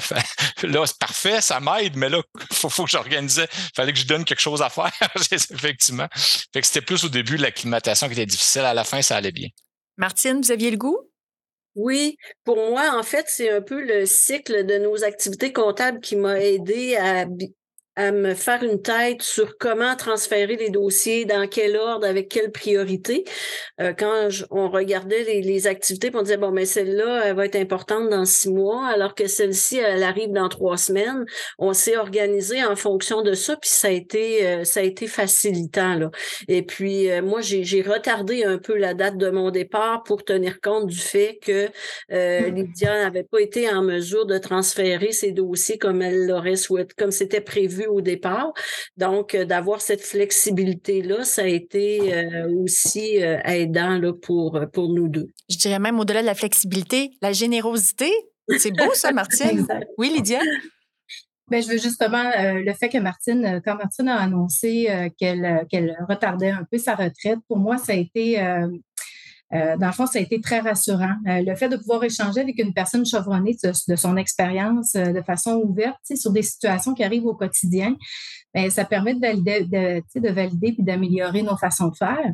là, 0.64 0.86
c'est 0.86 0.98
parfait, 0.98 1.42
ça 1.42 1.60
m'aide, 1.60 1.98
mais 1.98 2.08
là, 2.08 2.22
faut, 2.54 2.70
faut 2.70 2.86
que 2.86 2.92
j'organisais. 2.92 3.48
Fallait 3.76 3.92
que 3.92 4.00
je 4.00 4.06
donne 4.06 4.24
quelque 4.24 4.42
chose 4.42 4.62
à 4.62 4.70
faire, 4.70 4.92
effectivement. 5.32 6.08
Fait 6.54 6.62
que 6.62 6.68
c'était 6.68 6.82
plus 6.82 7.04
au 7.04 7.10
début 7.10 7.36
l'acclimatation 7.36 8.08
qui 8.08 8.14
était 8.14 8.26
difficile. 8.26 8.62
À 8.62 8.74
la 8.74 8.86
fin, 8.86 9.02
ça 9.02 9.18
allait 9.18 9.34
bien. 9.34 9.50
Martine, 9.98 10.42
vous 10.42 10.52
aviez 10.52 10.72
le 10.72 10.78
goût? 10.78 11.11
Oui, 11.76 12.18
pour 12.44 12.58
moi, 12.58 12.92
en 13.00 13.04
fait, 13.04 13.26
c'est 13.30 13.50
un 13.50 13.62
peu 13.62 13.82
le 13.82 14.06
cycle 14.06 14.66
de 14.66 14.78
nos 14.78 15.04
activités 15.06 15.54
comptables 15.54 16.02
qui 16.02 16.18
m'a 16.18 16.40
aidé 16.42 16.98
à 16.98 17.26
à 17.96 18.12
me 18.12 18.34
faire 18.34 18.64
une 18.64 18.82
tête 18.82 19.22
sur 19.22 19.58
comment 19.58 19.96
transférer 19.96 20.56
les 20.56 20.70
dossiers, 20.70 21.26
dans 21.26 21.48
quel 21.48 21.76
ordre, 21.76 22.08
avec 22.08 22.30
quelle 22.30 22.52
priorité. 22.52 23.26
Euh, 23.82 23.94
quand 23.94 24.30
on 24.50 24.70
regardait 24.70 25.24
les, 25.24 25.42
les, 25.42 25.68
activités, 25.68 26.10
on 26.14 26.22
disait, 26.22 26.38
bon, 26.38 26.52
mais 26.52 26.66
celle-là, 26.66 27.24
elle 27.26 27.36
va 27.36 27.46
être 27.46 27.58
importante 27.58 28.10
dans 28.10 28.26
six 28.26 28.50
mois, 28.50 28.88
alors 28.88 29.14
que 29.14 29.28
celle-ci, 29.28 29.78
elle 29.78 30.04
arrive 30.04 30.32
dans 30.32 30.48
trois 30.48 30.78
semaines. 30.78 31.26
On 31.60 31.74
s'est 31.74 31.98
organisé 31.98 32.64
en 32.64 32.76
fonction 32.76 33.22
de 33.22 33.34
ça, 33.34 33.58
puis 33.58 33.70
ça 33.70 33.90
a 33.90 33.92
été, 33.92 34.48
euh, 34.48 34.64
ça 34.64 34.80
a 34.80 34.84
été 34.84 35.08
facilitant. 35.08 35.96
Là. 35.96 36.12
Et 36.48 36.64
puis, 36.64 37.12
euh, 37.12 37.22
moi, 37.22 37.42
j'ai 37.42 37.82
retardé 37.82 38.44
un 38.44 38.58
peu 38.58 38.76
la 38.78 38.94
date 38.94 39.18
de 39.18 39.30
mon 39.30 39.52
départ 39.52 40.04
pour 40.04 40.24
tenir 40.24 40.62
compte 40.62 40.88
du 40.88 41.00
fait 41.00 41.40
que 41.42 41.68
euh, 42.12 42.50
mmh. 42.50 42.56
Lydia 42.56 43.04
n'avait 43.04 43.24
pas 43.24 43.40
été 43.40 43.70
en 43.70 43.82
mesure 43.82 44.26
de 44.26 44.38
transférer 44.38 45.12
ses 45.12 45.32
dossiers 45.32 45.78
comme 45.78 46.02
elle 46.02 46.28
l'aurait 46.28 46.56
souhaité, 46.56 46.94
comme 46.98 47.12
c'était 47.12 47.42
prévu 47.42 47.81
au 47.88 48.02
départ. 48.02 48.54
Donc, 48.98 49.36
euh, 49.36 49.46
d'avoir 49.46 49.82
cette 49.82 50.02
flexibilité-là, 50.02 51.24
ça 51.24 51.44
a 51.44 51.48
été 51.48 52.14
euh, 52.14 52.50
aussi 52.64 53.24
euh, 53.24 53.40
aidant 53.46 53.98
là, 53.98 54.14
pour, 54.14 54.60
pour 54.74 54.90
nous 54.90 55.08
deux. 55.08 55.28
Je 55.50 55.58
dirais 55.58 55.80
même 55.80 56.00
au-delà 56.00 56.22
de 56.22 56.26
la 56.26 56.36
flexibilité, 56.36 57.12
la 57.22 57.34
générosité. 57.34 58.12
C'est 58.58 58.72
beau 58.72 58.94
ça, 58.94 59.12
Martine? 59.12 59.68
oui, 59.98 60.12
Lydia? 60.16 60.40
Bien, 61.50 61.60
je 61.60 61.68
veux 61.68 61.78
justement 61.78 62.32
le 62.38 62.74
fait 62.74 62.88
que 62.88 62.98
Martine, 62.98 63.62
quand 63.66 63.76
Martine 63.76 64.08
a 64.08 64.22
annoncé 64.22 64.88
qu'elle 65.18 65.66
qu'elle 65.70 65.98
retardait 66.08 66.50
un 66.50 66.66
peu 66.70 66.78
sa 66.78 66.96
retraite, 66.96 67.40
pour 67.50 67.58
moi, 67.58 67.78
ça 67.78 67.92
a 67.92 67.96
été 67.96 68.42
euh, 68.42 68.70
dans 69.52 69.88
le 69.88 69.94
fond, 69.94 70.06
ça 70.06 70.20
a 70.20 70.22
été 70.22 70.40
très 70.40 70.60
rassurant. 70.60 71.16
Euh, 71.28 71.42
le 71.46 71.56
fait 71.56 71.68
de 71.68 71.76
pouvoir 71.76 72.04
échanger 72.04 72.40
avec 72.42 72.58
une 72.60 72.74
personne 72.74 73.06
chevronnée 73.06 73.58
de, 73.64 73.96
son 73.96 74.16
expérience 74.16 74.96
euh, 74.96 75.12
de 75.12 75.22
façon 75.22 75.62
ouverte 75.64 75.98
sur 76.16 76.32
des 76.32 76.42
situations 76.42 76.94
qui 76.94 77.04
arrivent 77.04 77.26
au 77.26 77.36
quotidien, 77.36 77.96
bien, 78.54 78.70
ça 78.70 78.86
permet 78.86 79.14
de 79.14 79.20
valider, 79.20 79.66
de, 79.66 80.20
de 80.20 80.30
valider 80.30 80.74
puis 80.74 80.84
d'améliorer 80.84 81.42
nos 81.42 81.58
façons 81.58 81.90
de 81.90 81.96
faire. 81.96 82.32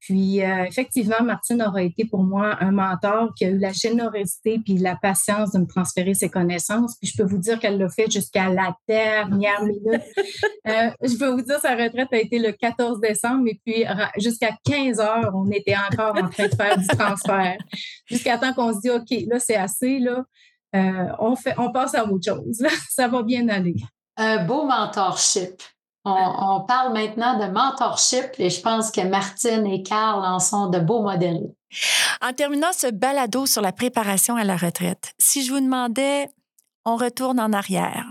Puis, 0.00 0.38
effectivement, 0.38 1.22
Martine 1.24 1.60
aura 1.62 1.82
été 1.82 2.04
pour 2.04 2.22
moi 2.22 2.56
un 2.60 2.70
mentor 2.70 3.32
qui 3.36 3.44
a 3.44 3.48
eu 3.48 3.58
la 3.58 3.72
générosité 3.72 4.60
puis 4.64 4.78
la 4.78 4.94
patience 4.94 5.52
de 5.52 5.58
me 5.58 5.66
transférer 5.66 6.14
ses 6.14 6.28
connaissances. 6.28 6.96
Puis, 7.00 7.10
je 7.10 7.20
peux 7.20 7.28
vous 7.28 7.38
dire 7.38 7.58
qu'elle 7.58 7.78
l'a 7.78 7.88
fait 7.88 8.08
jusqu'à 8.10 8.48
la 8.48 8.76
dernière 8.86 9.64
minute. 9.64 10.02
je 10.64 11.18
peux 11.18 11.30
vous 11.30 11.42
dire, 11.42 11.58
sa 11.60 11.74
retraite 11.74 12.08
a 12.12 12.18
été 12.18 12.38
le 12.38 12.52
14 12.52 13.00
décembre 13.00 13.48
et 13.48 13.60
puis 13.64 13.84
jusqu'à 14.18 14.56
15 14.64 15.00
heures, 15.00 15.32
on 15.34 15.50
était 15.50 15.76
encore 15.76 16.16
en 16.16 16.28
train 16.28 16.46
de 16.46 16.55
faire 16.56 16.78
du 16.78 16.86
transfert. 16.86 17.58
Jusqu'à 18.06 18.38
temps 18.38 18.52
qu'on 18.52 18.74
se 18.74 18.80
dit, 18.80 18.90
OK, 18.90 19.10
là, 19.28 19.38
c'est 19.38 19.56
assez, 19.56 19.98
là, 19.98 20.24
euh, 20.74 21.06
on, 21.18 21.36
fait, 21.36 21.54
on 21.58 21.70
passe 21.70 21.94
à 21.94 22.04
autre 22.04 22.24
chose. 22.24 22.66
Ça 22.90 23.08
va 23.08 23.22
bien 23.22 23.48
aller. 23.48 23.76
Un 24.16 24.44
beau 24.44 24.64
mentorship. 24.64 25.62
On, 26.08 26.60
parle 26.60 26.92
maintenant 26.92 27.36
de 27.36 27.50
mentorship 27.50 28.30
et 28.38 28.48
je 28.48 28.60
pense 28.60 28.92
que 28.92 29.00
Martine 29.00 29.66
et 29.66 29.82
Carl 29.82 30.24
en 30.24 30.38
sont 30.38 30.68
de 30.68 30.78
beaux 30.78 31.02
modèles. 31.02 31.52
En 32.22 32.32
terminant 32.32 32.72
ce 32.72 32.86
balado 32.92 33.44
sur 33.44 33.60
la 33.60 33.72
préparation 33.72 34.36
à 34.36 34.44
la 34.44 34.56
retraite, 34.56 35.14
si 35.18 35.44
je 35.44 35.52
vous 35.52 35.58
demandais, 35.58 36.28
on 36.84 36.94
retourne 36.94 37.40
en 37.40 37.52
arrière, 37.52 38.05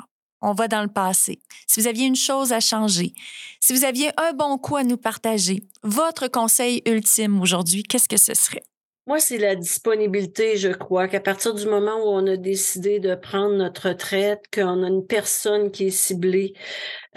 on 0.46 0.54
va 0.54 0.68
dans 0.68 0.84
le 0.84 0.88
passé. 0.88 1.40
Si 1.68 1.82
vous 1.82 1.88
aviez 1.88 2.06
une 2.06 2.16
chose 2.16 2.54
à 2.54 2.60
changer, 2.60 3.14
si 3.60 3.74
vous 3.74 3.84
aviez 3.84 4.12
un 4.18 4.34
bon 4.34 4.58
coup 4.58 4.78
à 4.78 4.84
nous 4.84 4.98
partager, 4.98 5.64
votre 5.84 6.28
conseil 6.28 6.82
ultime 6.86 7.42
aujourd'hui, 7.42 7.84
qu'est-ce 7.84 8.08
que 8.08 8.18
ce 8.18 8.34
serait? 8.34 8.64
Moi, 9.08 9.20
c'est 9.20 9.38
la 9.38 9.56
disponibilité, 9.56 10.58
je 10.58 10.70
crois, 10.70 11.08
qu'à 11.08 11.20
partir 11.20 11.54
du 11.54 11.68
moment 11.68 11.98
où 11.98 12.08
on 12.08 12.26
a 12.26 12.38
décidé 12.38 13.00
de 13.00 13.14
prendre 13.14 13.56
notre 13.56 13.90
retraite, 13.90 14.46
qu'on 14.52 14.84
a 14.84 14.88
une 14.88 15.06
personne 15.06 15.70
qui 15.70 15.88
est 15.88 15.92
ciblée, 15.92 16.54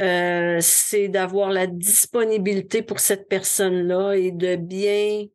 euh, 0.01 0.59
c'est 0.61 1.09
d'avoir 1.09 1.51
la 1.51 1.67
disponibilité 1.67 2.83
pour 2.83 3.01
cette 3.01 3.27
personne-là 3.29 4.15
et 4.15 4.33
de 4.33 4.57
bien 4.57 5.27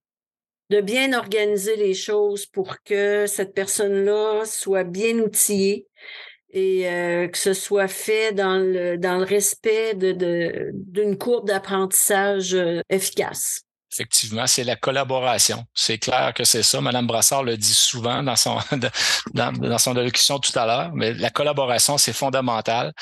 de 0.69 0.81
bien 0.81 1.13
organiser 1.13 1.75
les 1.75 1.93
choses 1.93 2.45
pour 2.47 2.81
que 2.83 3.27
cette 3.27 3.53
personne-là 3.53 4.43
soit 4.45 4.83
bien 4.83 5.19
outillée, 5.19 5.87
et 6.53 6.87
euh, 6.87 7.27
que 7.27 7.37
ce 7.37 7.53
soit 7.53 7.87
fait 7.87 8.31
dans 8.31 8.57
le, 8.57 8.97
dans 8.97 9.17
le 9.17 9.25
respect 9.25 9.95
d'une 9.95 10.15
de, 10.17 11.15
courbe 11.15 11.47
d'apprentissage 11.47 12.53
euh, 12.53 12.81
efficace. 12.89 13.61
Effectivement, 13.91 14.47
c'est 14.47 14.63
la 14.63 14.75
collaboration. 14.75 15.65
C'est 15.73 15.97
clair 15.97 16.33
que 16.33 16.43
c'est 16.43 16.63
ça. 16.63 16.79
Madame 16.79 17.05
Brassard 17.05 17.43
le 17.43 17.57
dit 17.57 17.73
souvent 17.73 18.23
dans 18.23 18.35
son, 18.35 18.59
dans, 19.33 19.51
dans 19.51 19.77
son 19.77 19.97
allocution 19.97 20.39
tout 20.39 20.57
à 20.57 20.65
l'heure, 20.65 20.91
mais 20.93 21.13
la 21.13 21.29
collaboration, 21.31 21.97
c'est 21.97 22.13
fondamental. 22.13 22.93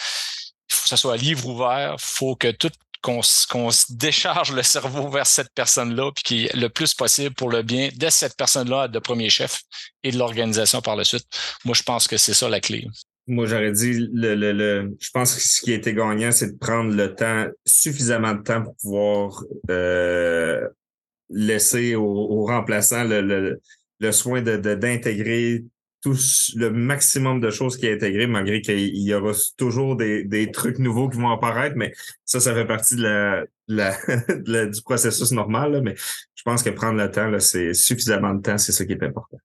Il 0.70 0.74
faut 0.74 0.84
que 0.84 0.90
ce 0.90 0.96
soit 0.96 1.18
livre 1.18 1.48
ouvert. 1.48 1.96
Il 1.98 2.02
faut 2.02 2.36
que 2.36 2.52
tout 2.52 2.72
qu'on 3.02 3.22
se 3.24 3.86
décharge 3.90 4.52
le 4.52 4.62
cerveau 4.62 5.10
vers 5.10 5.26
cette 5.26 5.52
personne-là, 5.56 6.12
puis 6.12 6.24
qui 6.24 6.50
le 6.54 6.70
plus 6.70 6.94
possible 6.94 7.34
pour 7.34 7.50
le 7.50 7.64
bien 7.64 7.90
de 7.96 8.10
cette 8.10 8.38
personne-là 8.38 8.88
de 8.88 9.00
premier 9.00 9.30
chef 9.30 9.64
et 10.04 10.12
de 10.12 10.18
l'organisation 10.18 10.82
par 10.82 10.96
la 10.96 11.04
suite. 11.04 11.26
Moi, 11.66 11.74
je 11.76 11.82
pense 11.84 12.08
que 12.08 12.18
c'est 12.18 12.36
ça 12.36 12.48
la 12.48 12.60
clé. 12.60 12.88
Moi, 13.32 13.46
j'aurais 13.46 13.72
dit, 13.72 14.10
le, 14.12 14.36
le, 14.36 14.52
le, 14.52 14.98
je 15.00 15.10
pense 15.12 15.36
que 15.36 15.42
ce 15.42 15.62
qui 15.62 15.72
a 15.72 15.76
été 15.76 15.94
gagnant, 15.94 16.34
c'est 16.34 16.52
de 16.52 16.58
prendre 16.58 16.94
le 16.94 17.16
temps, 17.16 17.46
suffisamment 17.66 18.34
de 18.34 18.44
temps 18.44 18.62
pour 18.62 18.76
pouvoir 18.76 19.46
euh, 19.70 20.68
laisser 21.30 21.96
au, 21.96 22.04
au 22.04 22.46
remplaçant 22.46 23.06
le, 23.06 23.22
le, 23.22 23.62
le 24.02 24.12
soin 24.12 24.42
de, 24.42 24.58
d'intégrer 24.58 25.64
tout 26.02 26.18
le 26.56 26.72
maximum 26.72 27.40
de 27.40 27.50
choses 27.52 27.78
qui 27.78 27.86
est 27.86 27.94
intégré, 27.94 28.28
malgré 28.28 28.60
qu'il 28.60 28.98
y 28.98 29.14
aura 29.14 29.32
toujours 29.56 29.96
des, 29.96 30.26
des, 30.26 30.52
trucs 30.52 30.80
nouveaux 30.80 31.08
qui 31.08 31.18
vont 31.18 31.30
apparaître, 31.30 31.78
mais 31.78 31.94
ça, 32.26 32.42
ça 32.42 32.54
fait 32.54 32.66
partie 32.66 32.98
de 32.98 33.04
la, 33.04 33.46
la, 34.46 34.66
du 34.66 34.82
processus 34.82 35.32
normal. 35.32 35.80
mais 35.84 35.96
je 35.96 36.44
pense 36.44 36.64
que 36.64 36.70
prendre 36.72 36.98
le 36.98 37.10
temps, 37.10 37.28
là, 37.28 37.40
c'est 37.40 37.74
suffisamment 37.74 38.34
de 38.34 38.42
temps, 38.42 38.58
c'est 38.58 38.74
ça 38.74 38.86
qui 38.86 38.92
est 38.92 39.04
important. 39.04 39.38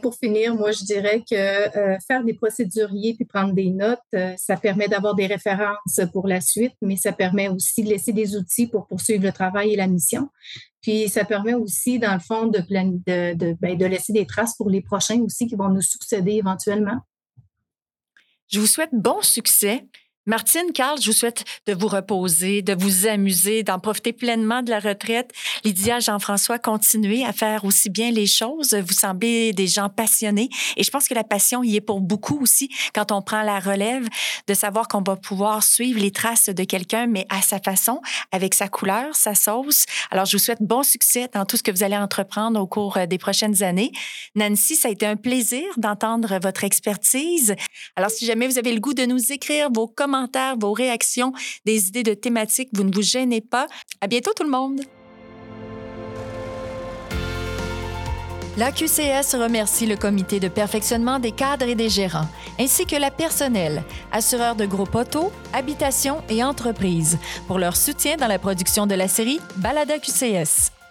Pour 0.00 0.14
finir, 0.14 0.54
moi, 0.54 0.70
je 0.72 0.84
dirais 0.84 1.22
que 1.28 1.34
euh, 1.34 1.98
faire 2.06 2.24
des 2.24 2.34
procéduriers 2.34 3.14
puis 3.14 3.24
prendre 3.24 3.52
des 3.52 3.70
notes, 3.70 3.98
euh, 4.14 4.32
ça 4.38 4.56
permet 4.56 4.88
d'avoir 4.88 5.14
des 5.14 5.26
références 5.26 6.00
pour 6.12 6.28
la 6.28 6.40
suite, 6.40 6.72
mais 6.80 6.96
ça 6.96 7.12
permet 7.12 7.48
aussi 7.48 7.82
de 7.82 7.88
laisser 7.88 8.12
des 8.12 8.36
outils 8.36 8.68
pour 8.68 8.86
poursuivre 8.86 9.24
le 9.24 9.32
travail 9.32 9.72
et 9.72 9.76
la 9.76 9.88
mission. 9.88 10.28
Puis 10.80 11.08
ça 11.08 11.24
permet 11.24 11.54
aussi, 11.54 11.98
dans 11.98 12.14
le 12.14 12.20
fond, 12.20 12.46
de, 12.46 12.62
ben, 12.68 13.76
de 13.76 13.86
laisser 13.86 14.12
des 14.12 14.26
traces 14.26 14.56
pour 14.56 14.70
les 14.70 14.80
prochains 14.80 15.20
aussi 15.20 15.46
qui 15.46 15.56
vont 15.56 15.68
nous 15.68 15.82
succéder 15.82 16.32
éventuellement. 16.32 17.00
Je 18.48 18.60
vous 18.60 18.66
souhaite 18.66 18.90
bon 18.92 19.20
succès. 19.22 19.86
Martine, 20.24 20.70
Carl, 20.72 21.00
je 21.00 21.06
vous 21.06 21.16
souhaite 21.16 21.42
de 21.66 21.74
vous 21.74 21.88
reposer, 21.88 22.62
de 22.62 22.76
vous 22.78 23.08
amuser, 23.08 23.64
d'en 23.64 23.80
profiter 23.80 24.12
pleinement 24.12 24.62
de 24.62 24.70
la 24.70 24.78
retraite. 24.78 25.32
Lydia, 25.64 25.98
Jean-François, 25.98 26.60
continuez 26.60 27.24
à 27.24 27.32
faire 27.32 27.64
aussi 27.64 27.90
bien 27.90 28.12
les 28.12 28.28
choses. 28.28 28.72
Vous 28.72 28.92
semblez 28.92 29.52
des 29.52 29.66
gens 29.66 29.88
passionnés 29.88 30.48
et 30.76 30.84
je 30.84 30.90
pense 30.92 31.08
que 31.08 31.14
la 31.14 31.24
passion 31.24 31.64
y 31.64 31.74
est 31.74 31.80
pour 31.80 32.00
beaucoup 32.00 32.40
aussi 32.40 32.70
quand 32.94 33.10
on 33.10 33.20
prend 33.20 33.42
la 33.42 33.58
relève 33.58 34.06
de 34.46 34.54
savoir 34.54 34.86
qu'on 34.86 35.02
va 35.02 35.16
pouvoir 35.16 35.64
suivre 35.64 35.98
les 35.98 36.12
traces 36.12 36.50
de 36.50 36.62
quelqu'un, 36.62 37.08
mais 37.08 37.26
à 37.28 37.42
sa 37.42 37.58
façon, 37.58 38.00
avec 38.30 38.54
sa 38.54 38.68
couleur, 38.68 39.16
sa 39.16 39.34
sauce. 39.34 39.86
Alors, 40.12 40.26
je 40.26 40.36
vous 40.36 40.42
souhaite 40.42 40.62
bon 40.62 40.84
succès 40.84 41.30
dans 41.34 41.44
tout 41.46 41.56
ce 41.56 41.64
que 41.64 41.72
vous 41.72 41.82
allez 41.82 41.96
entreprendre 41.96 42.60
au 42.60 42.68
cours 42.68 42.96
des 43.08 43.18
prochaines 43.18 43.64
années. 43.64 43.90
Nancy, 44.36 44.76
ça 44.76 44.86
a 44.86 44.92
été 44.92 45.04
un 45.04 45.16
plaisir 45.16 45.64
d'entendre 45.78 46.38
votre 46.40 46.62
expertise. 46.62 47.56
Alors, 47.96 48.10
si 48.10 48.24
jamais 48.24 48.46
vous 48.46 48.58
avez 48.58 48.72
le 48.72 48.78
goût 48.78 48.94
de 48.94 49.04
nous 49.04 49.32
écrire 49.32 49.68
vos 49.72 49.88
commentaires, 49.88 50.11
vos 50.58 50.72
réactions, 50.72 51.32
des 51.64 51.88
idées 51.88 52.02
de 52.02 52.14
thématiques. 52.14 52.70
Vous 52.72 52.84
ne 52.84 52.94
vous 52.94 53.02
gênez 53.02 53.40
pas. 53.40 53.66
À 54.00 54.06
bientôt 54.06 54.32
tout 54.34 54.44
le 54.44 54.50
monde. 54.50 54.80
La 58.58 58.70
QCS 58.70 59.34
remercie 59.34 59.86
le 59.86 59.96
comité 59.96 60.38
de 60.38 60.48
perfectionnement 60.48 61.18
des 61.18 61.32
cadres 61.32 61.66
et 61.66 61.74
des 61.74 61.88
gérants, 61.88 62.28
ainsi 62.60 62.84
que 62.84 62.96
la 62.96 63.10
personnel, 63.10 63.82
assureurs 64.12 64.56
de 64.56 64.66
gros 64.66 64.84
poteaux, 64.84 65.32
habitations 65.54 66.22
et 66.28 66.44
entreprises, 66.44 67.18
pour 67.46 67.58
leur 67.58 67.76
soutien 67.76 68.16
dans 68.16 68.26
la 68.26 68.38
production 68.38 68.86
de 68.86 68.94
la 68.94 69.08
série 69.08 69.40
Balada 69.56 69.98
QCS. 69.98 70.81